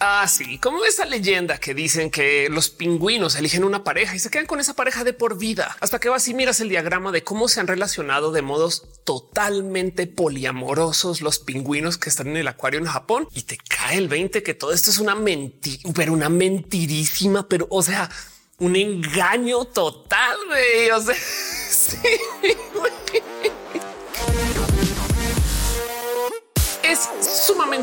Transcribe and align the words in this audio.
Así 0.00 0.44
ah, 0.54 0.60
como 0.62 0.84
esa 0.84 1.06
leyenda 1.06 1.58
que 1.58 1.74
dicen 1.74 2.12
que 2.12 2.48
los 2.50 2.70
pingüinos 2.70 3.34
eligen 3.34 3.64
una 3.64 3.82
pareja 3.82 4.14
y 4.14 4.20
se 4.20 4.30
quedan 4.30 4.46
con 4.46 4.60
esa 4.60 4.74
pareja 4.74 5.02
de 5.02 5.12
por 5.12 5.36
vida 5.36 5.76
hasta 5.80 5.98
que 5.98 6.08
vas 6.08 6.28
y 6.28 6.34
miras 6.34 6.60
el 6.60 6.68
diagrama 6.68 7.10
de 7.10 7.24
cómo 7.24 7.48
se 7.48 7.58
han 7.58 7.66
relacionado 7.66 8.30
de 8.30 8.40
modos 8.40 8.86
totalmente 9.02 10.06
poliamorosos 10.06 11.20
los 11.20 11.40
pingüinos 11.40 11.98
que 11.98 12.10
están 12.10 12.28
en 12.28 12.36
el 12.36 12.46
acuario 12.46 12.78
en 12.78 12.86
Japón 12.86 13.26
y 13.34 13.42
te 13.42 13.58
cae 13.58 13.98
el 13.98 14.06
20 14.06 14.44
que 14.44 14.54
todo 14.54 14.72
esto 14.72 14.90
es 14.90 14.98
una 14.98 15.16
mentira, 15.16 15.90
pero 15.96 16.12
una 16.12 16.28
mentirísima, 16.28 17.48
pero 17.48 17.66
o 17.68 17.82
sea, 17.82 18.08
un 18.58 18.76
engaño 18.76 19.64
total. 19.64 20.36
O 20.94 21.00
sea, 21.00 21.14
sí, 21.70 21.98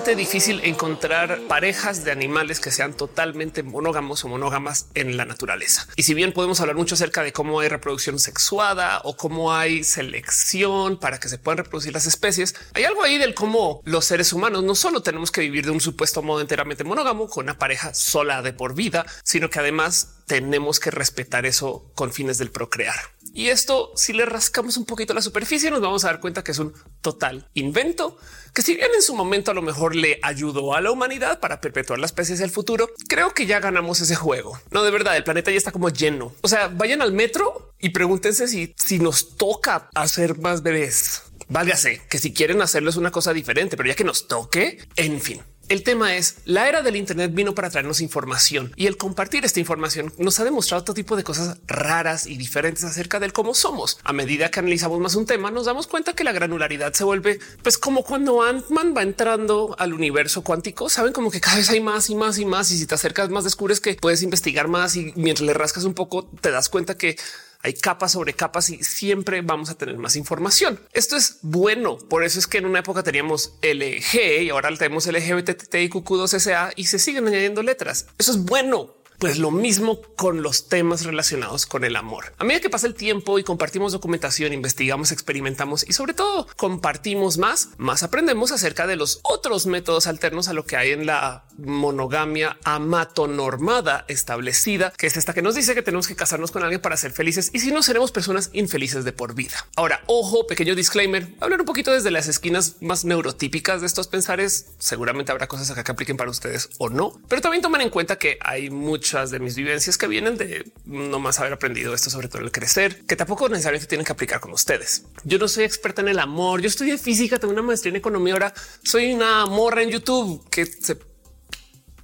difícil 0.04 0.60
encontrar 0.64 1.40
parejas 1.48 2.04
de 2.04 2.12
animales 2.12 2.60
que 2.60 2.70
sean 2.70 2.94
totalmente 2.94 3.64
monógamos 3.64 4.24
o 4.24 4.28
monógamas 4.28 4.88
en 4.94 5.18
la 5.18 5.26
naturaleza. 5.26 5.88
Y 5.96 6.04
si 6.04 6.14
bien 6.14 6.34
podemos 6.34 6.60
hablar 6.60 6.76
mucho 6.76 6.96
acerca 6.96 7.24
de 7.24 7.32
cómo 7.32 7.60
hay 7.60 7.70
reproducción 7.70 8.20
sexuada 8.20 9.02
o 9.04 9.16
cómo 9.16 9.54
hay 9.54 9.84
selección 9.84 11.00
para 11.00 11.20
que 11.20 11.30
se 11.30 11.38
puedan 11.38 11.60
reproducir 11.60 11.94
las 11.94 12.06
especies, 12.06 12.56
hay 12.74 12.84
algo 12.84 13.04
ahí 13.04 13.18
del 13.18 13.34
cómo 13.34 13.82
los 13.86 14.06
seres 14.06 14.34
humanos 14.34 14.64
no 14.64 14.76
solo 14.76 15.02
tenemos 15.02 15.32
que 15.32 15.42
vivir 15.42 15.66
de 15.66 15.72
un 15.72 15.82
supuesto 15.82 16.22
modo 16.22 16.42
enteramente 16.42 16.84
monógamo 16.84 17.28
con 17.28 17.46
una 17.46 17.58
pareja 17.58 17.94
sola 17.94 18.42
de 18.42 18.54
por 18.54 18.76
vida, 18.76 19.06
sino 19.24 19.50
que 19.50 19.60
además 19.60 20.16
tenemos 20.26 20.80
que 20.80 20.92
respetar 20.92 21.46
eso 21.46 21.92
con 21.96 22.12
fines 22.12 22.38
del 22.38 22.52
procrear. 22.52 22.96
Y 23.34 23.50
esto, 23.50 23.92
si 23.96 24.14
le 24.14 24.26
rascamos 24.26 24.78
un 24.78 24.86
poquito 24.86 25.14
la 25.14 25.22
superficie, 25.22 25.70
nos 25.70 25.82
vamos 25.82 26.06
a 26.06 26.08
dar 26.08 26.22
cuenta 26.22 26.44
que 26.44 26.52
es 26.52 26.60
un 26.60 26.74
total 27.02 27.50
invento 27.54 28.18
que 28.56 28.62
si 28.62 28.74
bien 28.74 28.90
en 28.96 29.02
su 29.02 29.14
momento 29.14 29.52
a 29.52 29.54
lo 29.54 29.62
mejor 29.62 29.96
le 29.96 30.18
ayudó 30.24 30.74
a 30.76 30.82
la 30.82 30.90
humanidad 30.90 31.42
para 31.42 31.60
perpetuar 31.60 32.00
las 32.00 32.12
especies 32.12 32.40
del 32.40 32.50
futuro, 32.50 32.90
creo 33.10 33.34
que 33.34 33.46
ya 33.46 33.60
ganamos 33.60 34.00
ese 34.00 34.16
juego. 34.16 34.58
No, 34.72 34.84
de 34.84 34.92
verdad, 34.92 35.18
el 35.18 35.26
planeta 35.26 35.52
ya 35.52 35.58
está 35.58 35.74
como 35.74 35.90
lleno. 35.90 36.34
O 36.42 36.48
sea, 36.48 36.70
vayan 36.70 37.02
al 37.02 37.12
metro 37.12 37.74
y 37.80 37.90
pregúntense 37.90 38.48
si, 38.48 38.74
si 38.78 38.98
nos 38.98 39.36
toca 39.36 39.90
hacer 39.94 40.38
más 40.38 40.64
bebés. 40.64 41.24
Válgase 41.50 42.02
que 42.10 42.18
si 42.18 42.34
quieren 42.34 42.62
hacerlo 42.62 42.90
es 42.90 42.96
una 42.96 43.12
cosa 43.12 43.34
diferente, 43.34 43.76
pero 43.76 43.90
ya 43.90 43.96
que 43.96 44.06
nos 44.06 44.30
toque, 44.30 44.80
en 44.96 45.20
fin. 45.20 45.42
El 45.68 45.82
tema 45.82 46.16
es 46.16 46.36
la 46.46 46.70
era 46.70 46.84
del 46.84 46.96
Internet 46.96 47.32
vino 47.34 47.56
para 47.56 47.72
traernos 47.72 48.00
información 48.00 48.72
y 48.76 48.86
el 48.86 48.98
compartir 48.98 49.46
esta 49.46 49.60
información 49.60 50.14
nos 50.20 50.40
ha 50.40 50.44
demostrado 50.44 50.84
todo 50.84 50.94
tipo 50.94 51.16
de 51.16 51.24
cosas 51.24 51.58
raras 51.66 52.28
y 52.28 52.38
diferentes 52.38 52.84
acerca 52.84 53.20
del 53.20 53.34
cómo 53.34 53.56
somos. 53.56 53.98
A 54.04 54.14
medida 54.14 54.52
que 54.52 54.60
analizamos 54.60 55.00
más 55.00 55.16
un 55.16 55.26
tema, 55.26 55.50
nos 55.50 55.66
damos 55.66 55.88
cuenta 55.88 56.14
que 56.14 56.24
la 56.24 56.34
granularidad 56.34 56.94
se 56.94 57.04
vuelve 57.04 57.40
pues 57.64 57.80
como 57.80 58.04
cuando 58.04 58.44
Ant-Man 58.44 58.94
va 58.96 59.02
entrando 59.02 59.76
al 59.80 59.94
universo 59.94 60.44
cuántico. 60.44 60.88
Saben 60.88 61.14
como 61.14 61.32
que 61.32 61.42
cada 61.42 61.58
vez 61.58 61.70
hay 61.72 61.82
más 61.82 62.12
y 62.12 62.16
más 62.16 62.38
y 62.38 62.46
más. 62.46 62.70
Y 62.70 62.78
si 62.78 62.86
te 62.86 62.94
acercas 62.94 63.32
más, 63.32 63.44
descubres 63.44 63.80
que 63.80 63.96
puedes 63.96 64.22
investigar 64.22 64.68
más 64.68 64.96
y 64.96 65.14
mientras 65.16 65.48
le 65.48 65.54
rascas 65.56 65.84
un 65.84 65.96
poco, 65.96 66.30
te 66.42 66.52
das 66.52 66.70
cuenta 66.70 66.96
que 66.96 67.18
hay 67.66 67.74
capas 67.74 68.12
sobre 68.12 68.34
capas 68.34 68.70
y 68.70 68.84
siempre 68.84 69.42
vamos 69.42 69.72
a 69.72 69.76
tener 69.76 69.98
más 69.98 70.16
información. 70.16 70.80
Esto 70.94 71.18
es 71.18 71.40
bueno. 71.42 71.98
Por 71.98 72.24
eso 72.24 72.38
es 72.38 72.46
que 72.46 72.60
en 72.60 72.68
una 72.68 72.80
época 72.80 73.02
teníamos 73.02 73.56
LG 73.64 74.44
y 74.44 74.50
ahora 74.52 74.70
tenemos 74.78 75.08
LGBTIQ2SA 75.08 76.74
y 76.76 76.86
se 76.86 77.00
siguen 77.00 77.28
añadiendo 77.28 77.64
letras. 77.64 78.06
Eso 78.20 78.34
es 78.34 78.38
bueno 78.38 78.94
pues 79.20 79.38
lo 79.38 79.52
mismo 79.52 80.02
con 80.16 80.42
los 80.42 80.68
temas 80.68 81.06
relacionados 81.06 81.66
con 81.66 81.84
el 81.84 81.96
amor. 81.96 82.34
A 82.38 82.44
medida 82.44 82.62
que 82.62 82.70
pasa 82.70 82.88
el 82.88 82.96
tiempo 82.96 83.40
y 83.40 83.44
compartimos 83.44 83.94
documentación, 83.94 84.54
investigamos, 84.54 85.12
experimentamos 85.12 85.88
y 85.88 85.94
sobre 85.94 86.14
todo 86.14 86.48
compartimos 86.58 87.38
más, 87.38 87.70
más 87.78 88.04
aprendemos 88.04 88.52
acerca 88.52 88.88
de 88.88 88.96
los 88.96 89.20
otros 89.24 89.68
métodos 89.68 90.08
alternos 90.08 90.48
a 90.48 90.54
lo 90.54 90.66
que 90.66 90.78
hay 90.78 90.92
en 90.92 91.06
la 91.06 91.46
monogamia 91.58 92.58
amatonormada 92.64 94.06
establecida, 94.08 94.92
que 94.98 95.08
es 95.08 95.18
esta 95.18 95.34
que 95.34 95.42
nos 95.42 95.56
dice 95.56 95.76
que 95.76 95.82
tenemos 95.82 96.08
que 96.08 96.16
casarnos 96.16 96.52
con 96.52 96.64
alguien 96.64 96.82
para 96.82 96.98
ser 96.98 97.12
felices 97.12 97.50
y 97.54 97.60
si 97.60 97.72
no 97.72 97.84
seremos 97.84 98.12
personas 98.12 98.50
infelices 98.54 99.06
de 99.06 99.14
por 99.14 99.36
vida. 99.36 99.66
Ahora, 99.76 100.04
ojo, 100.08 100.48
pequeño 100.48 100.76
disclaimer, 100.76 101.28
hablar 101.40 101.62
un 101.62 101.66
poquito 101.66 101.92
desde 101.92 102.12
las 102.12 102.28
esquinas 102.28 102.76
más 102.82 103.06
neurotípicas 103.06 103.82
de 103.82 103.88
estos 103.88 104.08
pensares. 104.08 104.68
Seguramente 104.80 105.32
habrá 105.32 105.48
cosas 105.48 105.70
acá 105.72 105.84
que 105.84 105.92
apliquen 105.92 106.18
para 106.18 106.30
ustedes 106.30 106.70
o 106.78 106.90
no, 106.90 107.20
pero 107.28 107.42
también 107.42 107.62
tomen 107.62 107.82
en 107.82 107.90
cuenta 107.90 108.18
que 108.18 108.38
hay 108.42 108.70
muchas 108.70 109.32
de 109.32 109.40
mis 109.40 109.56
vivencias 109.56 109.98
que 109.98 110.08
vienen 110.08 110.38
de 110.38 110.72
no 110.86 111.20
más 111.20 111.40
haber 111.40 111.54
aprendido 111.54 111.94
esto, 111.94 112.10
sobre 112.10 112.28
todo 112.28 112.42
el 112.42 112.52
crecer, 112.52 113.06
que 113.06 113.16
tampoco 113.16 113.50
necesariamente 113.50 113.88
tienen 113.88 114.06
que 114.06 114.12
aplicar 114.12 114.40
con 114.40 114.52
ustedes. 114.52 115.04
Yo 115.24 115.38
no 115.38 115.48
soy 115.48 115.64
experta 115.64 116.02
en 116.02 116.10
el 116.10 116.20
amor. 116.20 116.62
Yo 116.62 116.68
estudié 116.68 116.98
física, 116.98 117.40
tengo 117.40 117.54
una 117.54 117.62
maestría 117.62 117.92
en 117.92 117.98
economía. 117.98 118.34
Ahora 118.34 118.54
soy 118.84 119.14
una 119.14 119.46
morra 119.46 119.82
en 119.82 119.90
YouTube 119.90 120.48
que 120.50 120.66
se 120.66 120.96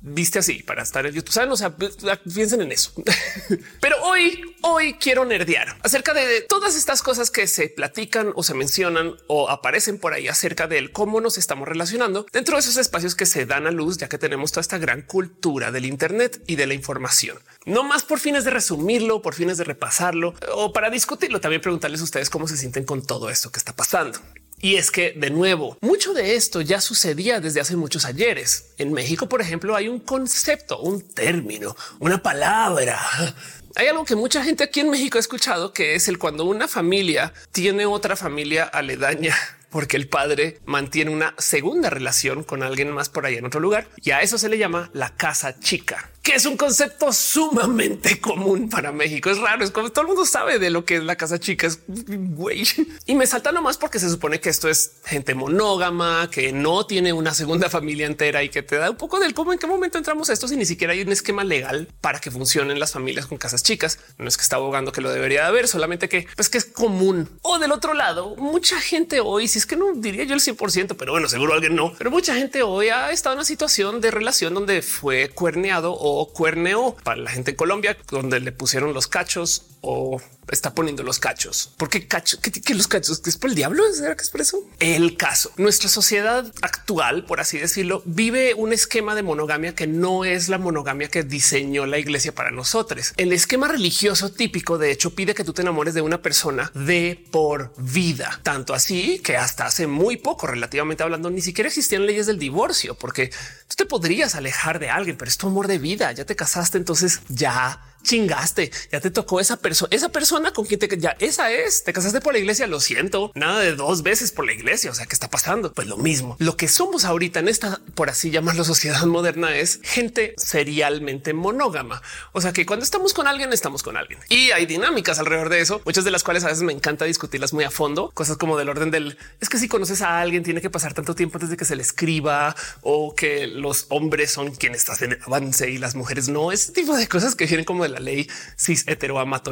viste 0.01 0.39
así 0.39 0.63
para 0.63 0.83
estar 0.83 1.05
en 1.05 1.13
YouTube. 1.13 1.33
Saben, 1.33 1.51
o 1.51 1.57
sea, 1.57 1.75
piensen 1.75 2.61
en 2.61 2.71
eso. 2.71 2.91
Pero 3.81 4.01
hoy, 4.03 4.55
hoy 4.61 4.95
quiero 4.95 5.25
nerdear 5.25 5.77
acerca 5.83 6.13
de 6.13 6.41
todas 6.41 6.75
estas 6.75 7.01
cosas 7.01 7.29
que 7.31 7.47
se 7.47 7.69
platican 7.69 8.33
o 8.35 8.43
se 8.43 8.53
mencionan 8.53 9.15
o 9.27 9.49
aparecen 9.49 9.99
por 9.99 10.13
ahí 10.13 10.27
acerca 10.27 10.67
de 10.67 10.91
cómo 10.91 11.21
nos 11.21 11.37
estamos 11.37 11.67
relacionando 11.67 12.25
dentro 12.31 12.55
de 12.55 12.61
esos 12.61 12.77
espacios 12.77 13.15
que 13.15 13.25
se 13.25 13.45
dan 13.45 13.67
a 13.67 13.71
luz, 13.71 13.97
ya 13.97 14.09
que 14.09 14.17
tenemos 14.17 14.51
toda 14.51 14.61
esta 14.61 14.77
gran 14.77 15.03
cultura 15.03 15.71
del 15.71 15.85
Internet 15.85 16.41
y 16.47 16.55
de 16.55 16.67
la 16.67 16.73
información. 16.73 17.39
No 17.65 17.83
más 17.83 18.03
por 18.03 18.19
fines 18.19 18.43
de 18.43 18.51
resumirlo, 18.51 19.21
por 19.21 19.35
fines 19.35 19.57
de 19.57 19.63
repasarlo 19.63 20.33
o 20.53 20.73
para 20.73 20.89
discutirlo. 20.89 21.39
También 21.39 21.61
preguntarles 21.61 22.01
a 22.01 22.05
ustedes 22.05 22.29
cómo 22.29 22.47
se 22.47 22.57
sienten 22.57 22.83
con 22.83 23.05
todo 23.05 23.29
esto 23.29 23.51
que 23.51 23.59
está 23.59 23.75
pasando. 23.75 24.19
Y 24.61 24.75
es 24.75 24.91
que, 24.91 25.13
de 25.15 25.31
nuevo, 25.31 25.77
mucho 25.81 26.13
de 26.13 26.35
esto 26.35 26.61
ya 26.61 26.79
sucedía 26.81 27.39
desde 27.39 27.61
hace 27.61 27.75
muchos 27.75 28.05
ayeres. 28.05 28.73
En 28.77 28.93
México, 28.93 29.27
por 29.27 29.41
ejemplo, 29.41 29.75
hay 29.75 29.87
un 29.87 29.99
concepto, 29.99 30.79
un 30.79 31.01
término, 31.01 31.75
una 31.99 32.21
palabra. 32.21 32.99
Hay 33.73 33.87
algo 33.87 34.03
que 34.03 34.17
mucha 34.17 34.43
gente 34.43 34.65
aquí 34.65 34.81
en 34.81 34.89
México 34.89 35.17
ha 35.17 35.21
escuchado, 35.21 35.71
que 35.71 35.95
es 35.95 36.09
el 36.09 36.19
cuando 36.19 36.43
una 36.43 36.67
familia 36.67 37.33
tiene 37.53 37.85
otra 37.85 38.17
familia 38.17 38.65
aledaña 38.65 39.33
porque 39.71 39.95
el 39.95 40.09
padre 40.09 40.59
mantiene 40.65 41.09
una 41.09 41.33
segunda 41.37 41.89
relación 41.89 42.43
con 42.43 42.63
alguien 42.63 42.91
más 42.91 43.07
por 43.07 43.25
ahí 43.25 43.35
en 43.37 43.45
otro 43.45 43.61
lugar 43.61 43.87
y 43.95 44.11
a 44.11 44.21
eso 44.21 44.37
se 44.37 44.49
le 44.49 44.57
llama 44.57 44.89
la 44.91 45.15
casa 45.15 45.57
chica 45.57 46.11
que 46.21 46.35
es 46.35 46.45
un 46.45 46.55
concepto 46.55 47.11
sumamente 47.11 48.19
común 48.21 48.69
para 48.69 48.91
México. 48.91 49.29
Es 49.29 49.39
raro, 49.39 49.63
es 49.63 49.71
como 49.71 49.89
todo 49.89 50.01
el 50.01 50.07
mundo 50.07 50.25
sabe 50.25 50.59
de 50.59 50.69
lo 50.69 50.85
que 50.85 50.97
es 50.97 51.03
la 51.03 51.15
casa 51.15 51.39
chica. 51.39 51.67
Es 51.67 51.79
güey. 51.87 52.63
Y 53.05 53.15
me 53.15 53.25
salta 53.25 53.51
nomás 53.51 53.77
porque 53.77 53.99
se 53.99 54.09
supone 54.09 54.39
que 54.39 54.49
esto 54.49 54.69
es 54.69 54.93
gente 55.03 55.33
monógama, 55.33 56.29
que 56.29 56.51
no 56.51 56.85
tiene 56.85 57.13
una 57.13 57.33
segunda 57.33 57.69
familia 57.69 58.05
entera 58.05 58.43
y 58.43 58.49
que 58.49 58.61
te 58.61 58.77
da 58.77 58.91
un 58.91 58.97
poco 58.97 59.19
del 59.19 59.33
cómo 59.33 59.51
en 59.51 59.59
qué 59.59 59.67
momento 59.67 59.97
entramos 59.97 60.29
a 60.29 60.33
esto 60.33 60.47
si 60.47 60.55
ni 60.55 60.65
siquiera 60.65 60.93
hay 60.93 61.01
un 61.01 61.11
esquema 61.11 61.43
legal 61.43 61.87
para 61.99 62.19
que 62.19 62.31
funcionen 62.31 62.79
las 62.79 62.91
familias 62.91 63.25
con 63.25 63.37
casas 63.37 63.63
chicas. 63.63 63.99
No 64.17 64.27
es 64.27 64.37
que 64.37 64.43
está 64.43 64.57
abogando 64.57 64.91
que 64.91 65.01
lo 65.01 65.11
debería 65.11 65.41
de 65.41 65.47
haber, 65.47 65.67
solamente 65.67 66.07
que 66.07 66.27
pues 66.35 66.49
que 66.49 66.59
es 66.59 66.65
común. 66.65 67.29
O 67.41 67.59
del 67.59 67.71
otro 67.71 67.93
lado, 67.93 68.35
mucha 68.35 68.79
gente 68.79 69.19
hoy, 69.19 69.47
si 69.47 69.59
es 69.59 69.65
que 69.65 69.75
no 69.75 69.93
diría 69.95 70.23
yo 70.23 70.35
el 70.35 70.41
100%, 70.41 70.95
pero 70.97 71.11
bueno, 71.11 71.27
seguro 71.27 71.53
alguien 71.53 71.75
no, 71.75 71.93
pero 71.97 72.11
mucha 72.11 72.35
gente 72.35 72.61
hoy 72.61 72.89
ha 72.89 73.11
estado 73.11 73.33
en 73.33 73.39
una 73.39 73.45
situación 73.45 73.99
de 73.99 74.11
relación 74.11 74.53
donde 74.53 74.81
fue 74.81 75.29
cuerneado 75.29 75.93
o 75.93 76.10
cuerneo 76.33 76.95
para 77.03 77.21
la 77.21 77.31
gente 77.31 77.51
en 77.51 77.57
Colombia, 77.57 77.97
donde 78.09 78.39
le 78.39 78.51
pusieron 78.51 78.93
los 78.93 79.07
cachos 79.07 79.70
o 79.81 80.21
está 80.51 80.73
poniendo 80.73 81.03
los 81.03 81.19
cachos. 81.19 81.71
¿Por 81.77 81.89
qué 81.89 82.07
cachos? 82.07 82.39
¿Qué, 82.39 82.75
los 82.75 82.87
cachos? 82.87 83.19
¿Que 83.19 83.29
es 83.29 83.37
por 83.37 83.49
el 83.49 83.55
diablo? 83.55 83.83
¿Será 83.93 84.15
que 84.15 84.23
es 84.23 84.29
por 84.29 84.41
eso? 84.41 84.63
El 84.79 85.17
caso. 85.17 85.51
Nuestra 85.57 85.89
sociedad 85.89 86.51
actual, 86.61 87.25
por 87.25 87.39
así 87.39 87.57
decirlo, 87.57 88.03
vive 88.05 88.53
un 88.53 88.73
esquema 88.73 89.15
de 89.15 89.23
monogamia 89.23 89.75
que 89.75 89.87
no 89.87 90.25
es 90.25 90.49
la 90.49 90.57
monogamia 90.57 91.07
que 91.09 91.23
diseñó 91.23 91.85
la 91.85 91.99
iglesia 91.99 92.35
para 92.35 92.51
nosotros. 92.51 93.13
El 93.17 93.33
esquema 93.33 93.67
religioso 93.67 94.31
típico, 94.31 94.77
de 94.77 94.91
hecho, 94.91 95.15
pide 95.15 95.33
que 95.33 95.43
tú 95.43 95.53
te 95.53 95.61
enamores 95.61 95.93
de 95.93 96.01
una 96.01 96.21
persona 96.21 96.71
de 96.75 97.25
por 97.31 97.73
vida. 97.77 98.39
Tanto 98.43 98.73
así 98.73 99.19
que 99.19 99.37
hasta 99.37 99.65
hace 99.65 99.87
muy 99.87 100.17
poco, 100.17 100.47
relativamente 100.47 101.03
hablando, 101.03 101.29
ni 101.29 101.41
siquiera 101.41 101.69
existían 101.69 102.05
leyes 102.05 102.27
del 102.27 102.39
divorcio, 102.39 102.95
porque 102.95 103.31
tú 103.67 103.75
te 103.77 103.85
podrías 103.85 104.35
alejar 104.35 104.79
de 104.79 104.89
alguien, 104.89 105.17
pero 105.17 105.29
es 105.29 105.37
tu 105.37 105.47
amor 105.47 105.67
de 105.67 105.77
vida. 105.77 106.11
Ya 106.11 106.25
te 106.25 106.35
casaste, 106.35 106.77
entonces 106.77 107.21
ya 107.29 107.81
chingaste, 108.03 108.71
ya 108.91 108.99
te 108.99 109.11
tocó 109.11 109.39
esa 109.39 109.57
persona, 109.57 109.89
esa 109.91 110.09
persona 110.09 110.51
con 110.51 110.65
quien 110.65 110.79
te 110.79 110.91
ya 110.97 111.15
esa 111.19 111.51
es, 111.51 111.83
te 111.83 111.93
casaste 111.93 112.21
por 112.21 112.33
la 112.33 112.39
iglesia, 112.39 112.67
lo 112.67 112.79
siento, 112.79 113.31
nada 113.35 113.59
de 113.59 113.75
dos 113.75 114.03
veces 114.03 114.31
por 114.31 114.45
la 114.45 114.53
iglesia, 114.53 114.91
o 114.91 114.93
sea, 114.93 115.05
¿qué 115.05 115.13
está 115.13 115.29
pasando? 115.29 115.73
Pues 115.73 115.87
lo 115.87 115.97
mismo. 115.97 116.35
Lo 116.39 116.57
que 116.57 116.67
somos 116.67 117.05
ahorita 117.05 117.39
en 117.39 117.47
esta, 117.47 117.79
por 117.95 118.09
así 118.09 118.31
llamarlo, 118.31 118.63
sociedad 118.63 119.05
moderna 119.05 119.55
es 119.55 119.79
gente 119.83 120.33
serialmente 120.37 121.33
monógama. 121.33 122.01
O 122.33 122.41
sea, 122.41 122.53
que 122.53 122.65
cuando 122.65 122.83
estamos 122.83 123.13
con 123.13 123.27
alguien, 123.27 123.53
estamos 123.53 123.83
con 123.83 123.97
alguien. 123.97 124.19
Y 124.29 124.51
hay 124.51 124.65
dinámicas 124.65 125.19
alrededor 125.19 125.49
de 125.49 125.61
eso, 125.61 125.81
muchas 125.85 126.03
de 126.03 126.11
las 126.11 126.23
cuales 126.23 126.43
a 126.43 126.47
veces 126.47 126.63
me 126.63 126.73
encanta 126.73 127.05
discutirlas 127.05 127.53
muy 127.53 127.63
a 127.63 127.71
fondo, 127.71 128.11
cosas 128.13 128.37
como 128.37 128.57
del 128.57 128.69
orden 128.69 128.91
del, 128.91 129.17
es 129.39 129.49
que 129.49 129.57
si 129.57 129.67
conoces 129.67 130.01
a 130.01 130.19
alguien, 130.19 130.43
tiene 130.43 130.61
que 130.61 130.69
pasar 130.69 130.93
tanto 130.93 131.15
tiempo 131.15 131.37
antes 131.37 131.49
de 131.49 131.57
que 131.57 131.65
se 131.65 131.75
le 131.75 131.81
escriba 131.81 132.55
o 132.81 133.15
que 133.15 133.47
los 133.47 133.85
hombres 133.89 134.31
son 134.31 134.51
quienes 134.51 134.87
hacen 134.89 135.13
el 135.13 135.19
avance 135.25 135.69
y 135.69 135.77
las 135.77 135.95
mujeres 135.95 136.29
no, 136.29 136.51
ese 136.51 136.71
tipo 136.71 136.95
de 136.95 137.07
cosas 137.07 137.35
que 137.35 137.45
vienen 137.45 137.65
como 137.65 137.85
la 137.91 137.99
ley 137.99 138.27
cis 138.57 138.85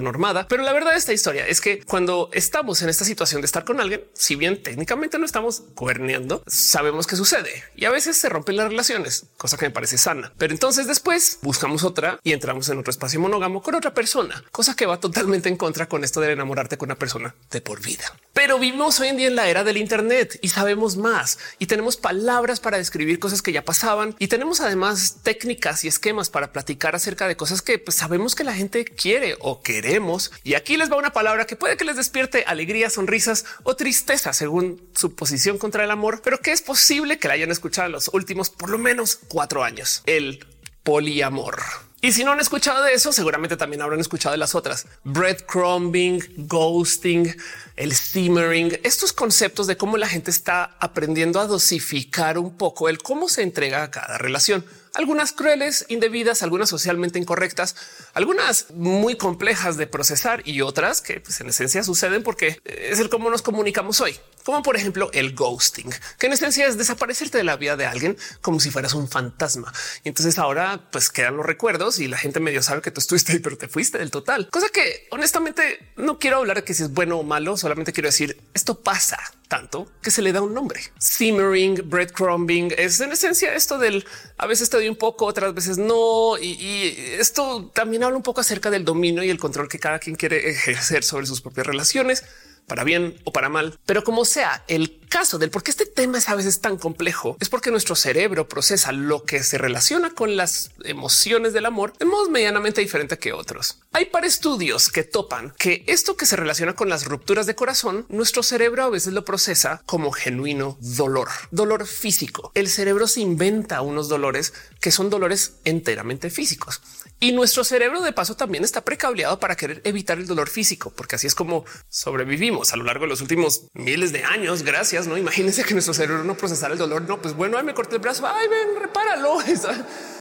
normada. 0.01 0.47
Pero 0.47 0.63
la 0.63 0.74
verdad 0.74 0.91
de 0.91 0.97
esta 0.97 1.13
historia 1.13 1.45
es 1.47 1.62
que 1.62 1.83
cuando 1.83 2.30
estamos 2.33 2.81
en 2.81 2.89
esta 2.89 3.06
situación 3.06 3.41
de 3.41 3.45
estar 3.45 3.65
con 3.65 3.80
alguien, 3.80 4.03
si 4.13 4.36
bien 4.36 4.62
técnicamente 4.63 5.19
no 5.19 5.25
estamos 5.25 5.63
cuerneando, 5.75 6.44
sabemos 6.47 7.07
que 7.07 7.15
sucede 7.15 7.63
y 7.75 7.86
a 7.86 7.91
veces 7.91 8.18
se 8.18 8.30
rompen 8.30 8.57
las 8.57 8.69
relaciones, 8.69 9.25
cosa 9.38 9.57
que 9.57 9.65
me 9.65 9.71
parece 9.71 9.97
sana. 9.97 10.33
Pero 10.38 10.53
entonces 10.53 10.88
después 10.88 11.39
buscamos 11.41 11.83
otra 11.83 12.19
y 12.24 12.33
entramos 12.33 12.69
en 12.69 12.80
otro 12.80 12.91
espacio 12.91 13.19
monógamo 13.19 13.62
con 13.62 13.75
otra 13.75 13.94
persona, 13.94 14.44
cosa 14.51 14.75
que 14.75 14.86
va 14.86 15.00
totalmente 15.00 15.50
en 15.50 15.57
contra 15.57 15.88
con 15.88 16.03
esto 16.03 16.21
de 16.21 16.31
enamorarte 16.31 16.77
con 16.77 16.88
una 16.88 16.97
persona 16.97 17.36
de 17.51 17.62
por 17.62 17.81
vida. 17.81 18.06
Pero 18.33 18.59
vivimos 18.59 19.00
hoy 19.00 19.09
en 19.09 19.18
día 19.18 19.27
en 19.27 19.36
la 19.36 19.50
era 19.50 19.63
del 19.63 19.77
Internet 19.77 20.39
y 20.41 20.50
sabemos 20.50 20.95
más 20.97 21.39
y 21.59 21.65
tenemos 21.65 21.97
palabras 21.97 22.59
para 22.59 22.77
describir 22.77 23.19
cosas 23.19 23.41
que 23.41 23.51
ya 23.51 23.65
pasaban 23.65 24.15
y 24.19 24.27
tenemos 24.27 24.62
además 24.62 25.18
técnicas 25.24 25.83
y 25.83 25.88
esquemas 25.88 26.30
para 26.30 26.51
platicar 26.51 26.95
acerca 26.95 27.27
de 27.27 27.36
cosas 27.36 27.62
que 27.62 27.80
pues, 27.80 27.97
sabemos 27.97 28.29
que 28.36 28.44
la 28.44 28.54
gente 28.54 28.86
quiere 28.86 29.36
o 29.40 29.62
queremos. 29.62 30.31
Y 30.44 30.54
aquí 30.54 30.78
les 30.78 30.92
va 30.92 30.98
una 30.98 31.14
palabra 31.14 31.46
que 31.46 31.56
puede 31.56 31.78
que 31.78 31.86
les 31.86 31.96
despierte 31.96 32.44
alegría, 32.46 32.90
sonrisas 32.90 33.46
o 33.64 33.76
tristeza 33.76 34.34
según 34.34 34.81
su 34.96 35.16
posición 35.16 35.58
contra 35.58 35.84
el 35.84 35.92
amor, 35.92 36.22
pero 36.24 36.40
que 36.40 36.52
es 36.52 36.62
posible 36.62 37.20
que 37.20 37.28
la 37.28 37.36
hayan 37.36 37.52
escuchado 37.52 37.88
en 37.88 37.94
los 37.94 38.10
últimos 38.14 38.50
por 38.50 38.70
lo 38.70 38.78
menos 38.78 39.20
cuatro 39.28 39.64
años. 39.64 40.04
El 40.06 40.46
poliamor. 40.84 41.60
Y 42.02 42.14
si 42.14 42.24
no 42.24 42.31
han 42.31 42.40
escuchado 42.40 42.84
de 42.86 42.94
eso, 42.94 43.12
seguramente 43.12 43.58
también 43.58 43.81
habrán 43.81 44.00
escuchado 44.00 44.32
de 44.32 44.38
las 44.38 44.56
otras. 44.56 44.88
Breadcrumbing, 45.04 46.48
ghosting, 46.48 47.36
el 47.75 47.94
simmering, 47.94 48.80
estos 48.84 49.12
conceptos 49.12 49.68
de 49.68 49.75
cómo 49.75 49.98
la 49.98 50.08
gente 50.08 50.32
está 50.32 50.78
aprendiendo 50.80 51.42
a 51.42 51.46
dosificar 51.46 52.38
un 52.38 52.56
poco 52.56 52.88
el 52.88 53.00
cómo 53.00 53.28
se 53.28 53.42
entrega 53.42 53.84
a 53.84 53.92
cada 53.92 54.18
relación 54.18 54.64
algunas 54.95 55.31
crueles, 55.31 55.86
indebidas, 55.89 56.44
algunas 56.44 56.69
socialmente 56.69 57.19
incorrectas, 57.19 57.75
algunas 58.13 58.71
muy 58.71 59.15
complejas 59.15 59.77
de 59.77 59.88
procesar 59.88 60.41
y 60.45 60.62
otras 60.62 61.01
que 61.01 61.19
pues, 61.19 61.39
en 61.41 61.50
esencia 61.50 61.83
suceden 61.83 62.24
porque 62.24 62.59
es 62.65 63.00
el 63.00 63.09
cómo 63.09 63.30
nos 63.30 63.41
comunicamos 63.41 64.01
hoy, 64.01 64.18
como 64.44 64.63
por 64.63 64.75
ejemplo 64.75 65.09
el 65.13 65.36
ghosting, 65.36 65.89
que 66.18 66.27
en 66.27 66.33
esencia 66.33 66.68
es 66.68 66.77
desaparecerte 66.77 67.38
de 67.38 67.44
la 67.44 67.57
vida 67.57 67.75
de 67.75 67.86
alguien 67.86 68.18
como 68.41 68.59
si 68.59 68.71
fueras 68.71 68.94
un 68.94 69.07
fantasma. 69.07 69.71
Y 70.03 70.09
entonces 70.09 70.38
ahora 70.39 70.89
pues 70.91 71.09
quedan 71.09 71.38
los 71.38 71.45
recuerdos 71.45 72.00
y 72.00 72.07
la 72.07 72.18
gente 72.18 72.39
medio 72.39 72.63
sabe 72.63 72.81
que 72.81 72.91
tú 72.91 73.00
estuviste 73.00 73.33
ahí, 73.33 73.39
pero 73.39 73.57
te 73.57 73.68
fuiste 73.68 73.97
del 73.97 74.12
total. 74.12 74.50
Cosa 74.50 74.68
que 74.69 75.07
honestamente 75.12 75.94
no 75.95 76.19
quiero 76.19 76.38
hablar 76.38 76.57
de 76.57 76.63
que 76.63 76.74
si 76.74 76.83
es 76.83 76.94
bueno 76.94 77.18
o 77.19 77.24
malo, 77.24 77.57
solamente 77.57 77.94
quiero 77.94 78.07
decir 78.07 78.41
esto 78.53 78.81
pasa 78.81 79.19
tanto 79.50 79.88
que 80.01 80.12
se 80.12 80.22
le 80.22 80.31
da 80.31 80.42
un 80.42 80.54
nombre. 80.54 80.80
Simmering, 81.00 81.90
breadcrumbing 81.90 82.72
es 82.78 83.01
en 83.01 83.12
esencia 83.12 83.54
esto 83.56 83.80
del 83.80 84.06
a 84.38 84.46
veces 84.46 84.69
te 84.69 84.78
doy 84.78 84.88
un 84.88 84.96
poco, 84.96 85.25
otras 85.25 85.54
veces 85.54 85.78
no. 85.78 86.38
Y, 86.38 86.51
y, 86.51 87.16
esto 87.19 87.69
también 87.74 88.04
habla 88.04 88.16
un 88.16 88.24
poco 88.24 88.42
acerca 88.42 88.69
del 88.69 88.86
dominio 88.86 89.24
y 89.24 89.30
el 89.30 89.40
control 89.40 89.68
que 89.68 89.80
cada 89.80 90.00
quien 90.00 90.16
quiere 90.16 90.50
ejercer 90.51 91.04
sobre 91.04 91.25
sus 91.25 91.42
propias 91.42 91.68
relaciones 91.68 92.24
para 92.68 92.84
bien 92.84 93.19
o 93.25 93.34
para 93.34 93.50
mal. 93.50 93.78
Pero 93.86 94.04
como 94.04 94.24
sea, 94.24 94.63
el 94.68 94.99
caso 95.10 95.38
del 95.38 95.50
por 95.50 95.64
qué 95.64 95.72
este 95.72 95.86
tema 95.86 96.20
es 96.20 96.30
a 96.30 96.36
veces 96.36 96.62
tan 96.62 96.78
complejo 96.78 97.36
es 97.40 97.50
porque 97.50 97.72
nuestro 97.72 97.96
cerebro 97.96 98.48
procesa 98.48 98.92
lo 98.92 99.24
que 99.24 99.44
se 99.44 99.58
relaciona 99.58 100.12
con 100.12 100.38
las 100.38 100.72
emociones 100.84 101.52
del 101.52 101.66
amor 101.66 101.94
de 101.98 102.06
modo 102.06 102.30
medianamente 102.30 102.82
diferente 102.82 103.18
que 103.18 103.34
otros. 103.34 103.80
Hay 103.92 104.06
para 104.06 104.28
estudios 104.28 104.90
que 104.92 105.04
topan 105.04 105.54
que 105.58 105.84
esto 105.88 106.16
que 106.16 106.26
se 106.26 106.36
relaciona 106.36 106.76
con 106.76 106.90
las 106.90 107.06
rupturas 107.06 107.46
de 107.48 107.56
corazón, 107.56 108.06
nuestro 108.10 108.44
cerebro 108.44 108.84
a 108.84 108.90
veces 108.90 109.14
lo 109.14 109.26
procesa 109.26 109.82
como 109.86 110.12
genuino 110.12 110.78
dolor, 110.80 111.30
dolor 111.52 111.88
físico. 111.88 112.52
El 112.54 112.70
cerebro 112.70 113.08
se 113.08 113.22
inventa 113.22 113.82
unos 113.82 114.08
dolores 114.08 114.54
que 114.80 114.92
son 114.92 115.10
dolores 115.10 115.56
enteramente 115.66 116.30
físicos. 116.30 116.82
Y 117.22 117.34
nuestro 117.34 117.66
cerebro 117.66 118.02
de 118.02 118.14
paso 118.14 118.38
también 118.38 118.64
está 118.64 118.86
precableado 118.86 119.40
para 119.42 119.58
querer 119.58 119.82
evitar 119.84 120.18
el 120.20 120.28
dolor 120.28 120.48
físico, 120.48 120.94
porque 120.96 121.18
así 121.18 121.28
es 121.28 121.36
como 121.36 121.66
sobrevivimos 121.90 122.72
a 122.72 122.78
lo 122.78 122.86
largo 122.86 123.04
de 123.04 123.10
los 123.10 123.20
últimos 123.20 123.66
miles 123.74 124.14
de 124.14 124.24
años. 124.24 124.64
Gracias. 124.64 124.99
No 125.07 125.18
imagínense 125.18 125.63
que 125.63 125.74
nuestro 125.74 125.94
cerebro 125.94 126.24
no 126.24 126.36
procesara 126.36 126.74
el 126.74 126.80
dolor. 126.80 127.01
No, 127.04 127.22
pues 127.22 127.36
bueno, 127.36 127.62
me 127.63 127.74
corté 127.74 127.96
el 127.96 128.01
brazo. 128.01 128.25
Ay, 128.28 128.48
ven, 128.48 128.80
repáralo. 128.80 129.38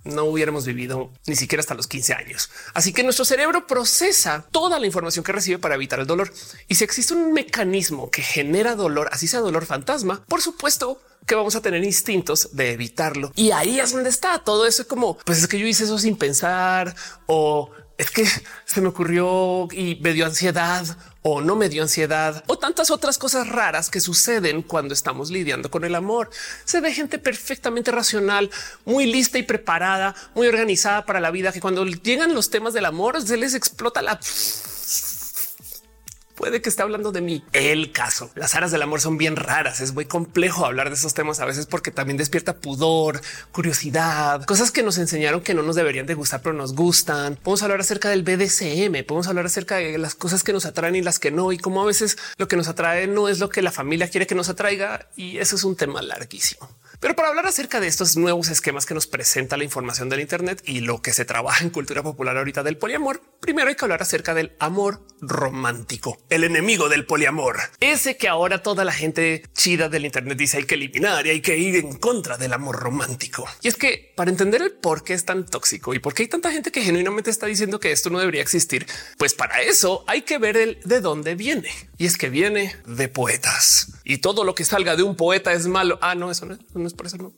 No 0.05 0.25
hubiéramos 0.25 0.65
vivido 0.65 1.11
ni 1.27 1.37
siquiera 1.37 1.61
hasta 1.61 1.75
los 1.75 1.87
15 1.87 2.15
años. 2.15 2.51
Así 2.73 2.93
que 2.93 3.03
nuestro 3.03 3.27
cerebro 3.27 3.67
procesa 3.67 4.47
toda 4.51 4.79
la 4.79 4.87
información 4.87 5.23
que 5.23 5.33
recibe 5.33 5.59
para 5.59 5.75
evitar 5.75 6.01
el 6.01 6.07
dolor. 6.07 6.33
Y 6.67 6.77
si 6.77 6.85
existe 6.85 7.13
un 7.15 7.33
mecanismo 7.33 8.11
que 8.11 8.23
genera 8.23 8.75
dolor, 8.75 9.11
así 9.13 9.29
sea 9.29 9.41
dolor 9.41 9.67
fantasma, 9.67 10.25
por 10.27 10.41
supuesto, 10.41 11.03
que 11.27 11.35
vamos 11.35 11.57
a 11.57 11.61
tener 11.61 11.85
instintos 11.85 12.51
de 12.53 12.73
evitarlo. 12.73 13.33
Y 13.35 13.51
ahí 13.51 13.81
es 13.81 13.93
donde 13.93 14.09
está 14.09 14.39
todo 14.39 14.67
eso. 14.67 14.89
Como 14.89 15.19
pues 15.19 15.39
es 15.39 15.49
que 15.49 15.59
yo 15.59 15.67
hice 15.67 15.85
eso 15.85 15.99
sin 15.99 16.17
pensar 16.17 16.95
o 17.27 17.71
es 17.99 18.11
que 18.13 18.25
se 18.65 18.81
me 18.81 18.89
ocurrió 18.89 19.67
y 19.73 19.97
me 19.97 20.13
dio 20.13 20.25
ansiedad 20.25 20.87
o 21.23 21.41
no 21.41 21.57
me 21.57 21.69
dio 21.69 21.83
ansiedad 21.83 22.45
o 22.47 22.57
tantas 22.57 22.93
otras 22.93 23.19
cosas 23.19 23.49
raras 23.49 23.91
que 23.91 24.01
suceden 24.01 24.63
cuando 24.63 24.95
estamos 24.95 25.31
lidiando 25.31 25.69
con 25.69 25.85
el 25.85 25.97
amor. 25.97 26.31
Se 26.65 26.81
ve 26.81 26.95
gente 26.95 27.19
perfectamente 27.19 27.91
racional, 27.91 28.51
muy 28.85 29.07
lista 29.07 29.37
y 29.37 29.43
preparada, 29.43 30.15
muy 30.37 30.47
organizada 30.47 31.05
para 31.05 31.21
la 31.21 31.33
vida, 31.33 31.51
que 31.51 31.61
cuando 31.61 31.85
llegan 31.85 32.35
los 32.35 32.51
temas 32.51 32.73
del 32.73 32.85
amor 32.85 33.21
se 33.21 33.37
les 33.37 33.55
explota 33.55 34.01
la 34.01 34.21
puede 36.39 36.63
que 36.63 36.69
esté 36.69 36.83
hablando 36.83 37.11
de 37.11 37.21
mí. 37.21 37.45
El 37.53 37.91
caso, 37.91 38.31
las 38.37 38.55
aras 38.55 38.71
del 38.71 38.81
amor 38.81 39.01
son 39.01 39.19
bien 39.19 39.35
raras. 39.35 39.81
Es 39.81 39.93
muy 39.93 40.05
complejo 40.05 40.65
hablar 40.65 40.89
de 40.89 40.95
esos 40.95 41.13
temas 41.13 41.41
a 41.41 41.45
veces 41.45 41.67
porque 41.67 41.91
también 41.91 42.17
despierta 42.17 42.57
pudor, 42.57 43.21
curiosidad, 43.51 44.45
cosas 44.45 44.71
que 44.71 44.85
nos 44.85 44.99
enseñaron 44.99 45.41
que 45.41 45.53
no 45.53 45.65
nos 45.65 45.75
deberían 45.75 46.07
de 46.07 46.15
gustar, 46.15 46.41
pero 46.41 46.55
nos 46.55 46.77
gustan. 46.77 47.35
Podemos 47.35 47.65
hablar 47.65 47.81
acerca 47.81 48.09
del 48.09 48.23
BDSM, 48.23 49.05
podemos 49.05 49.27
hablar 49.27 49.47
acerca 49.47 49.77
de 49.77 49.99
las 49.99 50.15
cosas 50.15 50.45
que 50.45 50.53
nos 50.53 50.65
atraen 50.65 50.95
y 50.95 51.03
las 51.03 51.19
que 51.19 51.33
no, 51.33 51.51
y 51.51 51.59
cómo 51.59 51.83
a 51.83 51.87
veces 51.87 52.17
lo 52.37 52.47
que 52.47 52.57
nos 52.57 52.69
atrae 52.69 53.09
no 53.09 53.29
es 53.29 53.41
lo 53.41 53.49
que 53.49 53.61
la 53.61 53.73
familia 53.73 54.09
quiere 54.09 54.29
que 54.29 54.37
nos 54.37 54.49
atraiga. 54.49 55.09
Y 55.17 55.39
eso 55.39 55.57
es 55.57 55.65
un 55.65 55.75
tema 55.75 56.03
larguísimo. 56.03 56.71
Pero 57.01 57.15
para 57.15 57.29
hablar 57.29 57.47
acerca 57.47 57.79
de 57.79 57.87
estos 57.87 58.17
nuevos 58.17 58.49
esquemas 58.49 58.85
que 58.85 58.95
nos 58.95 59.07
presenta 59.07 59.57
la 59.57 59.63
información 59.63 60.09
del 60.09 60.21
Internet 60.21 60.63
y 60.65 60.81
lo 60.81 61.01
que 61.01 61.13
se 61.13 61.25
trabaja 61.25 61.63
en 61.63 61.71
cultura 61.71 62.03
popular 62.03 62.37
ahorita 62.37 62.65
del 62.65 62.77
poliamor, 62.77 63.23
primero 63.39 63.69
hay 63.69 63.77
que 63.77 63.85
hablar 63.85 64.03
acerca 64.03 64.35
del 64.35 64.57
amor 64.59 65.07
romántico, 65.21 66.19
el 66.29 66.43
enemigo 66.43 66.89
del 66.89 67.07
poliamor, 67.07 67.59
ese 67.79 68.17
que 68.17 68.29
ahora 68.29 68.63
toda 68.63 68.85
la 68.85 68.93
gente 68.93 69.45
chida 69.53 69.89
del 69.89 70.07
Internet 70.07 70.39
dice 70.39 70.59
hay 70.59 70.65
que 70.65 70.75
eliminar 70.75 71.25
y 71.27 71.31
hay 71.31 71.41
que 71.41 71.57
ir 71.57 71.77
en 71.77 71.99
contra 71.99 72.37
del 72.37 72.53
amor 72.53 72.77
romántico. 72.77 73.47
Y 73.63 73.69
es 73.69 73.77
que 73.77 74.13
para 74.17 74.31
entender 74.31 74.63
el 74.63 74.73
por 74.73 75.05
qué 75.05 75.15
es 75.15 75.25
tan 75.25 75.47
tóxico 75.47 75.95
y 75.95 76.01
por 76.01 76.15
qué 76.15 76.25
hay 76.25 76.29
tanta 76.29 76.51
gente 76.51 76.73
que 76.73 76.83
genuinamente 76.83 77.31
está 77.31 77.47
diciendo 77.47 77.79
que 77.79 77.93
esto 77.93 78.11
no 78.11 78.19
debería 78.19 78.43
existir, 78.43 78.87
pues 79.19 79.35
para 79.35 79.63
eso 79.63 80.05
hay 80.09 80.23
que 80.23 80.39
ver 80.39 80.57
el 80.57 80.81
de 80.85 81.01
dónde 81.01 81.37
viene. 81.37 81.71
Y 81.97 82.07
es 82.07 82.17
que 82.17 82.29
viene 82.29 82.75
de 82.87 83.09
poetas 83.09 83.93
y 84.05 84.19
todo 84.19 84.43
lo 84.43 84.55
que 84.55 84.65
salga 84.65 84.97
de 84.97 85.05
un 85.05 85.15
poeta 85.15 85.53
es 85.53 85.67
malo. 85.69 85.99
Ah, 86.01 86.15
no, 86.17 86.31
eso 86.31 86.47
no 86.47 86.88
por 86.95 87.07
eso 87.07 87.17
no. 87.19 87.33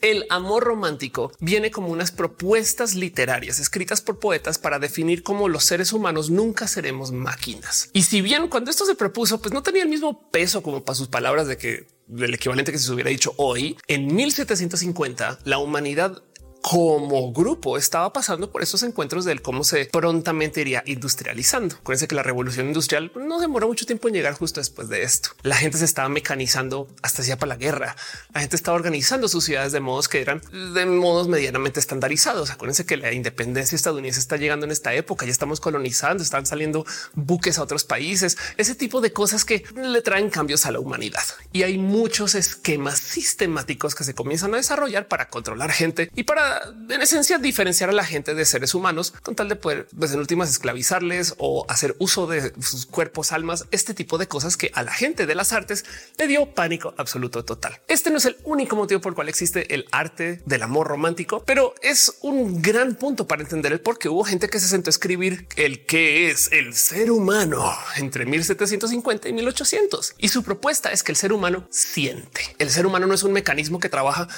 El 0.00 0.26
amor 0.30 0.62
romántico 0.62 1.32
viene 1.40 1.70
como 1.72 1.88
unas 1.88 2.12
propuestas 2.12 2.94
literarias 2.94 3.58
escritas 3.58 4.00
por 4.00 4.20
poetas 4.20 4.58
para 4.58 4.78
definir 4.78 5.22
cómo 5.24 5.48
los 5.48 5.64
seres 5.64 5.92
humanos 5.92 6.30
nunca 6.30 6.68
seremos 6.68 7.10
máquinas. 7.10 7.90
Y 7.92 8.02
si 8.02 8.20
bien 8.20 8.48
cuando 8.48 8.70
esto 8.70 8.86
se 8.86 8.94
propuso, 8.94 9.40
pues 9.40 9.52
no 9.52 9.62
tenía 9.62 9.82
el 9.82 9.88
mismo 9.88 10.30
peso 10.30 10.62
como 10.62 10.84
para 10.84 10.94
sus 10.94 11.08
palabras 11.08 11.48
de 11.48 11.56
que 11.56 11.86
el 12.16 12.34
equivalente 12.34 12.72
que 12.72 12.78
se 12.78 12.92
hubiera 12.92 13.10
dicho 13.10 13.34
hoy, 13.36 13.76
en 13.86 14.14
1750 14.14 15.40
la 15.44 15.58
humanidad 15.58 16.22
como 16.62 17.32
grupo 17.32 17.76
estaba 17.76 18.12
pasando 18.12 18.50
por 18.50 18.62
estos 18.62 18.82
encuentros 18.82 19.24
del 19.24 19.42
cómo 19.42 19.64
se 19.64 19.86
prontamente 19.86 20.60
iría 20.60 20.82
industrializando. 20.86 21.76
Acuérdense 21.76 22.08
que 22.08 22.14
la 22.14 22.22
revolución 22.22 22.66
industrial 22.66 23.12
no 23.14 23.40
demoró 23.40 23.68
mucho 23.68 23.86
tiempo 23.86 24.08
en 24.08 24.14
llegar 24.14 24.34
justo 24.34 24.60
después 24.60 24.88
de 24.88 25.02
esto. 25.02 25.30
La 25.42 25.56
gente 25.56 25.78
se 25.78 25.84
estaba 25.84 26.08
mecanizando 26.08 26.88
hasta 27.02 27.22
ya 27.22 27.36
para 27.36 27.50
la 27.50 27.56
guerra. 27.56 27.96
La 28.34 28.40
gente 28.40 28.56
estaba 28.56 28.76
organizando 28.76 29.28
sus 29.28 29.44
ciudades 29.44 29.72
de 29.72 29.80
modos 29.80 30.08
que 30.08 30.20
eran 30.20 30.42
de 30.74 30.86
modos 30.86 31.28
medianamente 31.28 31.80
estandarizados. 31.80 32.50
Acuérdense 32.50 32.86
que 32.86 32.96
la 32.96 33.12
independencia 33.12 33.76
estadounidense 33.76 34.20
está 34.20 34.36
llegando 34.36 34.66
en 34.66 34.72
esta 34.72 34.94
época. 34.94 35.26
Ya 35.26 35.32
estamos 35.32 35.60
colonizando, 35.60 36.22
están 36.22 36.46
saliendo 36.46 36.84
buques 37.14 37.58
a 37.58 37.62
otros 37.62 37.84
países, 37.84 38.36
ese 38.56 38.74
tipo 38.74 39.00
de 39.00 39.12
cosas 39.12 39.44
que 39.44 39.64
le 39.74 40.02
traen 40.02 40.30
cambios 40.30 40.66
a 40.66 40.72
la 40.72 40.80
humanidad. 40.80 41.22
Y 41.52 41.62
hay 41.62 41.78
muchos 41.78 42.34
esquemas 42.34 42.98
sistemáticos 42.98 43.94
que 43.94 44.04
se 44.04 44.14
comienzan 44.14 44.54
a 44.54 44.58
desarrollar 44.58 45.08
para 45.08 45.28
controlar 45.28 45.70
gente 45.72 46.10
y 46.14 46.24
para 46.24 46.47
en 46.88 47.02
esencia 47.02 47.38
diferenciar 47.38 47.90
a 47.90 47.92
la 47.92 48.04
gente 48.04 48.34
de 48.34 48.44
seres 48.44 48.74
humanos 48.74 49.12
con 49.22 49.34
tal 49.34 49.48
de 49.48 49.56
poder, 49.56 49.88
pues 49.98 50.12
en 50.12 50.18
últimas, 50.18 50.50
esclavizarles 50.50 51.34
o 51.38 51.66
hacer 51.68 51.96
uso 51.98 52.26
de 52.26 52.52
sus 52.60 52.86
cuerpos, 52.86 53.32
almas, 53.32 53.66
este 53.70 53.94
tipo 53.94 54.18
de 54.18 54.26
cosas 54.26 54.56
que 54.56 54.70
a 54.74 54.82
la 54.82 54.92
gente 54.92 55.26
de 55.26 55.34
las 55.34 55.52
artes 55.52 55.84
le 56.18 56.26
dio 56.26 56.54
pánico 56.54 56.94
absoluto 56.96 57.44
total. 57.44 57.80
Este 57.88 58.10
no 58.10 58.18
es 58.18 58.24
el 58.24 58.36
único 58.44 58.76
motivo 58.76 59.00
por 59.00 59.12
el 59.12 59.14
cual 59.14 59.28
existe 59.28 59.74
el 59.74 59.86
arte 59.92 60.42
del 60.46 60.62
amor 60.62 60.88
romántico, 60.88 61.42
pero 61.44 61.74
es 61.82 62.18
un 62.22 62.62
gran 62.62 62.94
punto 62.94 63.26
para 63.26 63.42
entender 63.42 63.72
el 63.72 63.80
por 63.80 63.98
qué 63.98 64.08
hubo 64.08 64.24
gente 64.24 64.48
que 64.48 64.60
se 64.60 64.68
sentó 64.68 64.88
a 64.88 64.92
escribir 64.92 65.46
el 65.56 65.84
que 65.86 66.30
es 66.30 66.50
el 66.52 66.74
ser 66.74 67.10
humano 67.10 67.72
entre 67.96 68.26
1750 68.26 69.28
y 69.28 69.32
1800. 69.32 70.14
Y 70.18 70.28
su 70.28 70.42
propuesta 70.42 70.92
es 70.92 71.02
que 71.02 71.12
el 71.12 71.16
ser 71.16 71.32
humano 71.32 71.66
siente. 71.70 72.40
El 72.58 72.70
ser 72.70 72.86
humano 72.86 73.06
no 73.06 73.14
es 73.14 73.22
un 73.22 73.32
mecanismo 73.32 73.78
que 73.78 73.88
trabaja 73.88 74.28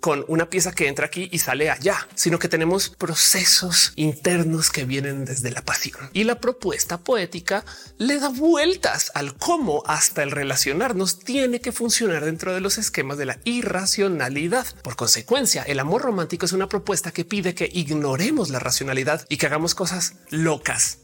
con 0.00 0.24
una 0.28 0.50
pieza 0.50 0.72
que 0.72 0.88
entra 0.88 1.06
aquí 1.06 1.28
y 1.30 1.38
sale 1.38 1.70
allá, 1.70 2.08
sino 2.14 2.38
que 2.38 2.48
tenemos 2.48 2.88
procesos 2.88 3.92
internos 3.96 4.70
que 4.70 4.84
vienen 4.84 5.24
desde 5.24 5.50
la 5.50 5.62
pasión. 5.62 6.10
Y 6.12 6.24
la 6.24 6.40
propuesta 6.40 6.98
poética 6.98 7.64
le 7.98 8.18
da 8.18 8.28
vueltas 8.28 9.12
al 9.14 9.36
cómo 9.36 9.82
hasta 9.86 10.22
el 10.22 10.30
relacionarnos 10.30 11.20
tiene 11.20 11.60
que 11.60 11.72
funcionar 11.72 12.24
dentro 12.24 12.54
de 12.54 12.60
los 12.60 12.78
esquemas 12.78 13.18
de 13.18 13.26
la 13.26 13.38
irracionalidad. 13.44 14.66
Por 14.82 14.96
consecuencia, 14.96 15.62
el 15.62 15.78
amor 15.78 16.02
romántico 16.02 16.46
es 16.46 16.52
una 16.52 16.68
propuesta 16.68 17.12
que 17.12 17.24
pide 17.24 17.54
que 17.54 17.70
ignoremos 17.72 18.50
la 18.50 18.58
racionalidad 18.58 19.26
y 19.28 19.36
que 19.36 19.46
hagamos 19.46 19.74
cosas 19.74 20.14
locas 20.30 20.98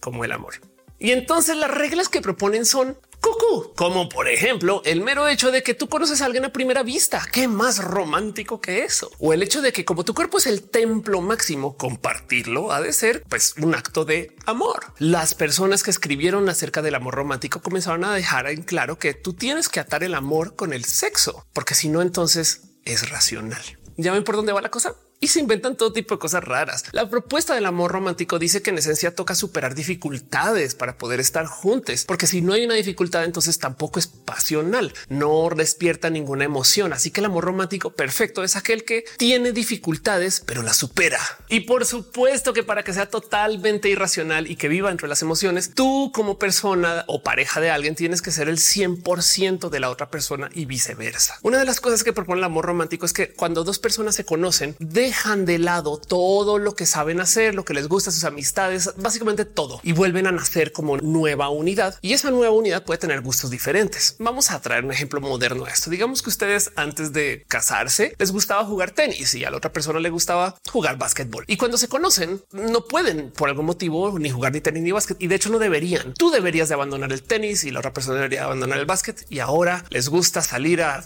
como 0.00 0.24
el 0.24 0.32
amor. 0.32 0.54
Y 0.98 1.10
entonces 1.10 1.56
las 1.56 1.70
reglas 1.70 2.08
que 2.08 2.20
proponen 2.20 2.64
son 2.64 2.96
cucú, 3.22 3.72
como 3.74 4.08
por 4.08 4.28
ejemplo 4.28 4.82
el 4.84 5.00
mero 5.00 5.28
hecho 5.28 5.50
de 5.50 5.62
que 5.62 5.72
tú 5.72 5.88
conoces 5.88 6.20
a 6.20 6.26
alguien 6.26 6.44
a 6.44 6.52
primera 6.52 6.82
vista. 6.82 7.24
Qué 7.32 7.48
más 7.48 7.82
romántico 7.82 8.60
que 8.60 8.84
eso. 8.84 9.10
O 9.18 9.32
el 9.32 9.42
hecho 9.42 9.62
de 9.62 9.72
que 9.72 9.84
como 9.86 10.04
tu 10.04 10.12
cuerpo 10.12 10.38
es 10.38 10.46
el 10.46 10.68
templo 10.68 11.22
máximo, 11.22 11.76
compartirlo 11.76 12.72
ha 12.72 12.80
de 12.82 12.92
ser 12.92 13.22
pues 13.28 13.54
un 13.56 13.74
acto 13.74 14.04
de 14.04 14.36
amor. 14.44 14.92
Las 14.98 15.34
personas 15.34 15.82
que 15.82 15.90
escribieron 15.90 16.48
acerca 16.48 16.82
del 16.82 16.96
amor 16.96 17.14
romántico 17.14 17.62
comenzaron 17.62 18.04
a 18.04 18.14
dejar 18.14 18.48
en 18.48 18.62
claro 18.62 18.98
que 18.98 19.14
tú 19.14 19.32
tienes 19.32 19.68
que 19.68 19.80
atar 19.80 20.02
el 20.02 20.14
amor 20.14 20.56
con 20.56 20.72
el 20.72 20.84
sexo, 20.84 21.46
porque 21.52 21.74
si 21.74 21.88
no, 21.88 22.02
entonces 22.02 22.62
es 22.84 23.08
racional. 23.08 23.62
¿Ya 23.96 24.12
ven 24.12 24.24
por 24.24 24.36
dónde 24.36 24.52
va 24.52 24.60
la 24.60 24.70
cosa? 24.70 24.96
Y 25.22 25.28
se 25.28 25.38
inventan 25.38 25.76
todo 25.76 25.92
tipo 25.92 26.16
de 26.16 26.18
cosas 26.18 26.42
raras. 26.42 26.84
La 26.90 27.08
propuesta 27.08 27.54
del 27.54 27.64
amor 27.64 27.92
romántico 27.92 28.40
dice 28.40 28.60
que 28.60 28.70
en 28.70 28.78
esencia 28.78 29.14
toca 29.14 29.36
superar 29.36 29.76
dificultades 29.76 30.74
para 30.74 30.98
poder 30.98 31.20
estar 31.20 31.46
juntos, 31.46 32.04
porque 32.04 32.26
si 32.26 32.42
no 32.42 32.52
hay 32.52 32.64
una 32.64 32.74
dificultad, 32.74 33.24
entonces 33.24 33.60
tampoco 33.60 34.00
es 34.00 34.08
pasional, 34.08 34.92
no 35.08 35.48
despierta 35.56 36.10
ninguna 36.10 36.44
emoción. 36.44 36.92
Así 36.92 37.12
que 37.12 37.20
el 37.20 37.26
amor 37.26 37.44
romántico 37.44 37.92
perfecto 37.92 38.42
es 38.42 38.56
aquel 38.56 38.84
que 38.84 39.04
tiene 39.16 39.52
dificultades, 39.52 40.42
pero 40.44 40.62
la 40.62 40.74
supera. 40.74 41.20
Y 41.48 41.60
por 41.60 41.86
supuesto 41.86 42.52
que 42.52 42.64
para 42.64 42.82
que 42.82 42.92
sea 42.92 43.06
totalmente 43.06 43.88
irracional 43.88 44.50
y 44.50 44.56
que 44.56 44.66
viva 44.66 44.90
entre 44.90 45.06
las 45.06 45.22
emociones, 45.22 45.72
tú 45.72 46.10
como 46.12 46.36
persona 46.36 47.04
o 47.06 47.22
pareja 47.22 47.60
de 47.60 47.70
alguien 47.70 47.94
tienes 47.94 48.22
que 48.22 48.32
ser 48.32 48.48
el 48.48 48.58
100% 48.58 49.68
de 49.68 49.80
la 49.80 49.88
otra 49.88 50.10
persona 50.10 50.50
y 50.52 50.64
viceversa. 50.64 51.38
Una 51.42 51.58
de 51.58 51.64
las 51.64 51.80
cosas 51.80 52.02
que 52.02 52.12
propone 52.12 52.40
el 52.40 52.44
amor 52.44 52.64
romántico 52.64 53.06
es 53.06 53.12
que 53.12 53.32
cuando 53.32 53.62
dos 53.62 53.78
personas 53.78 54.16
se 54.16 54.24
conocen, 54.24 54.74
de 54.80 55.11
dejan 55.12 55.44
de 55.44 55.58
lado 55.58 55.98
todo 55.98 56.56
lo 56.56 56.74
que 56.74 56.86
saben 56.86 57.20
hacer, 57.20 57.54
lo 57.54 57.66
que 57.66 57.74
les 57.74 57.86
gusta, 57.86 58.10
sus 58.10 58.24
amistades, 58.24 58.94
básicamente 58.96 59.44
todo 59.44 59.78
y 59.82 59.92
vuelven 59.92 60.26
a 60.26 60.32
nacer 60.32 60.72
como 60.72 60.96
nueva 60.96 61.50
unidad. 61.50 61.98
Y 62.00 62.14
esa 62.14 62.30
nueva 62.30 62.54
unidad 62.54 62.82
puede 62.82 62.96
tener 62.96 63.20
gustos 63.20 63.50
diferentes. 63.50 64.16
Vamos 64.18 64.50
a 64.50 64.62
traer 64.62 64.86
un 64.86 64.90
ejemplo 64.90 65.20
moderno 65.20 65.66
a 65.66 65.68
esto. 65.68 65.90
Digamos 65.90 66.22
que 66.22 66.30
ustedes 66.30 66.72
antes 66.76 67.12
de 67.12 67.44
casarse 67.46 68.16
les 68.18 68.32
gustaba 68.32 68.64
jugar 68.64 68.92
tenis 68.92 69.34
y 69.34 69.44
a 69.44 69.50
la 69.50 69.58
otra 69.58 69.70
persona 69.70 70.00
le 70.00 70.08
gustaba 70.08 70.54
jugar 70.70 70.96
básquetbol. 70.96 71.44
Y 71.46 71.58
cuando 71.58 71.76
se 71.76 71.88
conocen, 71.88 72.42
no 72.52 72.86
pueden 72.86 73.32
por 73.32 73.50
algún 73.50 73.66
motivo 73.66 74.18
ni 74.18 74.30
jugar 74.30 74.54
ni 74.54 74.62
tenis 74.62 74.82
ni 74.82 74.92
básquet. 74.92 75.20
Y 75.20 75.26
de 75.26 75.34
hecho 75.34 75.50
no 75.50 75.58
deberían. 75.58 76.14
Tú 76.14 76.30
deberías 76.30 76.70
de 76.70 76.74
abandonar 76.74 77.12
el 77.12 77.22
tenis 77.22 77.64
y 77.64 77.70
la 77.70 77.80
otra 77.80 77.92
persona 77.92 78.14
debería 78.14 78.44
abandonar 78.44 78.78
el 78.78 78.86
básquet. 78.86 79.26
Y 79.28 79.40
ahora 79.40 79.84
les 79.90 80.08
gusta 80.08 80.40
salir 80.40 80.80
a 80.80 81.04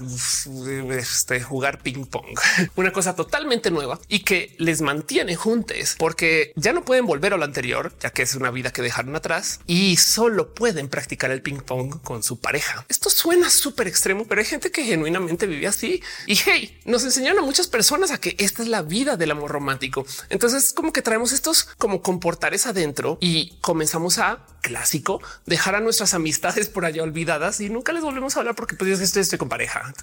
este, 0.92 1.42
jugar 1.42 1.82
ping 1.82 2.04
pong. 2.06 2.38
Una 2.76 2.92
cosa 2.92 3.16
totalmente 3.16 3.72
nueva 3.72 3.95
y 4.08 4.20
que 4.20 4.54
les 4.58 4.80
mantiene 4.80 5.36
juntos 5.36 5.56
porque 5.98 6.52
ya 6.56 6.72
no 6.72 6.84
pueden 6.84 7.06
volver 7.06 7.34
a 7.34 7.36
lo 7.36 7.44
anterior, 7.44 7.92
ya 8.00 8.10
que 8.10 8.22
es 8.22 8.34
una 8.34 8.50
vida 8.50 8.72
que 8.72 8.82
dejaron 8.82 9.16
atrás 9.16 9.60
y 9.66 9.96
solo 9.96 10.54
pueden 10.54 10.88
practicar 10.88 11.30
el 11.30 11.42
ping 11.42 11.60
pong 11.60 12.00
con 12.02 12.22
su 12.22 12.40
pareja. 12.40 12.84
Esto 12.88 13.10
suena 13.10 13.50
súper 13.50 13.88
extremo, 13.88 14.26
pero 14.26 14.40
hay 14.40 14.46
gente 14.46 14.70
que 14.70 14.84
genuinamente 14.84 15.46
vive 15.46 15.66
así 15.66 16.02
y 16.26 16.36
hey, 16.36 16.78
nos 16.84 17.04
enseñaron 17.04 17.40
a 17.40 17.46
muchas 17.46 17.68
personas 17.68 18.10
a 18.10 18.18
que 18.18 18.36
esta 18.38 18.62
es 18.62 18.68
la 18.68 18.82
vida 18.82 19.16
del 19.16 19.30
amor 19.30 19.50
romántico. 19.50 20.06
Entonces, 20.28 20.72
como 20.72 20.92
que 20.92 21.02
traemos 21.02 21.32
estos 21.32 21.64
como 21.78 22.02
comportares 22.02 22.66
adentro 22.66 23.18
y 23.20 23.56
comenzamos 23.60 24.18
a 24.18 24.44
clásico 24.62 25.22
dejar 25.46 25.76
a 25.76 25.80
nuestras 25.80 26.14
amistades 26.14 26.68
por 26.68 26.84
allá 26.84 27.02
olvidadas 27.02 27.60
y 27.60 27.68
nunca 27.68 27.92
les 27.92 28.02
volvemos 28.02 28.36
a 28.36 28.40
hablar 28.40 28.54
porque 28.54 28.74
pues 28.74 28.98
yo 28.98 29.04
estoy, 29.04 29.22
estoy 29.22 29.38
con 29.38 29.48
pareja. 29.48 29.94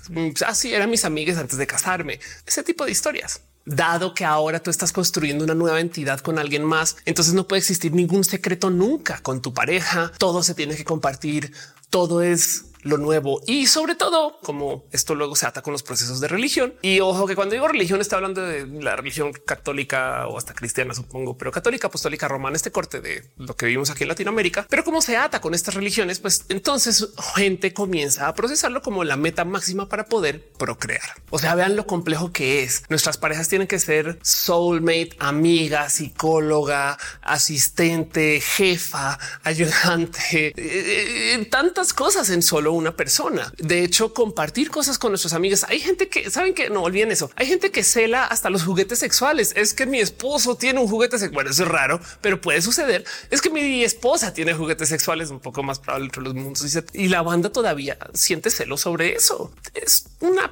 Así 0.46 0.70
mm, 0.70 0.74
eran 0.74 0.90
mis 0.90 1.06
amigas 1.06 1.38
antes 1.38 1.58
de 1.58 1.68
casarme. 1.68 2.20
Ese 2.46 2.64
tipo 2.64 2.86
de 2.86 2.92
historias 2.92 3.42
dado 3.66 4.14
que 4.14 4.26
ahora 4.26 4.62
tú 4.62 4.70
estás 4.70 4.92
construyendo 4.92 5.44
una 5.44 5.56
nueva 5.56 5.80
entidad 5.80 6.20
con 6.20 6.40
alguien 6.40 6.64
más, 6.64 6.98
entonces 7.06 7.34
no 7.34 7.48
puede 7.48 7.60
existir 7.60 7.94
ningún 7.94 8.24
secreto 8.24 8.70
nunca 8.70 9.20
con 9.22 9.42
tu 9.42 9.54
pareja. 9.54 10.12
Todo 10.18 10.44
se 10.44 10.56
tiene 10.56 10.76
que 10.76 10.86
compartir. 10.86 11.54
Todo 11.90 12.22
es 12.22 12.66
lo 12.84 12.98
nuevo 12.98 13.42
y 13.48 13.68
sobre 13.68 13.96
todo 13.96 14.40
como 14.42 14.86
esto 14.92 15.16
luego 15.16 15.36
se 15.36 15.46
ata 15.46 15.62
con 15.62 15.74
los 15.74 15.84
procesos 15.84 16.20
de 16.20 16.28
religión. 16.28 16.74
Y 16.82 17.00
ojo 17.00 17.26
que 17.28 17.36
cuando 17.36 17.54
digo 17.54 17.68
religión 17.68 18.02
está 18.02 18.18
hablando 18.18 18.42
de 18.42 18.68
la 18.82 18.96
religión 18.96 19.34
católica 19.34 20.28
o 20.28 20.38
hasta 20.38 20.54
cristiana, 20.54 20.94
supongo, 20.94 21.38
pero 21.38 21.52
católica, 21.52 21.88
apostólica, 21.88 22.28
romana, 22.28 22.56
este 22.56 22.72
corte 22.72 23.02
de 23.02 23.24
lo 23.38 23.56
que 23.56 23.66
vivimos 23.66 23.90
aquí 23.90 24.04
en 24.04 24.10
Latinoamérica. 24.10 24.66
Pero 24.70 24.84
como 24.84 25.02
se 25.02 25.18
ata 25.18 25.42
con 25.42 25.54
estas 25.54 25.74
religiones, 25.76 26.20
pues 26.20 26.46
entonces 26.50 27.10
gente 27.36 27.74
comienza 27.74 28.28
a 28.28 28.34
procesarlo 28.34 28.82
como 28.82 29.04
la 29.04 29.18
meta 29.18 29.46
máxima 29.46 29.90
para 29.90 30.06
poder 30.06 30.52
procrear. 30.58 31.02
O 31.30 31.40
sea, 31.40 31.56
vean 31.56 31.76
lo 31.76 31.88
complejo 31.88 32.32
que 32.32 32.64
es. 32.64 32.84
Nuestras 32.90 33.18
parejas 33.18 33.50
tienen 33.50 33.68
que 33.68 33.80
ser 33.80 34.20
soulmate, 34.22 35.12
amiga, 35.20 35.90
psicóloga, 35.90 36.98
asistente, 37.22 38.42
jefa, 38.42 39.18
ayudante, 39.44 40.48
eh, 40.48 41.34
eh, 41.36 41.48
tantas 41.50 41.94
cosas 41.94 42.30
en 42.30 42.42
solo 42.42 42.73
una 42.74 42.96
persona. 42.96 43.52
De 43.58 43.84
hecho, 43.84 44.14
compartir 44.14 44.70
cosas 44.70 44.98
con 44.98 45.12
nuestros 45.12 45.34
amigos. 45.34 45.66
Hay 45.70 45.80
gente 45.80 46.10
que 46.10 46.30
saben 46.30 46.54
que 46.54 46.70
no 46.70 46.84
olviden 46.84 47.12
eso. 47.12 47.30
Hay 47.36 47.48
gente 47.48 47.72
que 47.72 47.84
cela 47.84 48.26
hasta 48.26 48.50
los 48.50 48.64
juguetes 48.64 49.00
sexuales. 49.00 49.54
Es 49.56 49.74
que 49.74 49.86
mi 49.86 50.00
esposo 50.00 50.56
tiene 50.56 50.80
un 50.80 50.88
juguete 50.88 51.18
sexual. 51.18 51.34
Bueno, 51.34 51.52
eso 51.52 51.64
es 51.64 51.70
raro, 51.70 52.00
pero 52.22 52.42
puede 52.42 52.62
suceder. 52.62 53.06
Es 53.30 53.42
que 53.42 53.50
mi 53.50 53.84
esposa 53.84 54.34
tiene 54.34 54.54
juguetes 54.54 54.90
sexuales 54.90 55.30
un 55.30 55.40
poco 55.40 55.64
más 55.64 55.80
probable 55.80 56.06
entre 56.06 56.22
los 56.22 56.34
mundos 56.34 56.64
y 56.94 57.08
la 57.08 57.22
banda 57.22 57.52
todavía 57.52 57.98
siente 58.14 58.50
celo 58.50 58.78
sobre 58.78 59.14
eso. 59.16 59.54
Es 59.74 60.06
una 60.20 60.52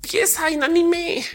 pieza 0.00 0.50
inanime. 0.50 1.24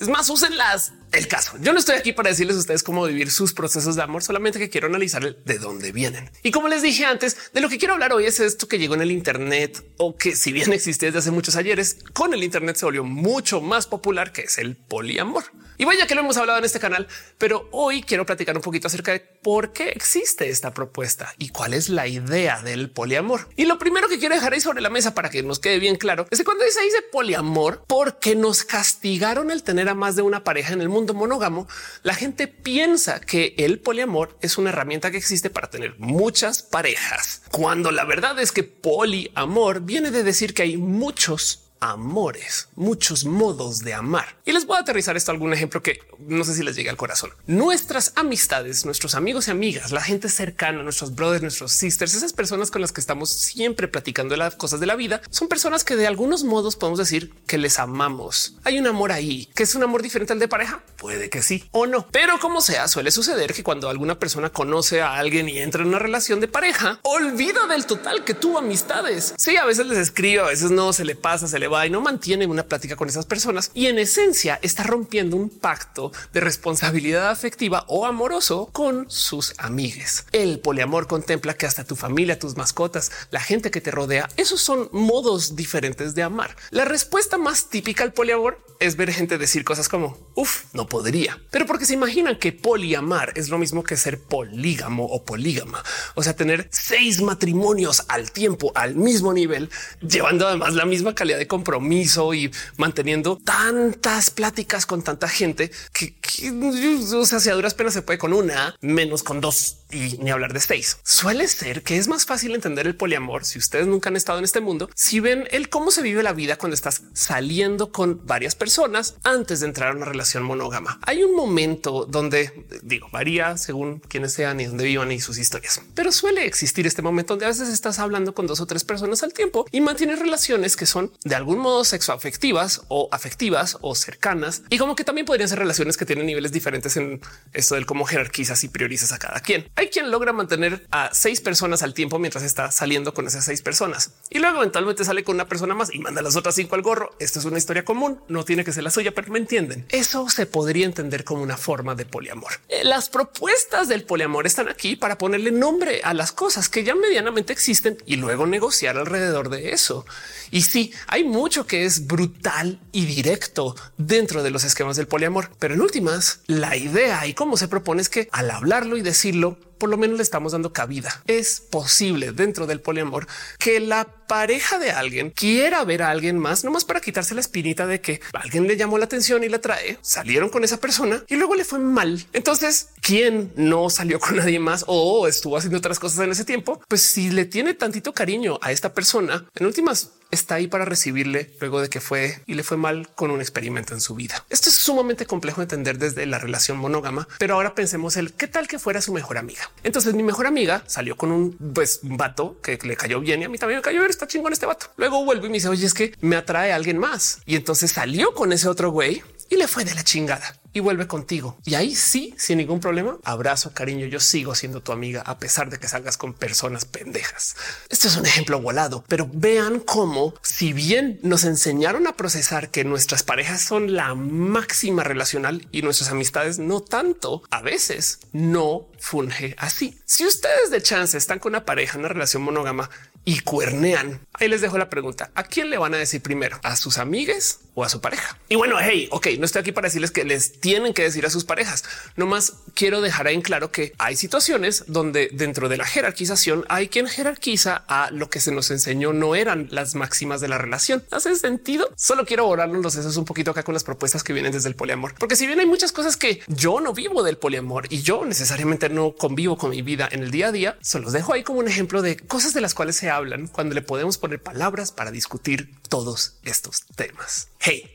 Es 0.00 0.08
más, 0.08 0.30
úsenlas 0.30 0.94
el 1.12 1.28
caso. 1.28 1.52
Yo 1.60 1.72
no 1.72 1.78
estoy 1.78 1.96
aquí 1.96 2.12
para 2.12 2.30
decirles 2.30 2.56
a 2.56 2.60
ustedes 2.60 2.82
cómo 2.82 3.04
vivir 3.04 3.30
sus 3.30 3.52
procesos 3.52 3.96
de 3.96 4.02
amor, 4.02 4.22
solamente 4.22 4.58
que 4.58 4.70
quiero 4.70 4.86
analizar 4.86 5.36
de 5.36 5.58
dónde 5.58 5.92
vienen. 5.92 6.30
Y 6.42 6.50
como 6.50 6.68
les 6.68 6.82
dije 6.82 7.04
antes, 7.04 7.36
de 7.52 7.60
lo 7.60 7.68
que 7.68 7.78
quiero 7.78 7.94
hablar 7.94 8.12
hoy 8.12 8.26
es 8.26 8.40
esto 8.40 8.68
que 8.68 8.78
llegó 8.78 8.94
en 8.94 9.02
el 9.02 9.10
Internet 9.10 9.84
o 9.96 10.16
que 10.16 10.36
si 10.36 10.52
bien 10.52 10.72
existe 10.72 11.06
desde 11.06 11.18
hace 11.18 11.30
muchos 11.30 11.56
ayeres, 11.56 11.98
con 12.12 12.32
el 12.34 12.44
Internet 12.44 12.76
se 12.76 12.84
volvió 12.84 13.04
mucho 13.04 13.60
más 13.60 13.86
popular, 13.86 14.32
que 14.32 14.42
es 14.42 14.58
el 14.58 14.76
poliamor. 14.76 15.44
Y 15.80 15.86
vaya 15.86 16.06
que 16.06 16.14
lo 16.14 16.20
hemos 16.20 16.36
hablado 16.36 16.58
en 16.58 16.66
este 16.66 16.78
canal, 16.78 17.08
pero 17.38 17.66
hoy 17.72 18.02
quiero 18.02 18.26
platicar 18.26 18.54
un 18.54 18.60
poquito 18.60 18.88
acerca 18.88 19.12
de 19.12 19.20
por 19.20 19.72
qué 19.72 19.88
existe 19.88 20.50
esta 20.50 20.74
propuesta 20.74 21.34
y 21.38 21.48
cuál 21.48 21.72
es 21.72 21.88
la 21.88 22.06
idea 22.06 22.60
del 22.60 22.90
poliamor. 22.90 23.48
Y 23.56 23.64
lo 23.64 23.78
primero 23.78 24.06
que 24.06 24.18
quiero 24.18 24.34
dejar 24.34 24.52
ahí 24.52 24.60
sobre 24.60 24.82
la 24.82 24.90
mesa 24.90 25.14
para 25.14 25.30
que 25.30 25.42
nos 25.42 25.58
quede 25.58 25.78
bien 25.78 25.96
claro 25.96 26.26
es 26.30 26.36
que 26.36 26.44
cuando 26.44 26.64
se 26.68 26.82
dice 26.82 27.00
poliamor, 27.10 27.82
porque 27.86 28.36
nos 28.36 28.62
castigaron 28.62 29.50
el 29.50 29.62
tener 29.62 29.88
a 29.88 29.94
más 29.94 30.16
de 30.16 30.20
una 30.20 30.44
pareja 30.44 30.74
en 30.74 30.82
el 30.82 30.90
mundo 30.90 31.14
monógamo, 31.14 31.66
la 32.02 32.12
gente 32.12 32.46
piensa 32.46 33.18
que 33.18 33.54
el 33.56 33.80
poliamor 33.80 34.36
es 34.42 34.58
una 34.58 34.68
herramienta 34.68 35.10
que 35.10 35.16
existe 35.16 35.48
para 35.48 35.70
tener 35.70 35.98
muchas 35.98 36.62
parejas, 36.62 37.40
cuando 37.50 37.90
la 37.90 38.04
verdad 38.04 38.38
es 38.38 38.52
que 38.52 38.64
poliamor 38.64 39.80
viene 39.80 40.10
de 40.10 40.24
decir 40.24 40.52
que 40.52 40.64
hay 40.64 40.76
muchos 40.76 41.69
amores, 41.80 42.68
muchos 42.76 43.24
modos 43.24 43.80
de 43.80 43.94
amar. 43.94 44.36
Y 44.44 44.52
les 44.52 44.66
voy 44.66 44.76
a 44.76 44.80
aterrizar 44.80 45.16
esto 45.16 45.32
algún 45.32 45.52
ejemplo 45.52 45.82
que 45.82 45.98
no 46.26 46.44
sé 46.44 46.54
si 46.54 46.62
les 46.62 46.76
llegue 46.76 46.90
al 46.90 46.96
corazón. 46.96 47.30
Nuestras 47.46 48.12
amistades, 48.16 48.84
nuestros 48.84 49.14
amigos 49.14 49.48
y 49.48 49.50
amigas, 49.50 49.92
la 49.92 50.02
gente 50.02 50.28
cercana, 50.28 50.82
nuestros 50.82 51.14
brothers, 51.14 51.42
nuestros 51.42 51.72
sisters, 51.72 52.14
esas 52.14 52.32
personas 52.32 52.70
con 52.70 52.80
las 52.80 52.92
que 52.92 53.00
estamos 53.00 53.30
siempre 53.30 53.88
platicando 53.88 54.34
de 54.34 54.38
las 54.38 54.54
cosas 54.54 54.80
de 54.80 54.86
la 54.86 54.96
vida, 54.96 55.20
son 55.30 55.48
personas 55.48 55.84
que 55.84 55.96
de 55.96 56.06
algunos 56.06 56.44
modos 56.44 56.76
podemos 56.76 56.98
decir 56.98 57.32
que 57.46 57.58
les 57.58 57.78
amamos. 57.78 58.56
Hay 58.64 58.78
un 58.78 58.86
amor 58.86 59.12
ahí, 59.12 59.46
que 59.54 59.62
es 59.62 59.74
un 59.74 59.82
amor 59.82 60.02
diferente 60.02 60.32
al 60.32 60.38
de 60.38 60.48
pareja. 60.48 60.82
Puede 60.96 61.30
que 61.30 61.42
sí 61.42 61.64
o 61.72 61.86
no, 61.86 62.06
pero 62.10 62.38
como 62.38 62.60
sea, 62.60 62.88
suele 62.88 63.10
suceder 63.10 63.54
que 63.54 63.62
cuando 63.62 63.88
alguna 63.88 64.18
persona 64.18 64.50
conoce 64.50 65.00
a 65.00 65.14
alguien 65.14 65.48
y 65.48 65.58
entra 65.58 65.82
en 65.82 65.88
una 65.88 65.98
relación 65.98 66.40
de 66.40 66.48
pareja, 66.48 67.00
olvida 67.02 67.66
del 67.66 67.86
total 67.86 68.24
que 68.24 68.34
tuvo 68.34 68.58
amistades. 68.58 69.34
Sí, 69.36 69.56
a 69.56 69.64
veces 69.64 69.86
les 69.86 69.98
escribe, 69.98 70.40
a 70.40 70.46
veces 70.46 70.70
no 70.70 70.92
se 70.92 71.04
le 71.04 71.16
pasa, 71.16 71.48
se 71.48 71.58
le 71.58 71.68
va 71.68 71.86
y 71.86 71.90
no 71.90 72.00
mantiene 72.00 72.46
una 72.46 72.64
plática 72.64 72.96
con 72.96 73.08
esas 73.08 73.26
personas 73.26 73.70
y 73.74 73.86
en 73.86 73.98
esencia 73.98 74.58
está 74.62 74.82
rompiendo 74.82 75.36
un 75.36 75.48
pacto 75.48 76.09
de 76.32 76.40
responsabilidad 76.40 77.30
afectiva 77.30 77.84
o 77.88 78.06
amoroso 78.06 78.70
con 78.72 79.10
sus 79.10 79.54
amigues. 79.58 80.26
El 80.32 80.60
poliamor 80.60 81.06
contempla 81.06 81.54
que 81.54 81.66
hasta 81.66 81.84
tu 81.84 81.96
familia, 81.96 82.38
tus 82.38 82.56
mascotas, 82.56 83.10
la 83.30 83.40
gente 83.40 83.70
que 83.70 83.80
te 83.80 83.90
rodea, 83.90 84.28
esos 84.36 84.60
son 84.60 84.88
modos 84.92 85.56
diferentes 85.56 86.14
de 86.14 86.22
amar. 86.22 86.56
La 86.70 86.84
respuesta 86.84 87.38
más 87.38 87.68
típica 87.68 88.04
al 88.04 88.12
poliamor 88.12 88.64
es 88.80 88.96
ver 88.96 89.12
gente 89.12 89.36
decir 89.36 89.62
cosas 89.62 89.88
como 89.88 90.16
uff, 90.34 90.64
no 90.72 90.86
podría, 90.86 91.38
pero 91.50 91.66
porque 91.66 91.84
se 91.84 91.94
imaginan 91.94 92.38
que 92.38 92.52
poliamar 92.52 93.32
es 93.36 93.50
lo 93.50 93.58
mismo 93.58 93.84
que 93.84 93.96
ser 93.96 94.18
polígamo 94.18 95.04
o 95.04 95.22
polígama, 95.24 95.84
o 96.14 96.22
sea, 96.22 96.34
tener 96.34 96.68
seis 96.72 97.20
matrimonios 97.20 98.04
al 98.08 98.32
tiempo, 98.32 98.72
al 98.74 98.96
mismo 98.96 99.34
nivel, 99.34 99.68
llevando 100.00 100.48
además 100.48 100.74
la 100.74 100.86
misma 100.86 101.14
calidad 101.14 101.38
de 101.38 101.46
compromiso 101.46 102.32
y 102.32 102.50
manteniendo 102.78 103.36
tantas 103.36 104.30
pláticas 104.30 104.86
con 104.86 105.02
tanta 105.02 105.28
gente 105.28 105.70
que, 106.08 106.50
o 106.50 107.26
sea, 107.26 107.40
si 107.40 107.50
a 107.50 107.54
duras 107.54 107.74
penas 107.74 107.92
se 107.92 108.02
puede 108.02 108.18
con 108.18 108.32
una, 108.32 108.74
menos 108.80 109.22
con 109.22 109.40
dos 109.40 109.79
y 109.92 110.18
ni 110.18 110.30
hablar 110.30 110.52
de 110.52 110.60
seis. 110.60 110.98
Suele 111.04 111.48
ser 111.48 111.82
que 111.82 111.96
es 111.96 112.08
más 112.08 112.26
fácil 112.26 112.54
entender 112.54 112.86
el 112.86 112.96
poliamor 112.96 113.44
si 113.44 113.58
ustedes 113.58 113.86
nunca 113.86 114.08
han 114.08 114.16
estado 114.16 114.38
en 114.38 114.44
este 114.44 114.60
mundo, 114.60 114.88
si 114.94 115.20
ven 115.20 115.46
el 115.50 115.68
cómo 115.68 115.90
se 115.90 116.02
vive 116.02 116.22
la 116.22 116.32
vida 116.32 116.56
cuando 116.56 116.74
estás 116.74 117.02
saliendo 117.12 117.92
con 117.92 118.26
varias 118.26 118.54
personas 118.54 119.16
antes 119.24 119.60
de 119.60 119.66
entrar 119.66 119.92
a 119.92 119.96
una 119.96 120.06
relación 120.06 120.42
monógama. 120.42 120.98
Hay 121.02 121.22
un 121.22 121.34
momento 121.34 122.06
donde 122.06 122.66
digo 122.82 123.08
varía 123.12 123.56
según 123.56 124.00
quiénes 124.00 124.32
sean 124.32 124.60
y 124.60 124.66
dónde 124.66 124.84
vivan 124.84 125.12
y 125.12 125.20
sus 125.20 125.38
historias, 125.38 125.80
pero 125.94 126.12
suele 126.12 126.46
existir 126.46 126.86
este 126.86 127.02
momento 127.02 127.34
donde 127.34 127.46
a 127.46 127.48
veces 127.48 127.68
estás 127.68 127.98
hablando 127.98 128.34
con 128.34 128.46
dos 128.46 128.60
o 128.60 128.66
tres 128.66 128.84
personas 128.84 129.22
al 129.22 129.32
tiempo 129.32 129.66
y 129.70 129.80
mantienes 129.80 130.18
relaciones 130.18 130.76
que 130.76 130.86
son 130.86 131.12
de 131.24 131.34
algún 131.34 131.58
modo 131.58 131.84
sexoafectivas 131.84 132.82
o 132.88 133.08
afectivas 133.12 133.78
o 133.80 133.94
cercanas 133.94 134.62
y 134.70 134.78
como 134.78 134.96
que 134.96 135.04
también 135.04 135.26
podrían 135.26 135.48
ser 135.48 135.58
relaciones 135.58 135.96
que 135.96 136.06
tienen 136.06 136.26
niveles 136.26 136.52
diferentes 136.52 136.96
en 136.96 137.20
esto 137.52 137.74
del 137.74 137.86
cómo 137.86 138.04
jerarquizas 138.04 138.64
y 138.64 138.68
priorizas 138.68 139.12
a 139.12 139.18
cada 139.18 139.40
quien. 139.40 139.68
Hay 139.80 139.88
quien 139.88 140.10
logra 140.10 140.34
mantener 140.34 140.86
a 140.90 141.08
seis 141.14 141.40
personas 141.40 141.82
al 141.82 141.94
tiempo 141.94 142.18
mientras 142.18 142.44
está 142.44 142.70
saliendo 142.70 143.14
con 143.14 143.26
esas 143.26 143.46
seis 143.46 143.62
personas 143.62 144.10
y 144.28 144.38
luego 144.38 144.58
eventualmente 144.58 145.06
sale 145.06 145.24
con 145.24 145.36
una 145.36 145.48
persona 145.48 145.74
más 145.74 145.94
y 145.94 145.98
manda 146.00 146.20
las 146.20 146.36
otras 146.36 146.54
cinco 146.54 146.74
al 146.74 146.82
gorro. 146.82 147.14
Esto 147.18 147.38
es 147.38 147.46
una 147.46 147.56
historia 147.56 147.82
común, 147.82 148.20
no 148.28 148.44
tiene 148.44 148.62
que 148.62 148.74
ser 148.74 148.84
la 148.84 148.90
suya, 148.90 149.12
pero 149.14 149.32
me 149.32 149.38
entienden. 149.38 149.86
Eso 149.88 150.28
se 150.28 150.44
podría 150.44 150.84
entender 150.84 151.24
como 151.24 151.42
una 151.42 151.56
forma 151.56 151.94
de 151.94 152.04
poliamor. 152.04 152.52
Eh, 152.68 152.84
las 152.84 153.08
propuestas 153.08 153.88
del 153.88 154.04
poliamor 154.04 154.46
están 154.46 154.68
aquí 154.68 154.96
para 154.96 155.16
ponerle 155.16 155.50
nombre 155.50 156.02
a 156.04 156.12
las 156.12 156.30
cosas 156.30 156.68
que 156.68 156.84
ya 156.84 156.94
medianamente 156.94 157.54
existen 157.54 157.96
y 158.04 158.16
luego 158.16 158.46
negociar 158.46 158.98
alrededor 158.98 159.48
de 159.48 159.72
eso. 159.72 160.04
Y 160.50 160.60
sí, 160.60 160.92
hay 161.06 161.24
mucho 161.24 161.66
que 161.66 161.86
es 161.86 162.06
brutal 162.06 162.80
y 162.92 163.06
directo 163.06 163.74
dentro 163.96 164.42
de 164.42 164.50
los 164.50 164.64
esquemas 164.64 164.98
del 164.98 165.06
poliamor, 165.06 165.48
pero 165.58 165.72
en 165.72 165.80
últimas, 165.80 166.40
la 166.46 166.76
idea 166.76 167.26
y 167.26 167.32
cómo 167.32 167.56
se 167.56 167.66
propone 167.66 168.02
es 168.02 168.10
que 168.10 168.28
al 168.30 168.50
hablarlo 168.50 168.98
y 168.98 169.02
decirlo, 169.02 169.56
por 169.80 169.90
lo 169.90 169.96
menos 169.96 170.18
le 170.18 170.22
estamos 170.22 170.52
dando 170.52 170.72
cabida. 170.72 171.22
Es 171.26 171.60
posible 171.60 172.30
dentro 172.30 172.68
del 172.68 172.80
poliamor 172.80 173.26
que 173.58 173.80
la 173.80 174.04
pareja 174.04 174.78
de 174.78 174.92
alguien 174.92 175.30
quiera 175.30 175.82
ver 175.84 176.02
a 176.02 176.10
alguien 176.10 176.38
más, 176.38 176.62
nomás 176.62 176.84
para 176.84 177.00
quitarse 177.00 177.34
la 177.34 177.40
espinita 177.40 177.88
de 177.88 178.00
que 178.00 178.20
alguien 178.32 178.68
le 178.68 178.76
llamó 178.76 178.98
la 178.98 179.06
atención 179.06 179.42
y 179.42 179.48
la 179.48 179.60
trae, 179.60 179.98
salieron 180.02 180.50
con 180.50 180.62
esa 180.62 180.76
persona 180.78 181.24
y 181.26 181.34
luego 181.34 181.56
le 181.56 181.64
fue 181.64 181.80
mal. 181.80 182.24
Entonces, 182.32 182.90
¿quién 183.00 183.52
no 183.56 183.90
salió 183.90 184.20
con 184.20 184.36
nadie 184.36 184.60
más 184.60 184.84
o 184.86 185.26
estuvo 185.26 185.56
haciendo 185.56 185.78
otras 185.78 185.98
cosas 185.98 186.20
en 186.20 186.30
ese 186.30 186.44
tiempo? 186.44 186.80
Pues 186.86 187.02
si 187.02 187.30
le 187.30 187.46
tiene 187.46 187.74
tantito 187.74 188.12
cariño 188.12 188.60
a 188.62 188.70
esta 188.70 188.94
persona, 188.94 189.46
en 189.56 189.66
últimas 189.66 190.10
está 190.30 190.56
ahí 190.56 190.66
para 190.66 190.84
recibirle 190.84 191.50
luego 191.60 191.80
de 191.80 191.88
que 191.88 192.00
fue 192.00 192.42
y 192.46 192.54
le 192.54 192.62
fue 192.62 192.76
mal 192.76 193.08
con 193.14 193.30
un 193.30 193.40
experimento 193.40 193.94
en 193.94 194.00
su 194.00 194.14
vida. 194.14 194.44
Esto 194.50 194.68
es 194.68 194.74
sumamente 194.74 195.26
complejo 195.26 195.60
de 195.60 195.64
entender 195.64 195.98
desde 195.98 196.26
la 196.26 196.38
relación 196.38 196.78
monógama, 196.78 197.28
pero 197.38 197.54
ahora 197.54 197.74
pensemos 197.74 198.16
el 198.16 198.32
qué 198.32 198.46
tal 198.46 198.68
que 198.68 198.78
fuera 198.78 199.00
su 199.00 199.12
mejor 199.12 199.38
amiga. 199.38 199.70
Entonces 199.82 200.14
mi 200.14 200.22
mejor 200.22 200.46
amiga 200.46 200.82
salió 200.86 201.16
con 201.16 201.32
un, 201.32 201.52
pues, 201.74 202.00
vato 202.02 202.60
que 202.62 202.78
le 202.82 202.96
cayó 202.96 203.20
bien 203.20 203.42
y 203.42 203.44
a 203.44 203.48
mí 203.48 203.58
también 203.58 203.78
me 203.78 203.82
cayó 203.82 204.00
bien, 204.00 204.10
está 204.10 204.26
chingón 204.26 204.52
este 204.52 204.66
vato. 204.66 204.86
Luego 204.96 205.24
vuelve 205.24 205.46
y 205.46 205.50
me 205.50 205.54
dice, 205.54 205.68
oye, 205.68 205.86
es 205.86 205.94
que 205.94 206.14
me 206.20 206.36
atrae 206.36 206.72
a 206.72 206.76
alguien 206.76 206.98
más. 206.98 207.40
Y 207.46 207.56
entonces 207.56 207.92
salió 207.92 208.34
con 208.34 208.52
ese 208.52 208.68
otro 208.68 208.90
güey 208.90 209.22
y 209.50 209.56
le 209.56 209.68
fue 209.68 209.84
de 209.84 209.94
la 209.94 210.04
chingada 210.04 210.56
y 210.72 210.80
vuelve 210.80 211.06
contigo. 211.06 211.58
Y 211.64 211.74
ahí 211.74 211.94
sí, 211.94 212.34
sin 212.38 212.58
ningún 212.58 212.80
problema, 212.80 213.18
abrazo, 213.24 213.72
cariño, 213.74 214.06
yo 214.06 214.20
sigo 214.20 214.54
siendo 214.54 214.82
tu 214.82 214.92
amiga 214.92 215.22
a 215.22 215.38
pesar 215.38 215.68
de 215.70 215.78
que 215.78 215.88
salgas 215.88 216.16
con 216.16 216.32
personas 216.32 216.84
pendejas. 216.84 217.56
Este 217.88 218.08
es 218.08 218.16
un 218.16 218.26
ejemplo 218.26 218.60
volado, 218.60 219.04
pero 219.08 219.28
vean 219.32 219.80
cómo 219.80 220.34
si 220.42 220.72
bien 220.72 221.18
nos 221.22 221.44
enseñaron 221.44 222.06
a 222.06 222.16
procesar 222.16 222.70
que 222.70 222.84
nuestras 222.84 223.24
parejas 223.24 223.62
son 223.62 223.94
la 223.94 224.14
máxima 224.14 225.02
relacional 225.02 225.66
y 225.72 225.82
nuestras 225.82 226.10
amistades 226.10 226.58
no 226.58 226.80
tanto, 226.80 227.42
a 227.50 227.62
veces 227.62 228.20
no 228.32 228.86
funge 228.98 229.56
así. 229.58 229.98
Si 230.04 230.24
ustedes 230.24 230.70
de 230.70 230.82
chance 230.82 231.18
están 231.18 231.40
con 231.40 231.50
una 231.50 231.64
pareja, 231.64 231.98
una 231.98 232.08
relación 232.08 232.42
monógama 232.42 232.90
y 233.24 233.40
cuernean. 233.40 234.26
Ahí 234.32 234.48
les 234.48 234.60
dejo 234.60 234.78
la 234.78 234.88
pregunta. 234.88 235.30
¿A 235.34 235.44
quién 235.44 235.70
le 235.70 235.78
van 235.78 235.94
a 235.94 235.98
decir 235.98 236.22
primero? 236.22 236.58
¿A 236.62 236.76
sus 236.76 236.98
amigues 236.98 237.60
a 237.84 237.88
su 237.88 238.00
pareja? 238.00 238.38
Y 238.48 238.56
bueno, 238.56 238.76
hey, 238.80 239.08
ok, 239.10 239.28
no 239.38 239.44
estoy 239.44 239.60
aquí 239.60 239.72
para 239.72 239.86
decirles 239.86 240.10
que 240.10 240.24
les 240.24 240.60
tienen 240.60 240.94
que 240.94 241.02
decir 241.02 241.26
a 241.26 241.30
sus 241.30 241.44
parejas. 241.44 241.84
No 242.16 242.26
más 242.26 242.54
quiero 242.74 243.00
dejar 243.00 243.28
en 243.28 243.42
claro 243.42 243.70
que 243.70 243.92
hay 243.98 244.16
situaciones 244.16 244.84
donde 244.86 245.30
dentro 245.32 245.68
de 245.68 245.76
la 245.76 245.84
jerarquización 245.84 246.64
hay 246.68 246.88
quien 246.88 247.06
jerarquiza 247.06 247.84
a 247.88 248.10
lo 248.10 248.30
que 248.30 248.40
se 248.40 248.52
nos 248.52 248.70
enseñó 248.70 249.12
no 249.12 249.34
eran 249.34 249.68
las 249.70 249.94
máximas 249.94 250.40
de 250.40 250.48
la 250.48 250.58
relación. 250.58 251.04
¿Hace 251.10 251.34
sentido? 251.36 251.90
Solo 251.96 252.24
quiero 252.24 252.46
borrarnos 252.46 252.82
los 252.82 252.94
sesos 252.94 253.16
un 253.16 253.24
poquito 253.24 253.50
acá 253.50 253.62
con 253.62 253.74
las 253.74 253.84
propuestas 253.84 254.22
que 254.22 254.32
vienen 254.32 254.52
desde 254.52 254.68
el 254.68 254.74
poliamor. 254.74 255.14
Porque 255.18 255.36
si 255.36 255.46
bien 255.46 255.60
hay 255.60 255.66
muchas 255.66 255.92
cosas 255.92 256.16
que 256.16 256.40
yo 256.48 256.80
no 256.80 256.92
vivo 256.92 257.22
del 257.22 257.38
poliamor 257.38 257.86
y 257.90 258.02
yo 258.02 258.24
necesariamente 258.24 258.88
no 258.88 259.12
convivo 259.12 259.56
con 259.56 259.70
mi 259.70 259.82
vida 259.82 260.08
en 260.10 260.22
el 260.22 260.30
día 260.30 260.48
a 260.48 260.52
día, 260.52 260.78
solo 260.80 261.04
los 261.04 261.12
dejo 261.12 261.32
ahí 261.32 261.42
como 261.42 261.60
un 261.60 261.68
ejemplo 261.68 262.02
de 262.02 262.16
cosas 262.16 262.54
de 262.54 262.60
las 262.60 262.74
cuales 262.74 262.96
se 262.96 263.10
hablan 263.10 263.46
cuando 263.46 263.74
le 263.74 263.82
podemos 263.82 264.18
poner 264.18 264.42
palabras 264.42 264.92
para 264.92 265.10
discutir 265.10 265.70
todos 265.88 266.36
estos 266.42 266.84
temas. 266.94 267.48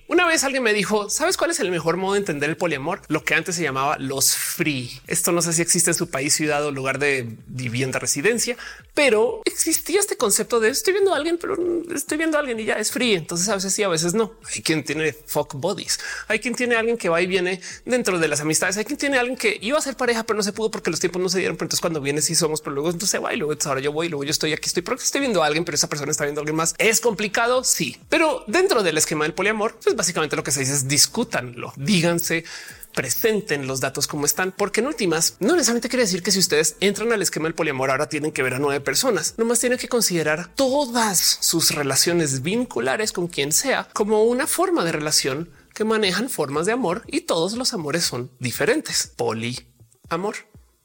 Una 0.07 0.27
vez 0.27 0.43
alguien 0.43 0.61
me 0.61 0.73
dijo, 0.73 1.09
¿sabes 1.09 1.35
cuál 1.35 1.51
es 1.51 1.59
el 1.59 1.71
mejor 1.71 1.97
modo 1.97 2.13
de 2.13 2.19
entender 2.19 2.49
el 2.49 2.57
poliamor? 2.57 3.01
Lo 3.07 3.23
que 3.23 3.33
antes 3.33 3.55
se 3.55 3.63
llamaba 3.63 3.97
los 3.97 4.35
free. 4.35 5.01
Esto 5.07 5.31
no 5.31 5.41
sé 5.41 5.53
si 5.53 5.61
existe 5.61 5.89
en 5.89 5.95
su 5.95 6.09
país, 6.09 6.35
ciudad 6.35 6.63
o 6.63 6.71
lugar 6.71 6.99
de 6.99 7.35
vivienda, 7.47 7.97
residencia, 7.97 8.55
pero 8.93 9.41
existía 9.45 9.99
este 9.99 10.15
concepto 10.15 10.59
de 10.59 10.69
estoy 10.69 10.93
viendo 10.93 11.13
a 11.13 11.17
alguien, 11.17 11.37
pero 11.39 11.57
estoy 11.93 12.17
viendo 12.17 12.37
a 12.37 12.41
alguien 12.41 12.59
y 12.59 12.65
ya 12.65 12.75
es 12.75 12.91
free. 12.91 13.15
Entonces 13.15 13.49
a 13.49 13.55
veces 13.55 13.73
sí, 13.73 13.83
a 13.83 13.87
veces 13.87 14.13
no. 14.13 14.33
Hay 14.53 14.61
quien 14.61 14.83
tiene 14.83 15.13
fuck 15.13 15.55
bodies. 15.55 15.99
Hay 16.27 16.39
quien 16.39 16.53
tiene 16.53 16.75
a 16.75 16.79
alguien 16.79 16.97
que 16.97 17.09
va 17.09 17.21
y 17.21 17.27
viene 17.27 17.61
dentro 17.85 18.19
de 18.19 18.27
las 18.27 18.41
amistades. 18.41 18.77
Hay 18.77 18.85
quien 18.85 18.97
tiene 18.97 19.17
a 19.17 19.21
alguien 19.21 19.37
que 19.37 19.57
iba 19.61 19.77
a 19.77 19.81
ser 19.81 19.97
pareja, 19.97 20.23
pero 20.23 20.37
no 20.37 20.43
se 20.43 20.53
pudo 20.53 20.69
porque 20.69 20.91
los 20.91 20.99
tiempos 20.99 21.21
no 21.21 21.29
se 21.29 21.39
dieron. 21.39 21.57
Pero 21.57 21.65
entonces 21.65 21.81
cuando 21.81 21.99
viene 21.99 22.21
sí 22.21 22.35
somos, 22.35 22.61
pero 22.61 22.75
luego 22.75 22.91
entonces 22.91 23.21
va 23.23 23.33
y 23.33 23.37
luego 23.37 23.55
ahora 23.65 23.81
yo 23.81 23.91
voy, 23.91 24.07
y 24.07 24.09
luego 24.09 24.23
yo 24.23 24.31
estoy 24.31 24.53
aquí, 24.53 24.67
estoy 24.67 24.83
porque 24.83 25.03
estoy 25.03 25.21
viendo 25.21 25.43
a 25.43 25.47
alguien, 25.47 25.65
pero 25.65 25.75
esa 25.75 25.89
persona 25.89 26.11
está 26.11 26.25
viendo 26.25 26.41
a 26.41 26.43
alguien 26.43 26.55
más. 26.55 26.75
Es 26.77 27.01
complicado. 27.01 27.63
Sí, 27.63 27.97
pero 28.09 28.43
dentro 28.47 28.83
del 28.83 28.97
esquema 28.97 29.25
del 29.25 29.33
poliamor, 29.33 29.54
pues 29.57 29.95
básicamente 29.95 30.35
lo 30.35 30.43
que 30.43 30.51
se 30.51 30.61
dice 30.61 30.73
es 30.73 30.87
discútanlo, 30.87 31.73
díganse 31.75 32.43
presenten 32.95 33.67
los 33.67 33.81
datos 33.81 34.07
como 34.07 34.25
están, 34.25 34.51
porque 34.53 34.79
en 34.79 34.87
últimas 34.87 35.35
no 35.39 35.53
necesariamente 35.53 35.89
quiere 35.89 36.03
decir 36.03 36.23
que 36.23 36.31
si 36.31 36.39
ustedes 36.39 36.77
entran 36.79 37.11
al 37.11 37.21
esquema 37.21 37.47
del 37.47 37.53
poliamor 37.53 37.91
ahora 37.91 38.09
tienen 38.09 38.31
que 38.31 38.41
ver 38.41 38.55
a 38.55 38.59
nueve 38.59 38.79
personas, 38.79 39.35
nomás 39.37 39.59
tienen 39.59 39.77
que 39.77 39.89
considerar 39.89 40.47
todas 40.55 41.37
sus 41.41 41.71
relaciones 41.71 42.41
vinculares 42.41 43.11
con 43.11 43.27
quien 43.27 43.51
sea 43.51 43.87
como 43.93 44.23
una 44.23 44.47
forma 44.47 44.83
de 44.85 44.93
relación 44.93 45.49
que 45.73 45.83
manejan 45.83 46.29
formas 46.29 46.65
de 46.65 46.71
amor 46.71 47.03
y 47.05 47.21
todos 47.21 47.53
los 47.53 47.73
amores 47.73 48.05
son 48.05 48.31
diferentes. 48.39 49.11
Poliamor. 49.17 50.37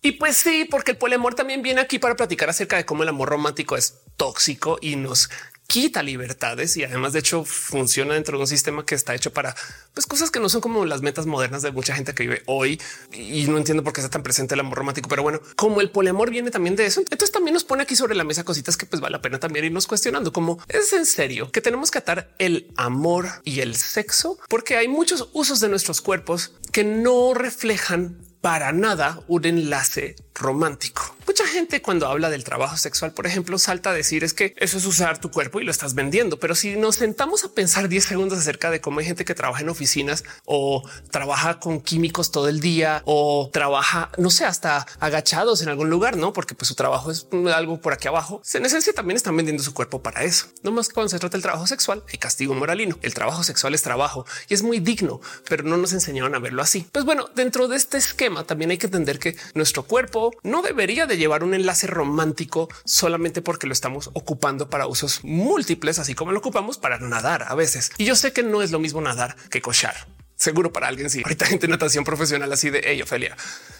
Y 0.02 0.12
pues 0.12 0.38
sí, 0.38 0.66
porque 0.68 0.92
el 0.92 0.96
poliamor 0.96 1.34
también 1.34 1.62
viene 1.62 1.80
aquí 1.80 1.98
para 1.98 2.16
platicar 2.16 2.48
acerca 2.48 2.76
de 2.76 2.86
cómo 2.86 3.02
el 3.02 3.10
amor 3.10 3.28
romántico 3.28 3.76
es 3.76 3.98
tóxico 4.16 4.78
y 4.80 4.96
nos 4.96 5.30
quita 5.70 6.02
libertades 6.02 6.76
y 6.76 6.82
además 6.82 7.12
de 7.12 7.20
hecho 7.20 7.44
funciona 7.44 8.14
dentro 8.14 8.36
de 8.36 8.42
un 8.42 8.48
sistema 8.48 8.84
que 8.84 8.96
está 8.96 9.14
hecho 9.14 9.32
para 9.32 9.54
pues, 9.94 10.04
cosas 10.04 10.32
que 10.32 10.40
no 10.40 10.48
son 10.48 10.60
como 10.60 10.84
las 10.84 11.00
metas 11.00 11.26
modernas 11.26 11.62
de 11.62 11.70
mucha 11.70 11.94
gente 11.94 12.12
que 12.12 12.24
vive 12.24 12.42
hoy 12.46 12.80
y 13.12 13.44
no 13.44 13.56
entiendo 13.56 13.84
por 13.84 13.92
qué 13.92 14.00
está 14.00 14.10
tan 14.10 14.24
presente 14.24 14.54
el 14.54 14.60
amor 14.60 14.78
romántico, 14.78 15.08
pero 15.08 15.22
bueno, 15.22 15.40
como 15.54 15.80
el 15.80 15.92
poliamor 15.92 16.30
viene 16.30 16.50
también 16.50 16.74
de 16.74 16.86
eso, 16.86 16.98
entonces 17.02 17.30
también 17.30 17.54
nos 17.54 17.62
pone 17.62 17.84
aquí 17.84 17.94
sobre 17.94 18.16
la 18.16 18.24
mesa 18.24 18.42
cositas 18.42 18.76
que 18.76 18.84
pues 18.84 19.00
vale 19.00 19.12
la 19.12 19.22
pena 19.22 19.38
también 19.38 19.64
irnos 19.64 19.86
cuestionando 19.86 20.32
como 20.32 20.58
es 20.66 20.92
en 20.92 21.06
serio 21.06 21.52
que 21.52 21.60
tenemos 21.60 21.92
que 21.92 21.98
atar 21.98 22.34
el 22.40 22.72
amor 22.76 23.28
y 23.44 23.60
el 23.60 23.76
sexo 23.76 24.40
porque 24.48 24.76
hay 24.76 24.88
muchos 24.88 25.28
usos 25.34 25.60
de 25.60 25.68
nuestros 25.68 26.00
cuerpos 26.00 26.52
que 26.72 26.82
no 26.82 27.32
reflejan 27.32 28.18
para 28.40 28.72
nada 28.72 29.20
un 29.28 29.44
enlace 29.44 30.16
romántico. 30.34 31.14
Mucha 31.26 31.46
gente 31.46 31.82
cuando 31.82 32.08
habla 32.08 32.30
del 32.30 32.44
trabajo 32.44 32.76
sexual, 32.76 33.12
por 33.12 33.26
ejemplo, 33.26 33.58
salta 33.58 33.90
a 33.90 33.92
decir 33.92 34.24
es 34.24 34.32
que 34.32 34.54
eso 34.56 34.78
es 34.78 34.86
usar 34.86 35.18
tu 35.18 35.30
cuerpo 35.30 35.60
y 35.60 35.64
lo 35.64 35.70
estás 35.70 35.94
vendiendo. 35.94 36.38
Pero 36.38 36.54
si 36.54 36.76
nos 36.76 36.96
sentamos 36.96 37.44
a 37.44 37.52
pensar 37.52 37.88
10 37.88 38.04
segundos 38.04 38.38
acerca 38.38 38.70
de 38.70 38.80
cómo 38.80 39.00
hay 39.00 39.06
gente 39.06 39.24
que 39.24 39.34
trabaja 39.34 39.62
en 39.62 39.68
oficinas 39.68 40.24
o 40.46 40.82
trabaja 41.10 41.60
con 41.60 41.80
químicos 41.80 42.30
todo 42.30 42.48
el 42.48 42.60
día 42.60 43.02
o 43.04 43.50
trabaja, 43.52 44.10
no 44.16 44.30
sé, 44.30 44.44
hasta 44.44 44.86
agachados 44.98 45.62
en 45.62 45.68
algún 45.68 45.90
lugar, 45.90 46.16
no? 46.16 46.32
Porque 46.32 46.54
pues 46.54 46.68
su 46.68 46.74
trabajo 46.74 47.10
es 47.10 47.28
algo 47.54 47.80
por 47.80 47.92
aquí 47.92 48.08
abajo. 48.08 48.42
En 48.54 48.64
esencia 48.64 48.92
también 48.92 49.16
están 49.16 49.36
vendiendo 49.36 49.62
su 49.62 49.74
cuerpo 49.74 50.02
para 50.02 50.24
eso. 50.24 50.46
No 50.62 50.72
más 50.72 50.88
cuando 50.88 51.10
se 51.10 51.18
trata 51.18 51.32
del 51.32 51.42
trabajo 51.42 51.66
sexual, 51.66 52.02
y 52.12 52.18
castigo 52.18 52.54
moralino. 52.54 52.98
El 53.02 53.14
trabajo 53.14 53.42
sexual 53.44 53.74
es 53.74 53.82
trabajo 53.82 54.24
y 54.48 54.54
es 54.54 54.62
muy 54.62 54.80
digno, 54.80 55.20
pero 55.48 55.64
no 55.64 55.76
nos 55.76 55.92
enseñaron 55.92 56.34
a 56.34 56.38
verlo 56.38 56.62
así. 56.62 56.86
Pues 56.92 57.04
bueno, 57.04 57.28
dentro 57.34 57.68
de 57.68 57.76
este 57.76 57.98
esquema 57.98 58.29
también 58.46 58.70
hay 58.70 58.78
que 58.78 58.86
entender 58.86 59.18
que 59.18 59.36
nuestro 59.54 59.82
cuerpo 59.82 60.32
no 60.42 60.62
debería 60.62 61.06
de 61.06 61.16
llevar 61.16 61.44
un 61.44 61.54
enlace 61.54 61.86
romántico 61.86 62.68
solamente 62.84 63.42
porque 63.42 63.66
lo 63.66 63.72
estamos 63.72 64.10
ocupando 64.12 64.70
para 64.70 64.86
usos 64.86 65.20
múltiples, 65.22 65.98
así 65.98 66.14
como 66.14 66.32
lo 66.32 66.38
ocupamos 66.38 66.78
para 66.78 66.98
nadar 66.98 67.44
a 67.48 67.54
veces. 67.54 67.92
Y 67.98 68.04
yo 68.04 68.16
sé 68.16 68.32
que 68.32 68.42
no 68.42 68.62
es 68.62 68.70
lo 68.70 68.78
mismo 68.78 69.00
nadar 69.00 69.36
que 69.50 69.60
cochar. 69.60 69.94
Seguro 70.36 70.72
para 70.72 70.88
alguien 70.88 71.10
sí. 71.10 71.20
Ahorita 71.22 71.44
gente 71.44 71.68
natación 71.68 72.02
profesional 72.02 72.50
así 72.50 72.70
de 72.70 72.90
ello, 72.90 73.04
Ophelia. 73.04 73.36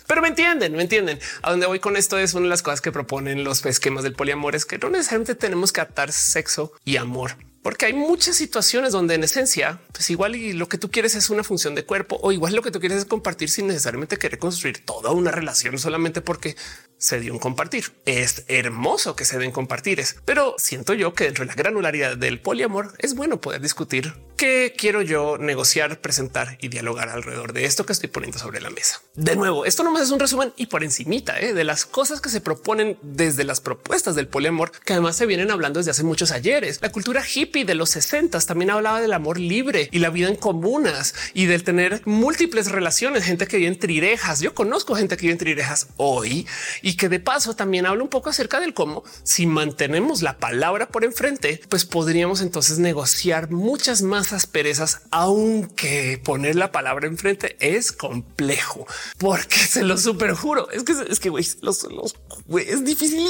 Pero 0.07 0.21
me 0.21 0.29
entienden, 0.29 0.73
me 0.75 0.83
entienden. 0.83 1.19
A 1.41 1.51
dónde 1.51 1.67
voy 1.67 1.81
con 1.81 1.97
esto 1.97 2.19
es 2.19 2.35
una 2.35 2.43
de 2.43 2.51
las 2.51 2.63
cosas 2.63 2.83
que 2.83 2.93
proponen 2.93 3.45
los 3.45 3.65
esquemas 3.65 4.03
del 4.03 4.13
poliamor 4.13 4.55
es 4.55 4.67
que 4.67 4.77
no 4.77 4.91
necesariamente 4.91 5.35
tenemos 5.35 5.73
que 5.73 5.81
atar 5.81 6.13
sexo 6.13 6.73
y 6.85 6.99
amor 6.99 7.37
porque 7.63 7.87
hay 7.87 7.93
muchas 7.93 8.37
situaciones 8.37 8.93
donde 8.93 9.15
en 9.15 9.25
esencia, 9.25 9.81
pues 9.93 10.09
igual 10.11 10.35
y 10.35 10.53
lo 10.53 10.69
que 10.69 10.79
tú 10.79 10.91
quieres 10.91 11.15
es 11.15 11.31
una 11.31 11.45
función 11.45 11.75
de 11.75 11.85
cuerpo 11.85 12.19
o 12.23 12.33
igual 12.33 12.55
lo 12.55 12.63
que 12.63 12.71
tú 12.71 12.81
quieres 12.81 12.99
es 12.99 13.05
compartir 13.05 13.51
sin 13.51 13.67
necesariamente 13.67 14.17
querer 14.17 14.39
construir 14.39 14.85
toda 14.85 15.11
una 15.11 15.31
relación 15.31 15.79
solamente 15.79 16.21
porque 16.21 16.57
se 16.97 17.21
dio 17.21 17.33
un 17.33 17.39
compartir. 17.39 17.93
Es 18.07 18.45
hermoso 18.49 19.17
que 19.17 19.25
se 19.25 19.39
den 19.39 19.53
compartires, 19.53 20.17
pero 20.25 20.55
siento 20.59 20.95
yo 20.95 21.15
que 21.15 21.25
dentro 21.25 21.45
de 21.45 21.49
la 21.49 21.55
granularidad 21.55 22.17
del 22.17 22.41
poliamor 22.41 22.95
es 22.99 23.15
bueno 23.15 23.41
poder 23.41 23.61
discutir 23.61 24.15
qué 24.41 24.73
quiero 24.75 25.03
yo 25.03 25.37
negociar, 25.37 26.01
presentar 26.01 26.57
y 26.63 26.69
dialogar 26.69 27.11
alrededor 27.11 27.53
de 27.53 27.67
esto 27.67 27.85
que 27.85 27.93
estoy 27.93 28.09
poniendo 28.09 28.39
sobre 28.39 28.63
la 28.63 28.71
mesa. 28.71 29.03
De 29.15 29.37
nuevo, 29.37 29.67
esto 29.67 29.85
nomás 29.85 30.05
es 30.05 30.13
un 30.13 30.19
resumen 30.19 30.55
y 30.57 30.65
por 30.65 30.83
encimita 30.83 31.39
¿eh? 31.39 31.53
de 31.53 31.63
las 31.63 31.85
cosas 31.85 32.23
que 32.23 32.31
se 32.31 32.41
proponen 32.41 32.97
desde 33.03 33.45
las 33.45 33.61
propuestas 33.61 34.15
del 34.15 34.29
poliamor, 34.29 34.73
que 34.73 34.95
además 34.95 35.17
se 35.17 35.27
vienen 35.27 35.51
hablando 35.51 35.79
desde 35.79 35.91
hace 35.91 36.05
muchos 36.05 36.31
ayeres. 36.31 36.79
La 36.81 36.91
cultura 36.91 37.23
hippie 37.23 37.67
de 37.67 37.75
los 37.75 37.91
60 37.91 38.41
también 38.41 38.71
hablaba 38.71 39.03
del 39.03 39.13
amor 39.13 39.39
libre 39.39 39.91
y 39.93 39.99
la 39.99 40.09
vida 40.09 40.29
en 40.29 40.37
comunas 40.37 41.15
y 41.35 41.45
del 41.45 41.63
tener 41.63 42.01
múltiples 42.07 42.73
relaciones, 42.73 43.25
gente 43.25 43.47
que 43.47 43.59
vive 43.59 43.69
en 43.69 43.79
trirejas. 43.79 44.41
Yo 44.41 44.55
conozco 44.55 44.95
gente 44.95 45.19
que 45.19 45.23
vive 45.23 45.33
en 45.33 45.39
trirejas 45.39 45.89
hoy 45.99 46.47
y 46.81 46.97
que 46.97 47.11
de 47.11 47.21
paso 47.21 47.57
también 47.57 47.85
habla 47.85 48.03
un 48.03 48.09
poco 48.09 48.31
acerca 48.31 48.59
del 48.59 48.73
cómo 48.73 49.05
si 49.23 49.45
mantenemos 49.45 50.23
la 50.23 50.39
palabra 50.39 50.89
por 50.89 51.05
enfrente, 51.05 51.61
pues 51.69 51.85
podríamos 51.85 52.41
entonces 52.41 52.79
negociar 52.79 53.51
muchas 53.51 54.01
más 54.01 54.30
asperezas, 54.33 55.03
aunque 55.11 56.21
poner 56.23 56.57
la 56.57 56.73
palabra 56.73 57.07
enfrente 57.07 57.57
es 57.61 57.93
complejo, 57.93 58.87
porque 59.19 59.57
se 59.69 59.83
lo 59.83 59.97
super 59.97 60.33
juro. 60.33 60.71
Es 60.71 60.85
que 60.85 60.95
es 61.09 61.21
que 61.21 61.31
güey, 61.31 61.47
los, 61.63 61.85
los 61.85 62.15
es 62.59 62.85
difícil, 62.85 63.25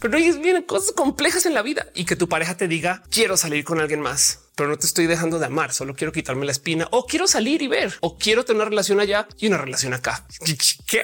pero 0.00 0.18
vienen 0.18 0.62
cosas 0.62 0.92
complejas 0.92 1.46
en 1.46 1.54
la 1.54 1.62
vida 1.62 1.86
y 1.94 2.04
que 2.04 2.16
tu 2.16 2.28
pareja 2.28 2.56
te 2.56 2.68
diga 2.68 3.02
quiero 3.10 3.36
salir 3.36 3.64
con 3.64 3.80
alguien 3.80 4.00
más 4.00 4.40
pero 4.60 4.68
no 4.68 4.76
te 4.76 4.84
estoy 4.84 5.06
dejando 5.06 5.38
de 5.38 5.46
amar, 5.46 5.72
solo 5.72 5.94
quiero 5.94 6.12
quitarme 6.12 6.44
la 6.44 6.52
espina 6.52 6.86
o 6.90 7.06
quiero 7.06 7.26
salir 7.26 7.62
y 7.62 7.66
ver 7.66 7.94
o 8.00 8.18
quiero 8.18 8.44
tener 8.44 8.60
una 8.60 8.68
relación 8.68 9.00
allá 9.00 9.26
y 9.38 9.46
una 9.46 9.56
relación 9.56 9.94
acá. 9.94 10.26
¿Qué? 10.86 11.02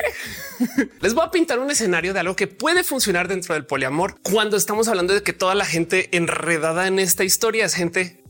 Les 1.01 1.15
voy 1.15 1.25
a 1.25 1.31
pintar 1.31 1.59
un 1.59 1.71
escenario 1.71 2.13
de 2.13 2.21
algo 2.21 2.37
que 2.37 2.49
puede 2.49 2.85
funcionar 2.85 3.29
dentro 3.29 3.55
del 3.55 3.65
poliamor 3.65 4.19
cuando 4.21 4.59
estamos 4.59 4.89
hablando 4.89 5.15
de 5.15 5.23
que 5.23 5.33
toda 5.33 5.55
la 5.55 5.65
gente 5.65 6.15
enredada 6.15 6.87
en 6.87 6.99
esta 6.99 7.25
historia 7.25 7.65
es 7.65 7.73
gente 7.73 8.26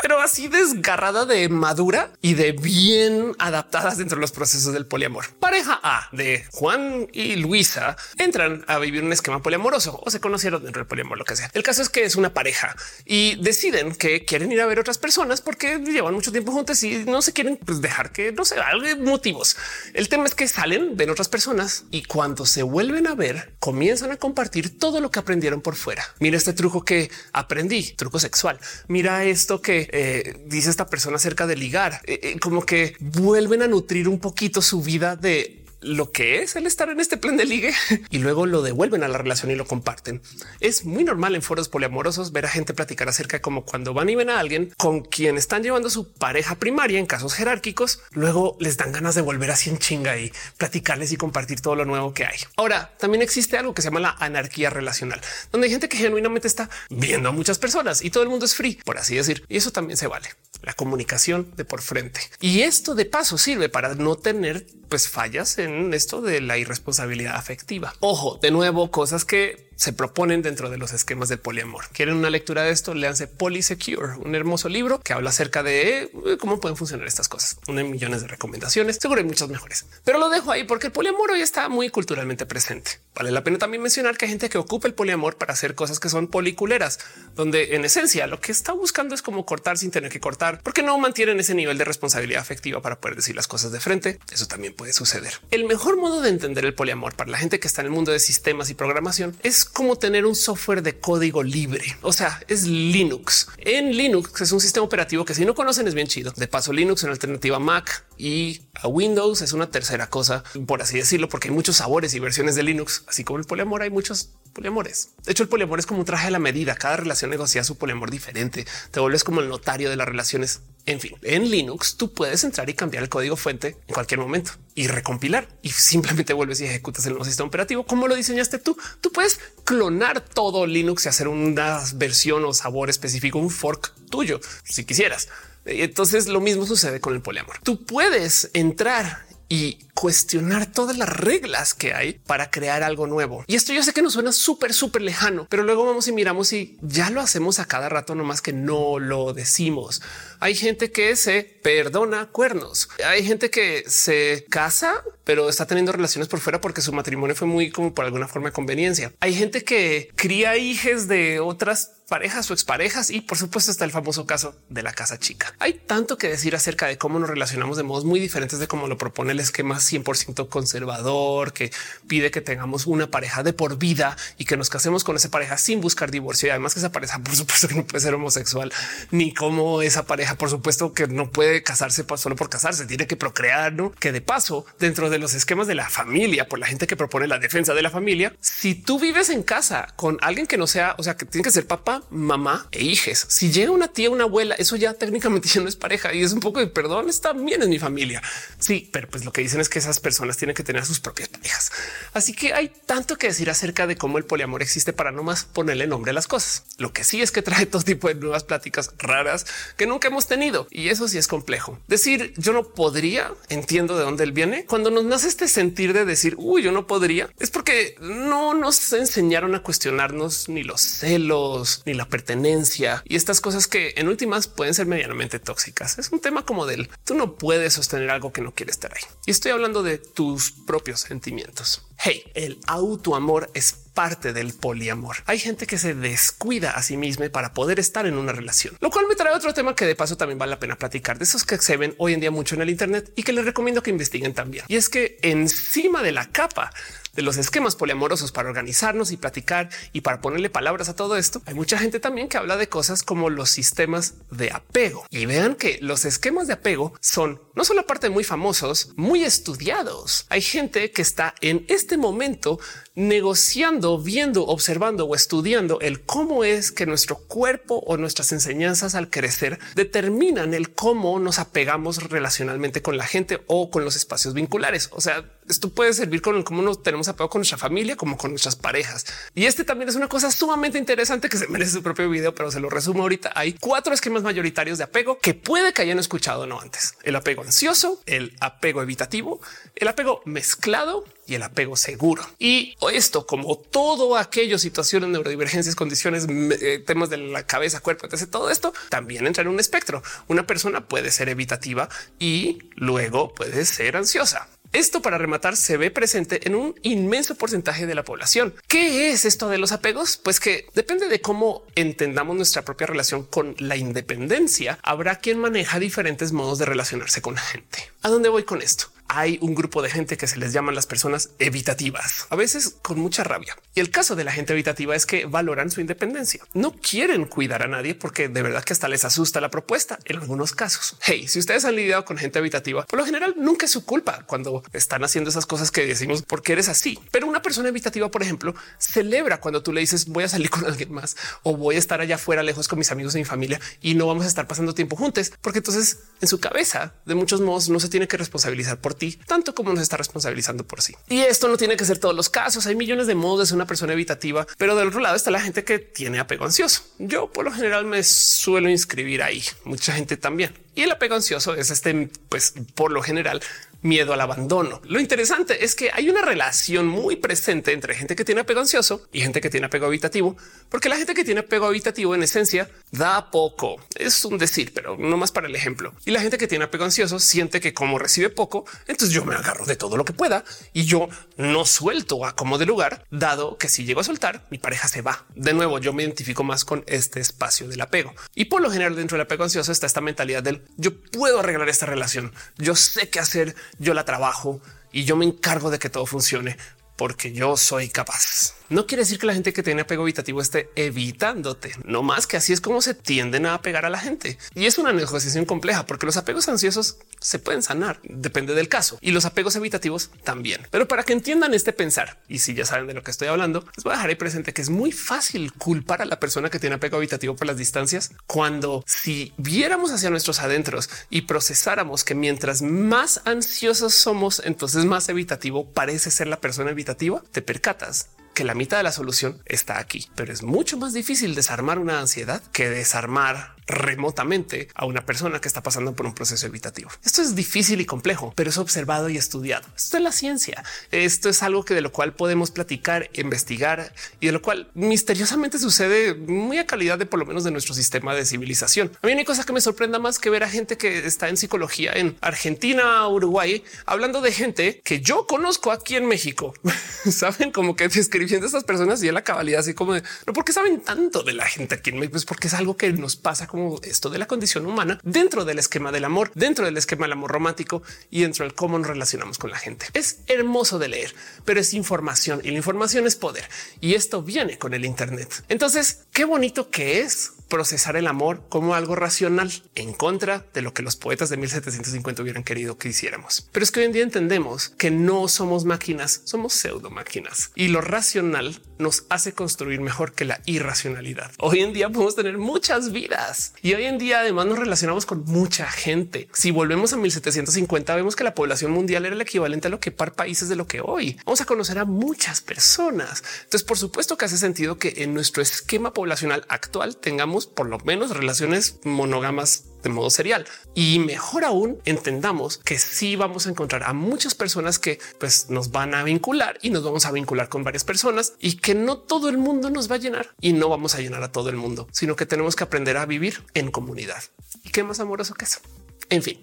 pero 0.00 0.20
así 0.20 0.48
desgarrada 0.48 1.24
de 1.24 1.48
madura 1.48 2.12
y 2.20 2.34
de 2.34 2.52
bien 2.52 3.32
adaptadas 3.38 3.98
dentro 3.98 4.16
de 4.16 4.20
los 4.20 4.32
procesos 4.32 4.72
del 4.72 4.86
poliamor. 4.86 5.34
Pareja 5.38 5.78
A 5.82 6.08
de 6.12 6.44
Juan 6.52 7.08
y 7.12 7.36
Luisa 7.36 7.96
entran 8.18 8.64
a 8.68 8.78
vivir 8.78 9.02
un 9.02 9.12
esquema 9.12 9.42
poliamoroso 9.42 10.00
o 10.04 10.10
se 10.10 10.20
conocieron 10.20 10.62
dentro 10.62 10.80
del 10.80 10.88
poliamor, 10.88 11.18
lo 11.18 11.24
que 11.24 11.36
sea. 11.36 11.50
El 11.54 11.62
caso 11.62 11.82
es 11.82 11.88
que 11.88 12.04
es 12.04 12.16
una 12.16 12.34
pareja 12.34 12.76
y 13.04 13.36
deciden 13.42 13.94
que 13.94 14.24
quieren 14.24 14.52
ir 14.52 14.60
a 14.60 14.66
ver 14.66 14.78
otras 14.78 14.98
personas 14.98 15.40
porque 15.40 15.78
llevan 15.78 16.14
mucho 16.14 16.32
tiempo 16.32 16.52
juntos 16.52 16.82
y 16.82 17.04
no 17.04 17.22
se 17.22 17.32
quieren 17.32 17.56
pues, 17.56 17.80
dejar 17.80 18.12
que 18.12 18.32
no 18.32 18.44
sé, 18.44 18.58
algo 18.58 18.86
motivos. 19.04 19.56
El 19.94 20.08
tema 20.08 20.26
es 20.26 20.34
que 20.34 20.48
salen, 20.48 20.96
ven 20.96 21.10
otras 21.10 21.28
personas 21.28 21.84
y 21.90 22.04
cuando 22.04 22.46
se 22.46 22.62
vuelven 22.62 23.06
a 23.06 23.14
ver, 23.14 23.56
comienzan 23.58 24.12
a 24.12 24.16
compartir 24.16 24.78
todo 24.78 25.00
lo 25.00 25.10
que 25.10 25.18
aprendieron 25.18 25.60
por 25.60 25.76
fuera. 25.76 26.04
Mira 26.20 26.36
este 26.36 26.52
truco 26.52 26.84
que 26.84 27.10
aprendí, 27.32 27.94
truco 27.94 28.18
sexual. 28.18 28.58
Mira 28.88 29.24
esto 29.24 29.60
que 29.60 29.85
eh, 29.92 30.34
dice 30.46 30.70
esta 30.70 30.86
persona 30.86 31.16
acerca 31.16 31.46
de 31.46 31.56
ligar, 31.56 32.00
eh, 32.06 32.20
eh, 32.22 32.38
como 32.38 32.64
que 32.64 32.94
vuelven 33.00 33.62
a 33.62 33.68
nutrir 33.68 34.08
un 34.08 34.18
poquito 34.18 34.62
su 34.62 34.82
vida 34.82 35.16
de 35.16 35.65
lo 35.80 36.12
que 36.12 36.42
es 36.42 36.56
el 36.56 36.66
estar 36.66 36.88
en 36.88 37.00
este 37.00 37.16
plan 37.16 37.36
de 37.36 37.44
ligue 37.44 37.74
y 38.10 38.18
luego 38.18 38.46
lo 38.46 38.62
devuelven 38.62 39.02
a 39.02 39.08
la 39.08 39.18
relación 39.18 39.50
y 39.50 39.54
lo 39.54 39.66
comparten. 39.66 40.22
Es 40.60 40.84
muy 40.84 41.04
normal 41.04 41.34
en 41.34 41.42
foros 41.42 41.68
poliamorosos 41.68 42.32
ver 42.32 42.46
a 42.46 42.48
gente 42.48 42.74
platicar 42.74 43.08
acerca 43.08 43.36
de 43.36 43.40
cómo 43.40 43.64
cuando 43.64 43.94
van 43.94 44.08
y 44.08 44.14
ven 44.14 44.30
a 44.30 44.38
alguien 44.38 44.72
con 44.76 45.02
quien 45.02 45.36
están 45.36 45.62
llevando 45.62 45.90
su 45.90 46.12
pareja 46.12 46.56
primaria 46.56 46.98
en 46.98 47.06
casos 47.06 47.34
jerárquicos, 47.34 48.00
luego 48.12 48.56
les 48.60 48.76
dan 48.76 48.92
ganas 48.92 49.14
de 49.14 49.22
volver 49.22 49.50
así 49.50 49.70
en 49.70 49.78
chinga 49.78 50.18
y 50.18 50.32
platicarles 50.56 51.12
y 51.12 51.16
compartir 51.16 51.60
todo 51.60 51.76
lo 51.76 51.84
nuevo 51.84 52.14
que 52.14 52.24
hay. 52.24 52.38
Ahora 52.56 52.94
también 52.98 53.22
existe 53.22 53.58
algo 53.58 53.74
que 53.74 53.82
se 53.82 53.88
llama 53.88 54.00
la 54.00 54.16
anarquía 54.18 54.70
relacional, 54.70 55.20
donde 55.52 55.66
hay 55.66 55.72
gente 55.72 55.88
que 55.88 55.96
genuinamente 55.96 56.48
está 56.48 56.68
viendo 56.90 57.28
a 57.28 57.32
muchas 57.32 57.58
personas 57.58 58.02
y 58.02 58.10
todo 58.10 58.22
el 58.22 58.28
mundo 58.28 58.46
es 58.46 58.54
free, 58.54 58.78
por 58.84 58.98
así 58.98 59.16
decir, 59.16 59.44
y 59.48 59.56
eso 59.56 59.70
también 59.70 59.96
se 59.96 60.06
vale 60.06 60.28
la 60.62 60.72
comunicación 60.74 61.52
de 61.56 61.64
por 61.64 61.82
frente. 61.82 62.20
Y 62.40 62.62
esto 62.62 62.94
de 62.94 63.04
paso 63.04 63.38
sirve 63.38 63.68
para 63.68 63.94
no 63.94 64.16
tener 64.16 64.66
pues 64.88 65.08
fallas 65.08 65.58
en 65.58 65.94
esto 65.94 66.20
de 66.20 66.40
la 66.40 66.58
irresponsabilidad 66.58 67.36
afectiva. 67.36 67.94
Ojo, 68.00 68.38
de 68.40 68.50
nuevo, 68.50 68.90
cosas 68.90 69.24
que 69.24 69.65
se 69.76 69.92
proponen 69.92 70.42
dentro 70.42 70.70
de 70.70 70.78
los 70.78 70.92
esquemas 70.92 71.28
del 71.28 71.38
poliamor. 71.38 71.84
¿Quieren 71.92 72.16
una 72.16 72.30
lectura 72.30 72.62
de 72.62 72.70
esto? 72.70 72.94
Léanse 72.94 73.26
Polysecure, 73.26 74.16
un 74.16 74.34
hermoso 74.34 74.68
libro 74.68 75.00
que 75.00 75.12
habla 75.12 75.30
acerca 75.30 75.62
de 75.62 75.98
eh, 76.02 76.10
cómo 76.40 76.60
pueden 76.60 76.76
funcionar 76.76 77.06
estas 77.06 77.28
cosas. 77.28 77.58
Una 77.68 77.84
millones 77.84 78.22
de 78.22 78.28
recomendaciones, 78.28 78.98
seguro 79.00 79.20
hay 79.20 79.26
muchas 79.26 79.48
mejores, 79.48 79.86
pero 80.04 80.18
lo 80.18 80.28
dejo 80.28 80.50
ahí 80.50 80.64
porque 80.64 80.88
el 80.88 80.92
poliamor 80.92 81.30
hoy 81.30 81.40
está 81.40 81.68
muy 81.68 81.90
culturalmente 81.90 82.46
presente. 82.46 83.00
Vale 83.14 83.30
la 83.30 83.44
pena 83.44 83.58
también 83.58 83.82
mencionar 83.82 84.16
que 84.16 84.24
hay 84.24 84.30
gente 84.30 84.48
que 84.48 84.58
ocupa 84.58 84.88
el 84.88 84.94
poliamor 84.94 85.36
para 85.36 85.52
hacer 85.52 85.74
cosas 85.74 86.00
que 86.00 86.08
son 86.08 86.28
policuleras, 86.28 86.98
donde 87.34 87.76
en 87.76 87.84
esencia 87.84 88.26
lo 88.26 88.40
que 88.40 88.52
está 88.52 88.72
buscando 88.72 89.14
es 89.14 89.22
como 89.22 89.46
cortar 89.46 89.78
sin 89.78 89.90
tener 89.90 90.10
que 90.10 90.20
cortar, 90.20 90.60
porque 90.62 90.82
no 90.82 90.98
mantienen 90.98 91.38
ese 91.40 91.54
nivel 91.54 91.78
de 91.78 91.84
responsabilidad 91.84 92.40
afectiva 92.40 92.80
para 92.80 93.00
poder 93.00 93.16
decir 93.16 93.36
las 93.36 93.48
cosas 93.48 93.72
de 93.72 93.80
frente. 93.80 94.18
Eso 94.32 94.46
también 94.46 94.74
puede 94.74 94.92
suceder. 94.92 95.34
El 95.50 95.64
mejor 95.64 95.96
modo 95.96 96.20
de 96.20 96.30
entender 96.30 96.64
el 96.64 96.74
poliamor 96.74 97.14
para 97.14 97.30
la 97.30 97.38
gente 97.38 97.60
que 97.60 97.68
está 97.68 97.82
en 97.82 97.86
el 97.86 97.92
mundo 97.92 98.12
de 98.12 98.20
sistemas 98.20 98.70
y 98.70 98.74
programación 98.74 99.36
es 99.42 99.65
como 99.66 99.96
tener 99.96 100.26
un 100.26 100.34
software 100.34 100.82
de 100.82 100.98
código 100.98 101.42
libre. 101.42 101.84
O 102.02 102.12
sea, 102.12 102.40
es 102.48 102.66
Linux. 102.66 103.48
En 103.58 103.96
Linux 103.96 104.40
es 104.40 104.52
un 104.52 104.60
sistema 104.60 104.84
operativo 104.84 105.24
que 105.24 105.34
si 105.34 105.44
no 105.44 105.54
conocen 105.54 105.86
es 105.88 105.94
bien 105.94 106.06
chido. 106.06 106.32
De 106.36 106.48
paso, 106.48 106.72
Linux 106.72 107.00
es 107.00 107.04
una 107.04 107.12
alternativa 107.12 107.56
a 107.56 107.60
Mac 107.60 108.04
y 108.18 108.62
a 108.74 108.88
Windows 108.88 109.42
es 109.42 109.52
una 109.52 109.70
tercera 109.70 110.08
cosa, 110.08 110.44
por 110.66 110.82
así 110.82 110.98
decirlo, 110.98 111.28
porque 111.28 111.48
hay 111.48 111.54
muchos 111.54 111.76
sabores 111.76 112.14
y 112.14 112.20
versiones 112.20 112.54
de 112.54 112.62
Linux, 112.62 113.04
así 113.06 113.24
como 113.24 113.38
el 113.38 113.44
poliamor. 113.44 113.82
Hay 113.82 113.90
muchos 113.90 114.30
poliamores. 114.52 115.10
De 115.24 115.32
hecho, 115.32 115.42
el 115.42 115.48
poliamor 115.48 115.78
es 115.78 115.86
como 115.86 116.00
un 116.00 116.06
traje 116.06 116.28
a 116.28 116.30
la 116.30 116.38
medida. 116.38 116.74
Cada 116.74 116.96
relación 116.96 117.30
negocia 117.30 117.64
su 117.64 117.76
poliamor 117.76 118.10
diferente. 118.10 118.66
Te 118.90 119.00
vuelves 119.00 119.24
como 119.24 119.40
el 119.40 119.48
notario 119.48 119.90
de 119.90 119.96
las 119.96 120.06
relaciones 120.06 120.60
en 120.86 121.00
fin, 121.00 121.16
en 121.22 121.50
Linux 121.50 121.96
tú 121.96 122.12
puedes 122.12 122.44
entrar 122.44 122.70
y 122.70 122.74
cambiar 122.74 123.02
el 123.02 123.08
código 123.08 123.36
fuente 123.36 123.76
en 123.88 123.94
cualquier 123.94 124.20
momento 124.20 124.52
y 124.74 124.86
recompilar 124.86 125.48
y 125.60 125.70
simplemente 125.70 126.32
vuelves 126.32 126.60
y 126.60 126.64
ejecutas 126.64 127.04
el 127.06 127.12
nuevo 127.12 127.24
sistema 127.24 127.48
operativo. 127.48 127.84
como 127.84 128.06
lo 128.06 128.14
diseñaste 128.14 128.58
tú? 128.58 128.76
Tú 129.00 129.10
puedes 129.10 129.40
clonar 129.64 130.20
todo 130.20 130.64
Linux 130.64 131.04
y 131.04 131.08
hacer 131.08 131.26
una 131.26 131.82
versión 131.96 132.44
o 132.44 132.54
sabor 132.54 132.88
específico, 132.88 133.38
un 133.38 133.50
fork 133.50 133.92
tuyo 134.10 134.40
si 134.62 134.84
quisieras. 134.84 135.28
Entonces 135.64 136.28
lo 136.28 136.40
mismo 136.40 136.64
sucede 136.66 137.00
con 137.00 137.14
el 137.14 137.20
poliamor. 137.20 137.58
Tú 137.64 137.84
puedes 137.84 138.50
entrar 138.54 139.26
y 139.48 139.78
cuestionar 139.96 140.66
todas 140.66 140.98
las 140.98 141.08
reglas 141.08 141.72
que 141.72 141.94
hay 141.94 142.20
para 142.26 142.50
crear 142.50 142.82
algo 142.82 143.06
nuevo. 143.06 143.44
Y 143.46 143.56
esto 143.56 143.72
yo 143.72 143.82
sé 143.82 143.94
que 143.94 144.02
nos 144.02 144.12
suena 144.12 144.30
súper, 144.30 144.74
súper 144.74 145.00
lejano, 145.00 145.46
pero 145.48 145.62
luego 145.62 145.86
vamos 145.86 146.06
y 146.06 146.12
miramos 146.12 146.52
y 146.52 146.76
ya 146.82 147.08
lo 147.08 147.22
hacemos 147.22 147.58
a 147.58 147.64
cada 147.64 147.88
rato, 147.88 148.14
nomás 148.14 148.42
que 148.42 148.52
no 148.52 148.98
lo 148.98 149.32
decimos. 149.32 150.02
Hay 150.38 150.54
gente 150.54 150.92
que 150.92 151.16
se 151.16 151.42
perdona 151.62 152.26
cuernos. 152.26 152.90
Hay 153.06 153.24
gente 153.24 153.48
que 153.48 153.84
se 153.88 154.44
casa, 154.50 155.02
pero 155.24 155.48
está 155.48 155.66
teniendo 155.66 155.92
relaciones 155.92 156.28
por 156.28 156.40
fuera 156.40 156.60
porque 156.60 156.82
su 156.82 156.92
matrimonio 156.92 157.34
fue 157.34 157.48
muy 157.48 157.70
como 157.70 157.94
por 157.94 158.04
alguna 158.04 158.28
forma 158.28 158.50
de 158.50 158.52
conveniencia. 158.52 159.12
Hay 159.20 159.34
gente 159.34 159.64
que 159.64 160.10
cría 160.14 160.58
hijos 160.58 161.08
de 161.08 161.40
otras 161.40 161.92
parejas 162.08 162.50
o 162.50 162.54
exparejas 162.54 163.10
y 163.10 163.20
por 163.20 163.36
supuesto 163.36 163.70
está 163.70 163.84
el 163.84 163.90
famoso 163.90 164.26
caso 164.26 164.54
de 164.68 164.82
la 164.82 164.92
casa 164.92 165.18
chica. 165.18 165.54
Hay 165.58 165.74
tanto 165.74 166.18
que 166.18 166.28
decir 166.28 166.54
acerca 166.54 166.86
de 166.86 166.98
cómo 166.98 167.18
nos 167.18 167.28
relacionamos 167.28 167.76
de 167.76 167.82
modos 167.82 168.04
muy 168.04 168.20
diferentes 168.20 168.58
de 168.58 168.68
cómo 168.68 168.86
lo 168.86 168.96
propone 168.96 169.32
el 169.32 169.40
esquema 169.40 169.80
100% 169.90 170.48
conservador 170.48 171.52
que 171.52 171.70
pide 172.06 172.30
que 172.30 172.40
tengamos 172.40 172.86
una 172.86 173.10
pareja 173.10 173.42
de 173.42 173.52
por 173.52 173.78
vida 173.78 174.16
y 174.38 174.44
que 174.44 174.56
nos 174.56 174.70
casemos 174.70 175.04
con 175.04 175.16
esa 175.16 175.30
pareja 175.30 175.58
sin 175.58 175.80
buscar 175.80 176.10
divorcio. 176.10 176.48
Y 176.48 176.50
además 176.50 176.74
que 176.74 176.80
esa 176.80 176.92
pareja, 176.92 177.18
por 177.18 177.34
supuesto 177.36 177.68
que 177.68 177.74
no 177.76 177.86
puede 177.86 178.02
ser 178.02 178.14
homosexual, 178.14 178.72
ni 179.10 179.32
como 179.32 179.82
esa 179.82 180.06
pareja, 180.06 180.36
por 180.36 180.50
supuesto 180.50 180.92
que 180.92 181.06
no 181.06 181.30
puede 181.30 181.62
casarse 181.62 182.04
solo 182.16 182.36
por 182.36 182.48
casarse, 182.48 182.86
tiene 182.86 183.06
que 183.06 183.16
procrear, 183.16 183.72
¿no? 183.72 183.92
Que 183.92 184.12
de 184.12 184.20
paso, 184.20 184.64
dentro 184.78 185.10
de 185.10 185.18
los 185.18 185.34
esquemas 185.34 185.66
de 185.66 185.74
la 185.74 185.88
familia, 185.88 186.48
por 186.48 186.58
la 186.58 186.66
gente 186.66 186.86
que 186.86 186.96
propone 186.96 187.26
la 187.26 187.38
defensa 187.38 187.74
de 187.74 187.82
la 187.82 187.90
familia, 187.90 188.34
si 188.40 188.74
tú 188.74 188.98
vives 188.98 189.30
en 189.30 189.42
casa 189.42 189.88
con 189.96 190.18
alguien 190.22 190.46
que 190.46 190.56
no 190.56 190.66
sea, 190.66 190.94
o 190.98 191.02
sea, 191.02 191.16
que 191.16 191.26
tiene 191.26 191.44
que 191.44 191.50
ser 191.50 191.66
papá, 191.66 192.02
mamá 192.10 192.68
e 192.72 192.84
hijes, 192.84 193.26
si 193.28 193.50
llega 193.50 193.70
una 193.70 193.88
tía, 193.88 194.10
una 194.10 194.24
abuela, 194.24 194.54
eso 194.56 194.76
ya 194.76 194.94
técnicamente 194.94 195.48
ya 195.54 195.60
no 195.60 195.68
es 195.68 195.76
pareja 195.76 196.14
y 196.14 196.22
es 196.22 196.32
un 196.32 196.40
poco 196.40 196.60
de 196.60 196.66
perdón, 196.66 197.08
está 197.08 197.32
bien 197.32 197.62
en 197.62 197.70
mi 197.70 197.78
familia. 197.78 198.22
Sí, 198.58 198.88
pero 198.92 199.08
pues 199.08 199.24
lo 199.24 199.32
que 199.32 199.40
dicen 199.40 199.60
es 199.60 199.68
que 199.68 199.75
esas 199.78 200.00
personas 200.00 200.36
tienen 200.36 200.54
que 200.54 200.64
tener 200.64 200.84
sus 200.84 201.00
propias 201.00 201.28
parejas. 201.28 201.70
Así 202.12 202.32
que 202.32 202.52
hay 202.52 202.72
tanto 202.86 203.16
que 203.16 203.28
decir 203.28 203.50
acerca 203.50 203.86
de 203.86 203.96
cómo 203.96 204.18
el 204.18 204.24
poliamor 204.24 204.62
existe 204.62 204.92
para 204.92 205.12
no 205.12 205.22
más 205.22 205.44
ponerle 205.44 205.86
nombre 205.86 206.10
a 206.10 206.14
las 206.14 206.26
cosas. 206.26 206.64
Lo 206.78 206.92
que 206.92 207.04
sí 207.04 207.22
es 207.22 207.30
que 207.30 207.42
trae 207.42 207.66
todo 207.66 207.82
tipo 207.82 208.08
de 208.08 208.14
nuevas 208.14 208.44
pláticas 208.44 208.92
raras 208.98 209.46
que 209.76 209.86
nunca 209.86 210.08
hemos 210.08 210.26
tenido 210.26 210.66
y 210.70 210.88
eso 210.88 211.08
sí 211.08 211.18
es 211.18 211.28
complejo. 211.28 211.78
Decir 211.88 212.34
yo 212.36 212.52
no 212.52 212.68
podría, 212.68 213.32
entiendo 213.48 213.96
de 213.96 214.04
dónde 214.04 214.24
él 214.24 214.32
viene. 214.32 214.64
Cuando 214.64 214.90
nos 214.90 215.04
nace 215.04 215.28
este 215.28 215.48
sentir 215.48 215.92
de 215.92 216.04
decir 216.04 216.34
uy, 216.38 216.62
yo 216.62 216.72
no 216.72 216.86
podría, 216.86 217.28
es 217.38 217.50
porque 217.50 217.96
no 218.00 218.54
nos 218.54 218.92
enseñaron 218.92 219.54
a 219.54 219.62
cuestionarnos 219.62 220.48
ni 220.48 220.62
los 220.62 220.80
celos 220.80 221.82
ni 221.86 221.94
la 221.94 222.08
pertenencia 222.08 223.02
y 223.04 223.16
estas 223.16 223.40
cosas 223.40 223.66
que 223.66 223.94
en 223.96 224.08
últimas 224.08 224.46
pueden 224.48 224.74
ser 224.74 224.86
medianamente 224.86 225.38
tóxicas. 225.38 225.98
Es 225.98 226.10
un 226.10 226.20
tema 226.20 226.44
como 226.44 226.66
del 226.66 226.88
tú 227.04 227.14
no 227.14 227.36
puedes 227.36 227.74
sostener 227.74 228.10
algo 228.10 228.32
que 228.32 228.40
no 228.40 228.52
quiere 228.52 228.72
estar 228.72 228.92
ahí. 228.92 229.02
Y 229.26 229.30
estoy 229.30 229.52
hablando 229.52 229.65
de 229.72 229.98
tus 229.98 230.52
propios 230.52 231.00
sentimientos. 231.00 231.82
Hey, 231.98 232.22
el 232.34 232.60
autoamor 232.66 233.50
es 233.54 233.72
parte 233.72 234.32
del 234.32 234.52
poliamor. 234.52 235.16
Hay 235.26 235.38
gente 235.38 235.66
que 235.66 235.78
se 235.78 235.94
descuida 235.94 236.70
a 236.72 236.82
sí 236.82 236.96
misma 236.96 237.28
para 237.30 237.52
poder 237.52 237.80
estar 237.80 238.06
en 238.06 238.16
una 238.16 238.32
relación, 238.32 238.76
lo 238.80 238.90
cual 238.90 239.06
me 239.08 239.16
trae 239.16 239.34
otro 239.34 239.54
tema 239.54 239.74
que 239.74 239.86
de 239.86 239.96
paso 239.96 240.16
también 240.16 240.38
vale 240.38 240.50
la 240.50 240.60
pena 240.60 240.76
platicar 240.76 241.18
de 241.18 241.24
esos 241.24 241.44
que 241.44 241.58
se 241.58 241.76
ven 241.76 241.94
hoy 241.98 242.12
en 242.12 242.20
día 242.20 242.30
mucho 242.30 242.54
en 242.54 242.62
el 242.62 242.70
Internet 242.70 243.12
y 243.16 243.22
que 243.22 243.32
les 243.32 243.44
recomiendo 243.44 243.82
que 243.82 243.90
investiguen 243.90 244.34
también. 244.34 244.64
Y 244.68 244.76
es 244.76 244.88
que 244.88 245.18
encima 245.22 246.02
de 246.02 246.12
la 246.12 246.30
capa 246.30 246.70
de 247.16 247.22
los 247.22 247.36
esquemas 247.38 247.74
poliamorosos 247.74 248.30
para 248.30 248.48
organizarnos 248.48 249.10
y 249.10 249.16
platicar 249.16 249.70
y 249.92 250.02
para 250.02 250.20
ponerle 250.20 250.50
palabras 250.50 250.88
a 250.88 250.96
todo 250.96 251.16
esto, 251.16 251.42
hay 251.46 251.54
mucha 251.54 251.78
gente 251.78 251.98
también 251.98 252.28
que 252.28 252.36
habla 252.36 252.56
de 252.56 252.68
cosas 252.68 253.02
como 253.02 253.30
los 253.30 253.50
sistemas 253.50 254.14
de 254.30 254.52
apego. 254.52 255.06
Y 255.10 255.26
vean 255.26 255.54
que 255.54 255.78
los 255.80 256.04
esquemas 256.04 256.46
de 256.46 256.54
apego 256.54 256.94
son 257.00 257.40
no 257.54 257.64
solo 257.64 257.80
aparte 257.80 258.10
muy 258.10 258.22
famosos, 258.22 258.90
muy 258.96 259.24
estudiados. 259.24 260.26
Hay 260.28 260.42
gente 260.42 260.92
que 260.92 261.02
está 261.02 261.34
en 261.40 261.64
este 261.68 261.96
momento 261.96 262.60
negociando, 262.94 263.98
viendo, 263.98 264.46
observando 264.46 265.06
o 265.06 265.14
estudiando 265.14 265.80
el 265.80 266.02
cómo 266.04 266.44
es 266.44 266.72
que 266.72 266.86
nuestro 266.86 267.16
cuerpo 267.16 267.82
o 267.86 267.96
nuestras 267.96 268.32
enseñanzas 268.32 268.94
al 268.94 269.10
crecer 269.10 269.58
determinan 269.74 270.54
el 270.54 270.74
cómo 270.74 271.18
nos 271.18 271.38
apegamos 271.38 272.02
relacionalmente 272.10 272.82
con 272.82 272.96
la 272.96 273.06
gente 273.06 273.42
o 273.46 273.70
con 273.70 273.84
los 273.84 273.96
espacios 273.96 274.34
vinculares. 274.34 274.90
O 274.92 275.00
sea, 275.00 275.24
esto 275.48 275.70
puede 275.70 275.92
servir 275.92 276.22
con 276.22 276.42
cómo 276.42 276.62
nos 276.62 276.82
tenemos 276.82 277.05
apego 277.10 277.30
con 277.30 277.40
nuestra 277.40 277.58
familia 277.58 277.96
como 277.96 278.16
con 278.16 278.30
nuestras 278.30 278.56
parejas. 278.56 279.06
Y 279.34 279.46
este 279.46 279.64
también 279.64 279.88
es 279.88 279.96
una 279.96 280.08
cosa 280.08 280.30
sumamente 280.30 280.78
interesante 280.78 281.28
que 281.28 281.36
se 281.36 281.48
merece 281.48 281.72
su 281.72 281.82
propio 281.82 282.08
video, 282.08 282.34
pero 282.34 282.50
se 282.50 282.60
lo 282.60 282.68
resumo 282.70 283.02
ahorita. 283.02 283.32
Hay 283.34 283.54
cuatro 283.54 283.92
esquemas 283.92 284.22
mayoritarios 284.22 284.78
de 284.78 284.84
apego 284.84 285.18
que 285.18 285.34
puede 285.34 285.72
que 285.72 285.82
hayan 285.82 285.98
escuchado 285.98 286.46
no 286.46 286.60
antes. 286.60 286.94
El 287.02 287.16
apego 287.16 287.42
ansioso, 287.42 288.00
el 288.06 288.36
apego 288.40 288.82
evitativo, 288.82 289.40
el 289.74 289.88
apego 289.88 290.22
mezclado 290.24 291.04
y 291.26 291.34
el 291.34 291.42
apego 291.42 291.76
seguro. 291.76 292.26
Y 292.38 292.76
esto, 292.92 293.26
como 293.26 293.56
todo 293.58 294.16
aquello, 294.16 294.58
situaciones, 294.58 295.10
neurodivergencias, 295.10 295.74
condiciones, 295.74 296.26
eh, 296.28 296.82
temas 296.86 297.10
de 297.10 297.18
la 297.18 297.46
cabeza, 297.46 297.80
cuerpo, 297.80 298.06
etc. 298.06 298.30
Todo 298.30 298.50
esto 298.50 298.72
también 298.88 299.26
entra 299.26 299.42
en 299.42 299.48
un 299.48 299.60
espectro. 299.60 300.02
Una 300.28 300.46
persona 300.46 300.86
puede 300.86 301.10
ser 301.10 301.28
evitativa 301.28 301.88
y 302.18 302.58
luego 302.74 303.34
puede 303.34 303.64
ser 303.64 303.96
ansiosa. 303.96 304.48
Esto 304.72 305.02
para 305.02 305.18
rematar 305.18 305.56
se 305.56 305.76
ve 305.76 305.90
presente 305.90 306.46
en 306.46 306.54
un 306.54 306.74
inmenso 306.82 307.34
porcentaje 307.34 307.86
de 307.86 307.94
la 307.94 308.04
población. 308.04 308.54
¿Qué 308.68 309.10
es 309.10 309.24
esto 309.24 309.48
de 309.48 309.58
los 309.58 309.72
apegos? 309.72 310.16
Pues 310.16 310.40
que 310.40 310.66
depende 310.74 311.08
de 311.08 311.20
cómo 311.20 311.62
entendamos 311.74 312.36
nuestra 312.36 312.64
propia 312.64 312.86
relación 312.86 313.24
con 313.24 313.54
la 313.58 313.76
independencia. 313.76 314.78
Habrá 314.82 315.16
quien 315.16 315.38
maneja 315.38 315.78
diferentes 315.78 316.32
modos 316.32 316.58
de 316.58 316.66
relacionarse 316.66 317.22
con 317.22 317.34
la 317.34 317.40
gente. 317.40 317.90
¿A 318.02 318.08
dónde 318.08 318.28
voy 318.28 318.44
con 318.44 318.62
esto? 318.62 318.86
Hay 319.08 319.38
un 319.40 319.54
grupo 319.54 319.82
de 319.82 319.90
gente 319.90 320.16
que 320.16 320.26
se 320.26 320.36
les 320.36 320.52
llaman 320.52 320.74
las 320.74 320.86
personas 320.86 321.30
evitativas, 321.38 322.26
a 322.30 322.36
veces 322.36 322.76
con 322.82 322.98
mucha 322.98 323.24
rabia. 323.24 323.56
Y 323.74 323.80
el 323.80 323.90
caso 323.90 324.16
de 324.16 324.24
la 324.24 324.32
gente 324.32 324.52
evitativa 324.52 324.96
es 324.96 325.06
que 325.06 325.26
valoran 325.26 325.70
su 325.70 325.80
independencia. 325.80 326.42
No 326.54 326.72
quieren 326.72 327.26
cuidar 327.26 327.62
a 327.62 327.68
nadie 327.68 327.94
porque 327.94 328.28
de 328.28 328.42
verdad 328.42 328.64
que 328.64 328.72
hasta 328.72 328.88
les 328.88 329.04
asusta 329.04 329.40
la 329.40 329.50
propuesta 329.50 329.98
en 330.04 330.16
algunos 330.16 330.52
casos. 330.52 330.96
Hey, 331.02 331.28
si 331.28 331.38
ustedes 331.38 331.64
han 331.64 331.76
lidiado 331.76 332.04
con 332.04 332.16
gente 332.16 332.38
evitativa, 332.38 332.86
por 332.86 332.98
lo 332.98 333.04
general 333.04 333.34
nunca 333.36 333.66
es 333.66 333.72
su 333.72 333.84
culpa 333.84 334.24
cuando 334.26 334.62
están 334.72 335.04
haciendo 335.04 335.30
esas 335.30 335.46
cosas 335.46 335.70
que 335.70 335.86
decimos 335.86 336.22
porque 336.22 336.52
eres 336.52 336.68
así. 336.68 336.98
Pero 337.10 337.26
una 337.26 337.42
persona 337.42 337.68
evitativa, 337.68 338.10
por 338.10 338.22
ejemplo, 338.22 338.54
celebra 338.78 339.40
cuando 339.40 339.62
tú 339.62 339.72
le 339.72 339.80
dices 339.80 340.06
voy 340.06 340.24
a 340.24 340.28
salir 340.28 340.50
con 340.56 340.64
alguien 340.64 340.92
más 340.92 341.16
o 341.42 341.56
voy 341.56 341.76
a 341.76 341.78
estar 341.78 342.00
allá 342.00 342.16
afuera 342.16 342.42
lejos 342.42 342.68
con 342.68 342.78
mis 342.78 342.90
amigos 342.90 343.14
y 343.14 343.18
mi 343.18 343.24
familia 343.24 343.60
y 343.80 343.94
no 343.94 344.06
vamos 344.06 344.24
a 344.24 344.28
estar 344.28 344.46
pasando 344.46 344.74
tiempo 344.74 344.96
juntos, 344.96 345.32
porque 345.40 345.58
entonces 345.58 345.98
en 346.20 346.28
su 346.28 346.40
cabeza 346.40 346.94
de 347.04 347.14
muchos 347.14 347.40
modos 347.40 347.68
no 347.68 347.80
se 347.80 347.88
tiene 347.88 348.08
que 348.08 348.16
responsabilizar 348.16 348.80
por 348.80 348.95
tanto 349.26 349.54
como 349.54 349.72
nos 349.72 349.82
está 349.82 349.96
responsabilizando 349.96 350.64
por 350.64 350.82
sí. 350.82 350.94
Y 351.08 351.20
esto 351.20 351.48
no 351.48 351.56
tiene 351.56 351.76
que 351.76 351.84
ser 351.84 351.98
todos 351.98 352.14
los 352.14 352.28
casos. 352.28 352.66
Hay 352.66 352.76
millones 352.76 353.06
de 353.06 353.14
modos 353.14 353.40
de 353.40 353.46
ser 353.46 353.56
una 353.56 353.66
persona 353.66 353.92
evitativa, 353.92 354.46
pero 354.58 354.76
del 354.76 354.88
otro 354.88 355.00
lado 355.00 355.16
está 355.16 355.30
la 355.30 355.40
gente 355.40 355.64
que 355.64 355.78
tiene 355.78 356.18
apego 356.18 356.44
ansioso. 356.44 356.82
Yo 356.98 357.30
por 357.30 357.44
lo 357.44 357.52
general 357.52 357.84
me 357.84 358.02
suelo 358.02 358.68
inscribir 358.68 359.22
ahí. 359.22 359.42
Mucha 359.64 359.92
gente 359.92 360.16
también. 360.16 360.65
Y 360.76 360.82
el 360.82 360.92
apego 360.92 361.16
ansioso 361.16 361.54
es 361.54 361.70
este, 361.70 362.10
pues 362.28 362.52
por 362.74 362.92
lo 362.92 363.02
general 363.02 363.40
miedo 363.82 364.12
al 364.12 364.20
abandono. 364.20 364.80
Lo 364.84 365.00
interesante 365.00 365.64
es 365.64 365.74
que 365.74 365.90
hay 365.92 366.08
una 366.10 366.22
relación 366.22 366.86
muy 366.86 367.16
presente 367.16 367.72
entre 367.72 367.94
gente 367.94 368.16
que 368.16 368.24
tiene 368.24 368.42
apego 368.42 368.60
ansioso 368.60 369.08
y 369.12 369.20
gente 369.20 369.40
que 369.40 369.50
tiene 369.50 369.66
apego 369.66 369.86
habitativo, 369.86 370.36
porque 370.68 370.88
la 370.88 370.96
gente 370.96 371.14
que 371.14 371.24
tiene 371.24 371.40
apego 371.40 371.66
habitativo 371.66 372.14
en 372.14 372.22
esencia 372.22 372.68
da 372.90 373.30
poco. 373.30 373.76
Es 373.94 374.24
un 374.24 374.38
decir, 374.38 374.72
pero 374.74 374.96
no 374.98 375.16
más 375.16 375.32
para 375.32 375.46
el 375.46 375.54
ejemplo. 375.54 375.94
Y 376.04 376.10
la 376.10 376.20
gente 376.20 376.38
que 376.38 376.48
tiene 376.48 376.64
apego 376.64 376.84
ansioso 376.84 377.18
siente 377.18 377.60
que 377.60 377.72
como 377.72 377.98
recibe 377.98 378.28
poco, 378.28 378.66
entonces 378.86 379.10
yo 379.10 379.24
me 379.24 379.34
agarro 379.34 379.64
de 379.64 379.76
todo 379.76 379.96
lo 379.96 380.04
que 380.04 380.12
pueda 380.12 380.44
y 380.72 380.84
yo 380.84 381.08
no 381.36 381.64
suelto 381.64 382.26
a 382.26 382.34
como 382.34 382.58
de 382.58 382.66
lugar, 382.66 383.04
dado 383.10 383.56
que 383.56 383.68
si 383.68 383.84
llego 383.84 384.00
a 384.00 384.04
soltar, 384.04 384.46
mi 384.50 384.58
pareja 384.58 384.88
se 384.88 385.02
va. 385.02 385.24
De 385.34 385.54
nuevo, 385.54 385.78
yo 385.78 385.92
me 385.92 386.02
identifico 386.02 386.44
más 386.44 386.64
con 386.64 386.84
este 386.86 387.20
espacio 387.20 387.68
del 387.68 387.80
apego. 387.80 388.14
Y 388.34 388.46
por 388.46 388.60
lo 388.60 388.70
general 388.70 388.96
dentro 388.96 389.16
del 389.16 389.26
apego 389.26 389.44
ansioso 389.44 389.72
está 389.72 389.86
esta 389.86 390.00
mentalidad 390.00 390.42
del 390.42 390.62
yo 390.76 391.00
puedo 391.00 391.40
arreglar 391.40 391.68
esta 391.68 391.86
relación. 391.86 392.32
Yo 392.58 392.74
sé 392.76 393.08
qué 393.10 393.20
hacer 393.20 393.54
yo 393.78 393.94
la 393.94 394.04
trabajo 394.04 394.60
y 394.92 395.04
yo 395.04 395.16
me 395.16 395.24
encargo 395.24 395.70
de 395.70 395.78
que 395.78 395.90
todo 395.90 396.06
funcione 396.06 396.56
porque 396.96 397.32
yo 397.32 397.56
soy 397.56 397.88
capaz. 397.88 398.54
No 398.68 398.86
quiere 398.86 399.02
decir 399.02 399.20
que 399.20 399.26
la 399.26 399.34
gente 399.34 399.52
que 399.52 399.62
tiene 399.62 399.82
apego 399.82 400.02
evitativo 400.02 400.40
esté 400.40 400.70
evitándote, 400.74 401.72
no 401.84 402.02
más 402.02 402.26
que 402.26 402.36
así 402.36 402.52
es 402.52 402.60
como 402.60 402.82
se 402.82 402.94
tienden 402.94 403.46
a 403.46 403.54
apegar 403.54 403.84
a 403.84 403.90
la 403.90 404.00
gente. 404.00 404.38
Y 404.54 404.66
es 404.66 404.76
una 404.78 404.92
negociación 404.92 405.44
compleja 405.44 405.86
porque 405.86 406.04
los 406.04 406.16
apegos 406.16 406.48
ansiosos 406.48 406.96
se 407.20 407.38
pueden 407.38 407.62
sanar, 407.62 408.00
depende 408.02 408.54
del 408.54 408.68
caso, 408.68 408.98
y 409.00 409.12
los 409.12 409.24
apegos 409.24 409.54
evitativos 409.54 410.10
también. 410.24 410.66
Pero 410.72 410.88
para 410.88 411.04
que 411.04 411.12
entiendan 411.12 411.54
este 411.54 411.72
pensar, 411.72 412.18
y 412.28 412.40
si 412.40 412.54
ya 412.54 412.64
saben 412.64 412.88
de 412.88 412.94
lo 412.94 413.04
que 413.04 413.12
estoy 413.12 413.28
hablando, 413.28 413.64
les 413.76 413.84
voy 413.84 413.92
a 413.92 413.96
dejar 413.96 414.10
ahí 414.10 414.16
presente 414.16 414.52
que 414.52 414.62
es 414.62 414.70
muy 414.70 414.90
fácil 414.90 415.52
culpar 415.52 416.02
a 416.02 416.06
la 416.06 416.18
persona 416.18 416.50
que 416.50 416.58
tiene 416.58 416.74
apego 416.74 416.96
evitativo 416.96 417.36
por 417.36 417.46
las 417.46 417.56
distancias, 417.56 418.10
cuando 418.26 418.82
si 418.84 419.32
viéramos 419.36 419.92
hacia 419.92 420.10
nuestros 420.10 420.40
adentros 420.40 420.90
y 421.08 421.22
procesáramos 421.22 422.02
que 422.02 422.16
mientras 422.16 422.62
más 422.62 423.22
ansiosos 423.26 423.94
somos, 423.94 424.42
entonces 424.44 424.84
más 424.84 425.08
evitativo 425.08 425.70
parece 425.72 426.10
ser 426.10 426.26
la 426.26 426.40
persona 426.40 426.70
evitativa, 426.72 427.22
te 427.30 427.42
percatas 427.42 428.08
que 428.36 428.44
la 428.44 428.54
mitad 428.54 428.76
de 428.76 428.82
la 428.82 428.92
solución 428.92 429.40
está 429.46 429.78
aquí, 429.78 430.10
pero 430.14 430.30
es 430.30 430.42
mucho 430.42 430.76
más 430.76 430.92
difícil 430.92 431.34
desarmar 431.34 431.78
una 431.78 432.00
ansiedad 432.00 432.42
que 432.52 432.68
desarmar 432.68 433.56
remotamente 433.66 434.68
a 434.74 434.86
una 434.86 435.04
persona 435.04 435.40
que 435.40 435.48
está 435.48 435.62
pasando 435.62 435.94
por 435.94 436.06
un 436.06 436.14
proceso 436.14 436.46
evitativo. 436.46 436.90
Esto 437.04 437.22
es 437.22 437.34
difícil 437.34 437.80
y 437.80 437.84
complejo, 437.84 438.32
pero 438.36 438.50
es 438.50 438.58
observado 438.58 439.08
y 439.08 439.16
estudiado. 439.16 439.66
Esto 439.76 439.96
es 439.96 440.02
la 440.02 440.12
ciencia. 440.12 440.62
Esto 440.92 441.28
es 441.28 441.42
algo 441.42 441.64
que 441.64 441.74
de 441.74 441.80
lo 441.80 441.92
cual 441.92 442.14
podemos 442.14 442.50
platicar, 442.50 443.10
investigar 443.14 443.92
y 444.20 444.26
de 444.26 444.32
lo 444.32 444.42
cual 444.42 444.70
misteriosamente 444.74 445.58
sucede 445.58 446.14
muy 446.14 446.58
a 446.58 446.66
calidad 446.66 446.98
de 446.98 447.06
por 447.06 447.18
lo 447.18 447.26
menos 447.26 447.42
de 447.44 447.50
nuestro 447.50 447.74
sistema 447.74 448.14
de 448.14 448.24
civilización. 448.24 448.92
A 449.02 449.06
mí 449.06 449.12
hay 449.12 449.24
cosa 449.24 449.44
que 449.44 449.52
me 449.52 449.60
sorprenda 449.60 449.98
más 449.98 450.18
que 450.18 450.30
ver 450.30 450.44
a 450.44 450.48
gente 450.48 450.76
que 450.76 451.06
está 451.06 451.28
en 451.28 451.36
psicología 451.36 451.92
en 451.94 452.16
Argentina, 452.20 453.06
Uruguay, 453.08 453.64
hablando 453.84 454.20
de 454.20 454.30
gente 454.30 454.80
que 454.84 455.00
yo 455.00 455.26
conozco 455.26 455.72
aquí 455.72 455.96
en 455.96 456.06
México. 456.06 456.54
Saben 457.10 457.50
como 457.50 457.74
que 457.74 457.84
describiendo 458.26 458.46
a 458.46 458.48
estas 458.48 458.64
personas 458.64 459.02
y 459.02 459.10
la 459.10 459.22
cabalidad 459.22 459.60
así 459.60 459.74
como 459.74 459.94
de 459.94 460.02
no 460.26 460.32
porque 460.32 460.52
saben 460.52 460.80
tanto 460.80 461.22
de 461.22 461.32
la 461.32 461.46
gente 461.46 461.76
aquí 461.76 461.90
en 461.90 461.96
México, 461.96 462.12
pues 462.12 462.24
porque 462.24 462.48
es 462.48 462.54
algo 462.54 462.76
que 462.76 462.92
nos 462.92 463.16
pasa 463.16 463.46
como 463.46 463.80
esto 463.82 464.10
de 464.10 464.18
la 464.18 464.26
condición 464.26 464.66
humana 464.66 464.98
dentro 465.02 465.44
del 465.44 465.58
esquema 465.58 465.92
del 465.92 466.04
amor, 466.04 466.30
dentro 466.34 466.64
del 466.64 466.76
esquema 466.76 467.04
del 467.04 467.12
amor 467.12 467.30
romántico 467.30 467.82
y 468.10 468.22
dentro 468.22 468.44
del 468.44 468.54
cómo 468.54 468.78
nos 468.78 468.88
relacionamos 468.88 469.38
con 469.38 469.50
la 469.50 469.58
gente. 469.58 469.86
Es 469.94 470.18
hermoso 470.26 470.78
de 470.78 470.88
leer, 470.88 471.14
pero 471.44 471.60
es 471.60 471.74
información 471.74 472.40
y 472.42 472.50
la 472.50 472.56
información 472.56 473.06
es 473.06 473.16
poder 473.16 473.48
y 473.80 473.94
esto 473.94 474.22
viene 474.22 474.58
con 474.58 474.74
el 474.74 474.84
Internet. 474.84 475.44
Entonces, 475.48 476.06
qué 476.12 476.24
bonito 476.24 476.70
que 476.70 477.00
es 477.00 477.32
procesar 477.48 477.96
el 477.96 478.06
amor 478.06 478.42
como 478.48 478.74
algo 478.74 478.96
racional 478.96 479.52
en 479.74 479.92
contra 479.92 480.44
de 480.52 480.62
lo 480.62 480.74
que 480.74 480.82
los 480.82 480.96
poetas 480.96 481.28
de 481.28 481.36
1750 481.36 482.22
hubieran 482.22 482.44
querido 482.44 482.76
que 482.76 482.88
hiciéramos. 482.88 483.48
Pero 483.52 483.64
es 483.64 483.70
que 483.70 483.80
hoy 483.80 483.86
en 483.86 483.92
día 483.92 484.02
entendemos 484.02 484.70
que 484.70 484.90
no 484.90 485.28
somos 485.28 485.64
máquinas, 485.64 486.22
somos 486.24 486.52
pseudo 486.54 486.90
máquinas 486.90 487.50
y 487.54 487.68
lo 487.68 487.80
racional 487.80 488.60
nos 488.78 489.04
hace 489.08 489.32
construir 489.32 489.80
mejor 489.80 490.12
que 490.12 490.24
la 490.24 490.40
irracionalidad. 490.44 491.32
Hoy 491.38 491.60
en 491.60 491.72
día 491.72 491.88
podemos 491.88 492.16
tener 492.16 492.38
muchas 492.38 492.92
vidas 492.92 493.54
y 493.62 493.74
hoy 493.74 493.84
en 493.84 493.98
día 493.98 494.20
además 494.20 494.46
nos 494.46 494.58
relacionamos 494.58 495.06
con 495.06 495.24
mucha 495.24 495.66
gente. 495.66 496.28
Si 496.32 496.50
volvemos 496.50 496.92
a 496.92 496.96
1750, 496.96 497.94
vemos 497.94 498.16
que 498.16 498.24
la 498.24 498.34
población 498.34 498.72
mundial 498.72 499.06
era 499.06 499.14
el 499.14 499.20
equivalente 499.20 499.68
a 499.68 499.70
lo 499.70 499.80
que 499.80 499.90
par 499.90 500.14
países 500.14 500.48
de 500.48 500.56
lo 500.56 500.66
que 500.66 500.80
hoy 500.80 501.18
vamos 501.24 501.40
a 501.40 501.46
conocer 501.46 501.78
a 501.78 501.84
muchas 501.84 502.40
personas. 502.40 503.22
Entonces, 503.44 503.62
por 503.62 503.78
supuesto 503.78 504.16
que 504.16 504.24
hace 504.24 504.38
sentido 504.38 504.78
que 504.78 504.94
en 504.98 505.14
nuestro 505.14 505.42
esquema 505.42 505.92
poblacional 505.92 506.44
actual 506.48 506.96
tengamos 506.96 507.35
por 507.44 507.68
lo 507.68 507.78
menos 507.80 508.16
relaciones 508.16 508.78
monógamas 508.84 509.64
de 509.82 509.90
modo 509.90 510.08
serial. 510.08 510.46
Y 510.74 510.98
mejor 510.98 511.44
aún, 511.44 511.78
entendamos 511.84 512.56
que 512.56 512.78
sí 512.78 513.14
vamos 513.16 513.46
a 513.46 513.50
encontrar 513.50 513.82
a 513.84 513.92
muchas 513.92 514.34
personas 514.34 514.78
que 514.78 514.98
pues, 515.18 515.50
nos 515.50 515.70
van 515.70 515.94
a 515.94 516.02
vincular 516.02 516.58
y 516.62 516.70
nos 516.70 516.82
vamos 516.82 517.04
a 517.04 517.12
vincular 517.12 517.50
con 517.50 517.62
varias 517.62 517.84
personas 517.84 518.32
y 518.40 518.56
que 518.56 518.74
no 518.74 518.96
todo 518.96 519.28
el 519.28 519.36
mundo 519.36 519.68
nos 519.68 519.90
va 519.90 519.96
a 519.96 519.98
llenar 519.98 520.34
y 520.40 520.54
no 520.54 520.70
vamos 520.70 520.94
a 520.94 521.00
llenar 521.00 521.22
a 521.22 521.32
todo 521.32 521.50
el 521.50 521.56
mundo, 521.56 521.86
sino 521.92 522.16
que 522.16 522.24
tenemos 522.24 522.56
que 522.56 522.64
aprender 522.64 522.96
a 522.96 523.04
vivir 523.04 523.44
en 523.52 523.70
comunidad. 523.70 524.22
Y 524.64 524.70
qué 524.70 524.82
más 524.82 525.00
amoroso 525.00 525.34
que 525.34 525.44
eso. 525.44 525.60
En 526.08 526.22
fin, 526.22 526.40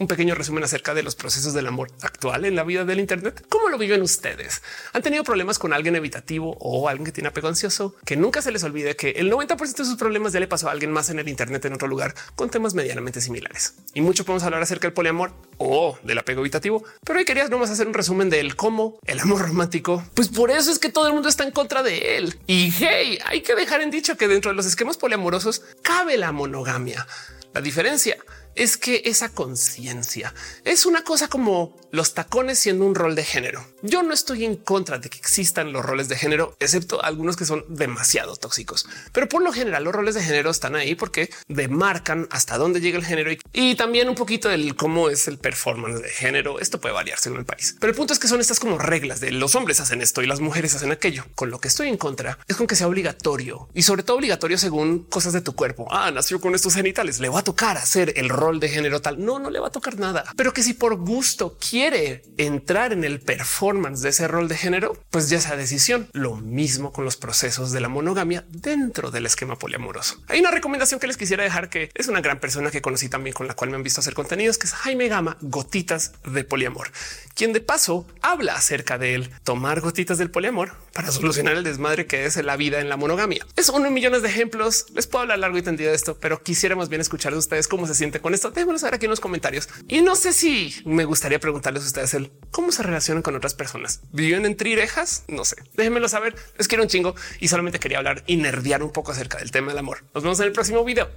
un 0.00 0.06
pequeño 0.06 0.34
resumen 0.34 0.64
acerca 0.64 0.94
de 0.94 1.02
los 1.02 1.14
procesos 1.14 1.52
del 1.52 1.66
amor 1.66 1.92
actual 2.00 2.46
en 2.46 2.56
la 2.56 2.64
vida 2.64 2.86
del 2.86 3.00
Internet. 3.00 3.44
¿Cómo 3.50 3.68
lo 3.68 3.76
viven 3.76 4.00
ustedes? 4.00 4.62
¿Han 4.94 5.02
tenido 5.02 5.24
problemas 5.24 5.58
con 5.58 5.74
alguien 5.74 5.94
evitativo 5.94 6.56
o 6.58 6.88
alguien 6.88 7.04
que 7.04 7.12
tiene 7.12 7.28
apego 7.28 7.48
ansioso? 7.48 7.94
Que 8.06 8.16
nunca 8.16 8.40
se 8.40 8.50
les 8.50 8.64
olvide 8.64 8.96
que 8.96 9.10
el 9.10 9.30
90% 9.30 9.76
de 9.76 9.84
sus 9.84 9.96
problemas 9.96 10.32
ya 10.32 10.40
le 10.40 10.48
pasó 10.48 10.68
a 10.68 10.72
alguien 10.72 10.90
más 10.90 11.10
en 11.10 11.18
el 11.18 11.28
Internet 11.28 11.66
en 11.66 11.74
otro 11.74 11.86
lugar 11.86 12.14
con 12.34 12.48
temas 12.48 12.72
medianamente 12.72 13.20
similares. 13.20 13.74
Y 13.92 14.00
mucho 14.00 14.24
podemos 14.24 14.42
hablar 14.42 14.62
acerca 14.62 14.86
del 14.88 14.94
poliamor 14.94 15.34
o 15.58 15.98
del 16.02 16.16
apego 16.16 16.40
evitativo, 16.40 16.82
pero 17.04 17.18
hoy 17.18 17.26
quería 17.26 17.46
nomás 17.48 17.68
hacer 17.68 17.86
un 17.86 17.92
resumen 17.92 18.30
del 18.30 18.56
cómo 18.56 18.98
el 19.04 19.20
amor 19.20 19.42
romántico. 19.42 20.02
Pues 20.14 20.28
por 20.28 20.50
eso 20.50 20.72
es 20.72 20.78
que 20.78 20.88
todo 20.88 21.08
el 21.08 21.12
mundo 21.12 21.28
está 21.28 21.44
en 21.44 21.50
contra 21.50 21.82
de 21.82 22.16
él. 22.16 22.38
Y 22.46 22.72
hey, 22.78 23.18
hay 23.26 23.42
que 23.42 23.54
dejar 23.54 23.82
en 23.82 23.90
dicho 23.90 24.16
que 24.16 24.28
dentro 24.28 24.50
de 24.50 24.56
los 24.56 24.64
esquemas 24.64 24.96
poliamorosos 24.96 25.60
cabe 25.82 26.16
la 26.16 26.32
monogamia. 26.32 27.06
La 27.52 27.60
diferencia 27.60 28.16
es 28.54 28.76
que 28.76 29.02
esa 29.04 29.30
conciencia 29.30 30.34
es 30.64 30.86
una 30.86 31.04
cosa 31.04 31.28
como 31.28 31.76
los 31.92 32.14
tacones 32.14 32.58
siendo 32.58 32.84
un 32.84 32.94
rol 32.94 33.14
de 33.14 33.24
género. 33.24 33.66
Yo 33.82 34.02
no 34.02 34.12
estoy 34.12 34.44
en 34.44 34.56
contra 34.56 34.98
de 34.98 35.08
que 35.08 35.18
existan 35.18 35.72
los 35.72 35.84
roles 35.84 36.08
de 36.08 36.16
género, 36.16 36.56
excepto 36.60 37.02
algunos 37.02 37.36
que 37.36 37.44
son 37.44 37.64
demasiado 37.68 38.36
tóxicos. 38.36 38.86
Pero 39.12 39.28
por 39.28 39.42
lo 39.42 39.52
general 39.52 39.84
los 39.84 39.94
roles 39.94 40.14
de 40.14 40.22
género 40.22 40.50
están 40.50 40.76
ahí 40.76 40.94
porque 40.94 41.30
demarcan 41.48 42.28
hasta 42.30 42.58
dónde 42.58 42.80
llega 42.80 42.98
el 42.98 43.04
género 43.04 43.32
y, 43.52 43.74
también 43.74 44.08
un 44.08 44.14
poquito 44.14 44.48
del 44.48 44.76
cómo 44.76 45.08
es 45.08 45.26
el 45.26 45.38
performance 45.38 46.02
de 46.02 46.10
género. 46.10 46.60
Esto 46.60 46.80
puede 46.80 46.94
variar 46.94 47.18
según 47.18 47.38
el 47.38 47.44
país. 47.44 47.76
Pero 47.80 47.90
el 47.90 47.96
punto 47.96 48.12
es 48.12 48.18
que 48.18 48.28
son 48.28 48.40
estas 48.40 48.60
como 48.60 48.78
reglas 48.78 49.20
de 49.20 49.30
los 49.30 49.54
hombres 49.54 49.80
hacen 49.80 50.02
esto 50.02 50.22
y 50.22 50.26
las 50.26 50.40
mujeres 50.40 50.74
hacen 50.74 50.92
aquello. 50.92 51.24
Con 51.34 51.50
lo 51.50 51.58
que 51.60 51.68
estoy 51.68 51.88
en 51.88 51.96
contra 51.96 52.38
es 52.46 52.56
con 52.56 52.66
que 52.66 52.76
sea 52.76 52.88
obligatorio 52.88 53.68
y 53.74 53.82
sobre 53.82 54.02
todo 54.02 54.16
obligatorio 54.18 54.58
según 54.58 55.04
cosas 55.04 55.32
de 55.32 55.40
tu 55.40 55.54
cuerpo. 55.54 55.88
Ah, 55.90 56.10
nació 56.10 56.40
con 56.40 56.54
estos 56.54 56.74
genitales. 56.74 57.20
Le 57.20 57.28
va 57.28 57.40
a 57.40 57.44
tocar 57.44 57.76
hacer 57.76 58.12
el 58.16 58.28
rol 58.28 58.39
de 58.40 58.68
género 58.68 59.02
tal. 59.02 59.22
No, 59.22 59.38
no 59.38 59.50
le 59.50 59.60
va 59.60 59.68
a 59.68 59.70
tocar 59.70 59.98
nada. 59.98 60.24
Pero 60.36 60.52
que 60.52 60.62
si 60.62 60.72
por 60.72 60.96
gusto 60.96 61.58
quiere 61.58 62.22
entrar 62.38 62.92
en 62.92 63.04
el 63.04 63.20
performance 63.20 64.00
de 64.00 64.08
ese 64.08 64.26
rol 64.26 64.48
de 64.48 64.56
género, 64.56 64.96
pues 65.10 65.28
ya 65.28 65.38
esa 65.38 65.56
decisión. 65.56 66.08
Lo 66.12 66.36
mismo 66.36 66.92
con 66.92 67.04
los 67.04 67.16
procesos 67.16 67.70
de 67.72 67.80
la 67.80 67.88
monogamia 67.88 68.44
dentro 68.48 69.10
del 69.10 69.26
esquema 69.26 69.56
poliamoroso. 69.56 70.16
Hay 70.28 70.40
una 70.40 70.50
recomendación 70.50 71.00
que 71.00 71.06
les 71.06 71.18
quisiera 71.18 71.44
dejar 71.44 71.68
que 71.68 71.90
es 71.94 72.08
una 72.08 72.22
gran 72.22 72.40
persona 72.40 72.70
que 72.70 72.80
conocí 72.80 73.08
también 73.08 73.34
con 73.34 73.46
la 73.46 73.54
cual 73.54 73.70
me 73.70 73.76
han 73.76 73.82
visto 73.82 74.00
hacer 74.00 74.14
contenidos, 74.14 74.56
que 74.56 74.66
es 74.66 74.72
Jaime 74.72 75.08
Gama, 75.08 75.36
gotitas 75.42 76.12
de 76.24 76.44
poliamor, 76.44 76.90
quien 77.34 77.52
de 77.52 77.60
paso 77.60 78.06
habla 78.22 78.54
acerca 78.54 78.96
de 78.96 79.14
él 79.14 79.30
tomar 79.44 79.80
gotitas 79.80 80.16
del 80.16 80.30
poliamor 80.30 80.72
para 80.94 81.12
solucionar 81.12 81.56
el 81.56 81.64
desmadre 81.64 82.06
que 82.06 82.24
es 82.24 82.36
la 82.36 82.56
vida 82.56 82.80
en 82.80 82.88
la 82.88 82.96
monogamia. 82.96 83.46
Es 83.56 83.68
uno 83.68 83.90
millones 83.90 84.22
de 84.22 84.28
ejemplos. 84.28 84.86
Les 84.94 85.06
puedo 85.06 85.22
hablar 85.22 85.38
largo 85.38 85.58
y 85.58 85.62
tendido 85.62 85.90
de 85.90 85.96
esto, 85.96 86.16
pero 86.18 86.42
quisiéramos 86.42 86.88
bien 86.88 87.00
escuchar 87.00 87.32
de 87.32 87.38
ustedes 87.38 87.68
cómo 87.68 87.86
se 87.86 87.94
siente 87.94 88.20
con 88.20 88.29
esto. 88.34 88.52
Saber 88.78 88.94
aquí 88.94 89.06
en 89.06 89.10
los 89.10 89.20
comentarios. 89.20 89.68
Y 89.88 90.00
no 90.00 90.14
sé 90.14 90.32
si 90.32 90.74
me 90.84 91.04
gustaría 91.04 91.38
preguntarles 91.38 91.82
a 91.82 91.86
ustedes 91.86 92.14
el 92.14 92.30
cómo 92.50 92.72
se 92.72 92.82
relacionan 92.82 93.22
con 93.22 93.36
otras 93.36 93.54
personas. 93.54 94.00
¿Viven 94.12 94.46
en 94.46 94.56
trirejas? 94.56 95.24
No 95.28 95.44
sé. 95.44 95.56
Déjenmelo 95.74 96.08
saber. 96.08 96.34
Les 96.56 96.68
quiero 96.68 96.84
un 96.84 96.88
chingo 96.88 97.14
y 97.40 97.48
solamente 97.48 97.78
quería 97.78 97.98
hablar 97.98 98.22
y 98.26 98.36
nerdear 98.36 98.82
un 98.82 98.92
poco 98.92 99.12
acerca 99.12 99.38
del 99.38 99.50
tema 99.50 99.68
del 99.68 99.78
amor. 99.78 100.04
Nos 100.14 100.22
vemos 100.22 100.40
en 100.40 100.46
el 100.46 100.52
próximo 100.52 100.84
video. 100.84 101.10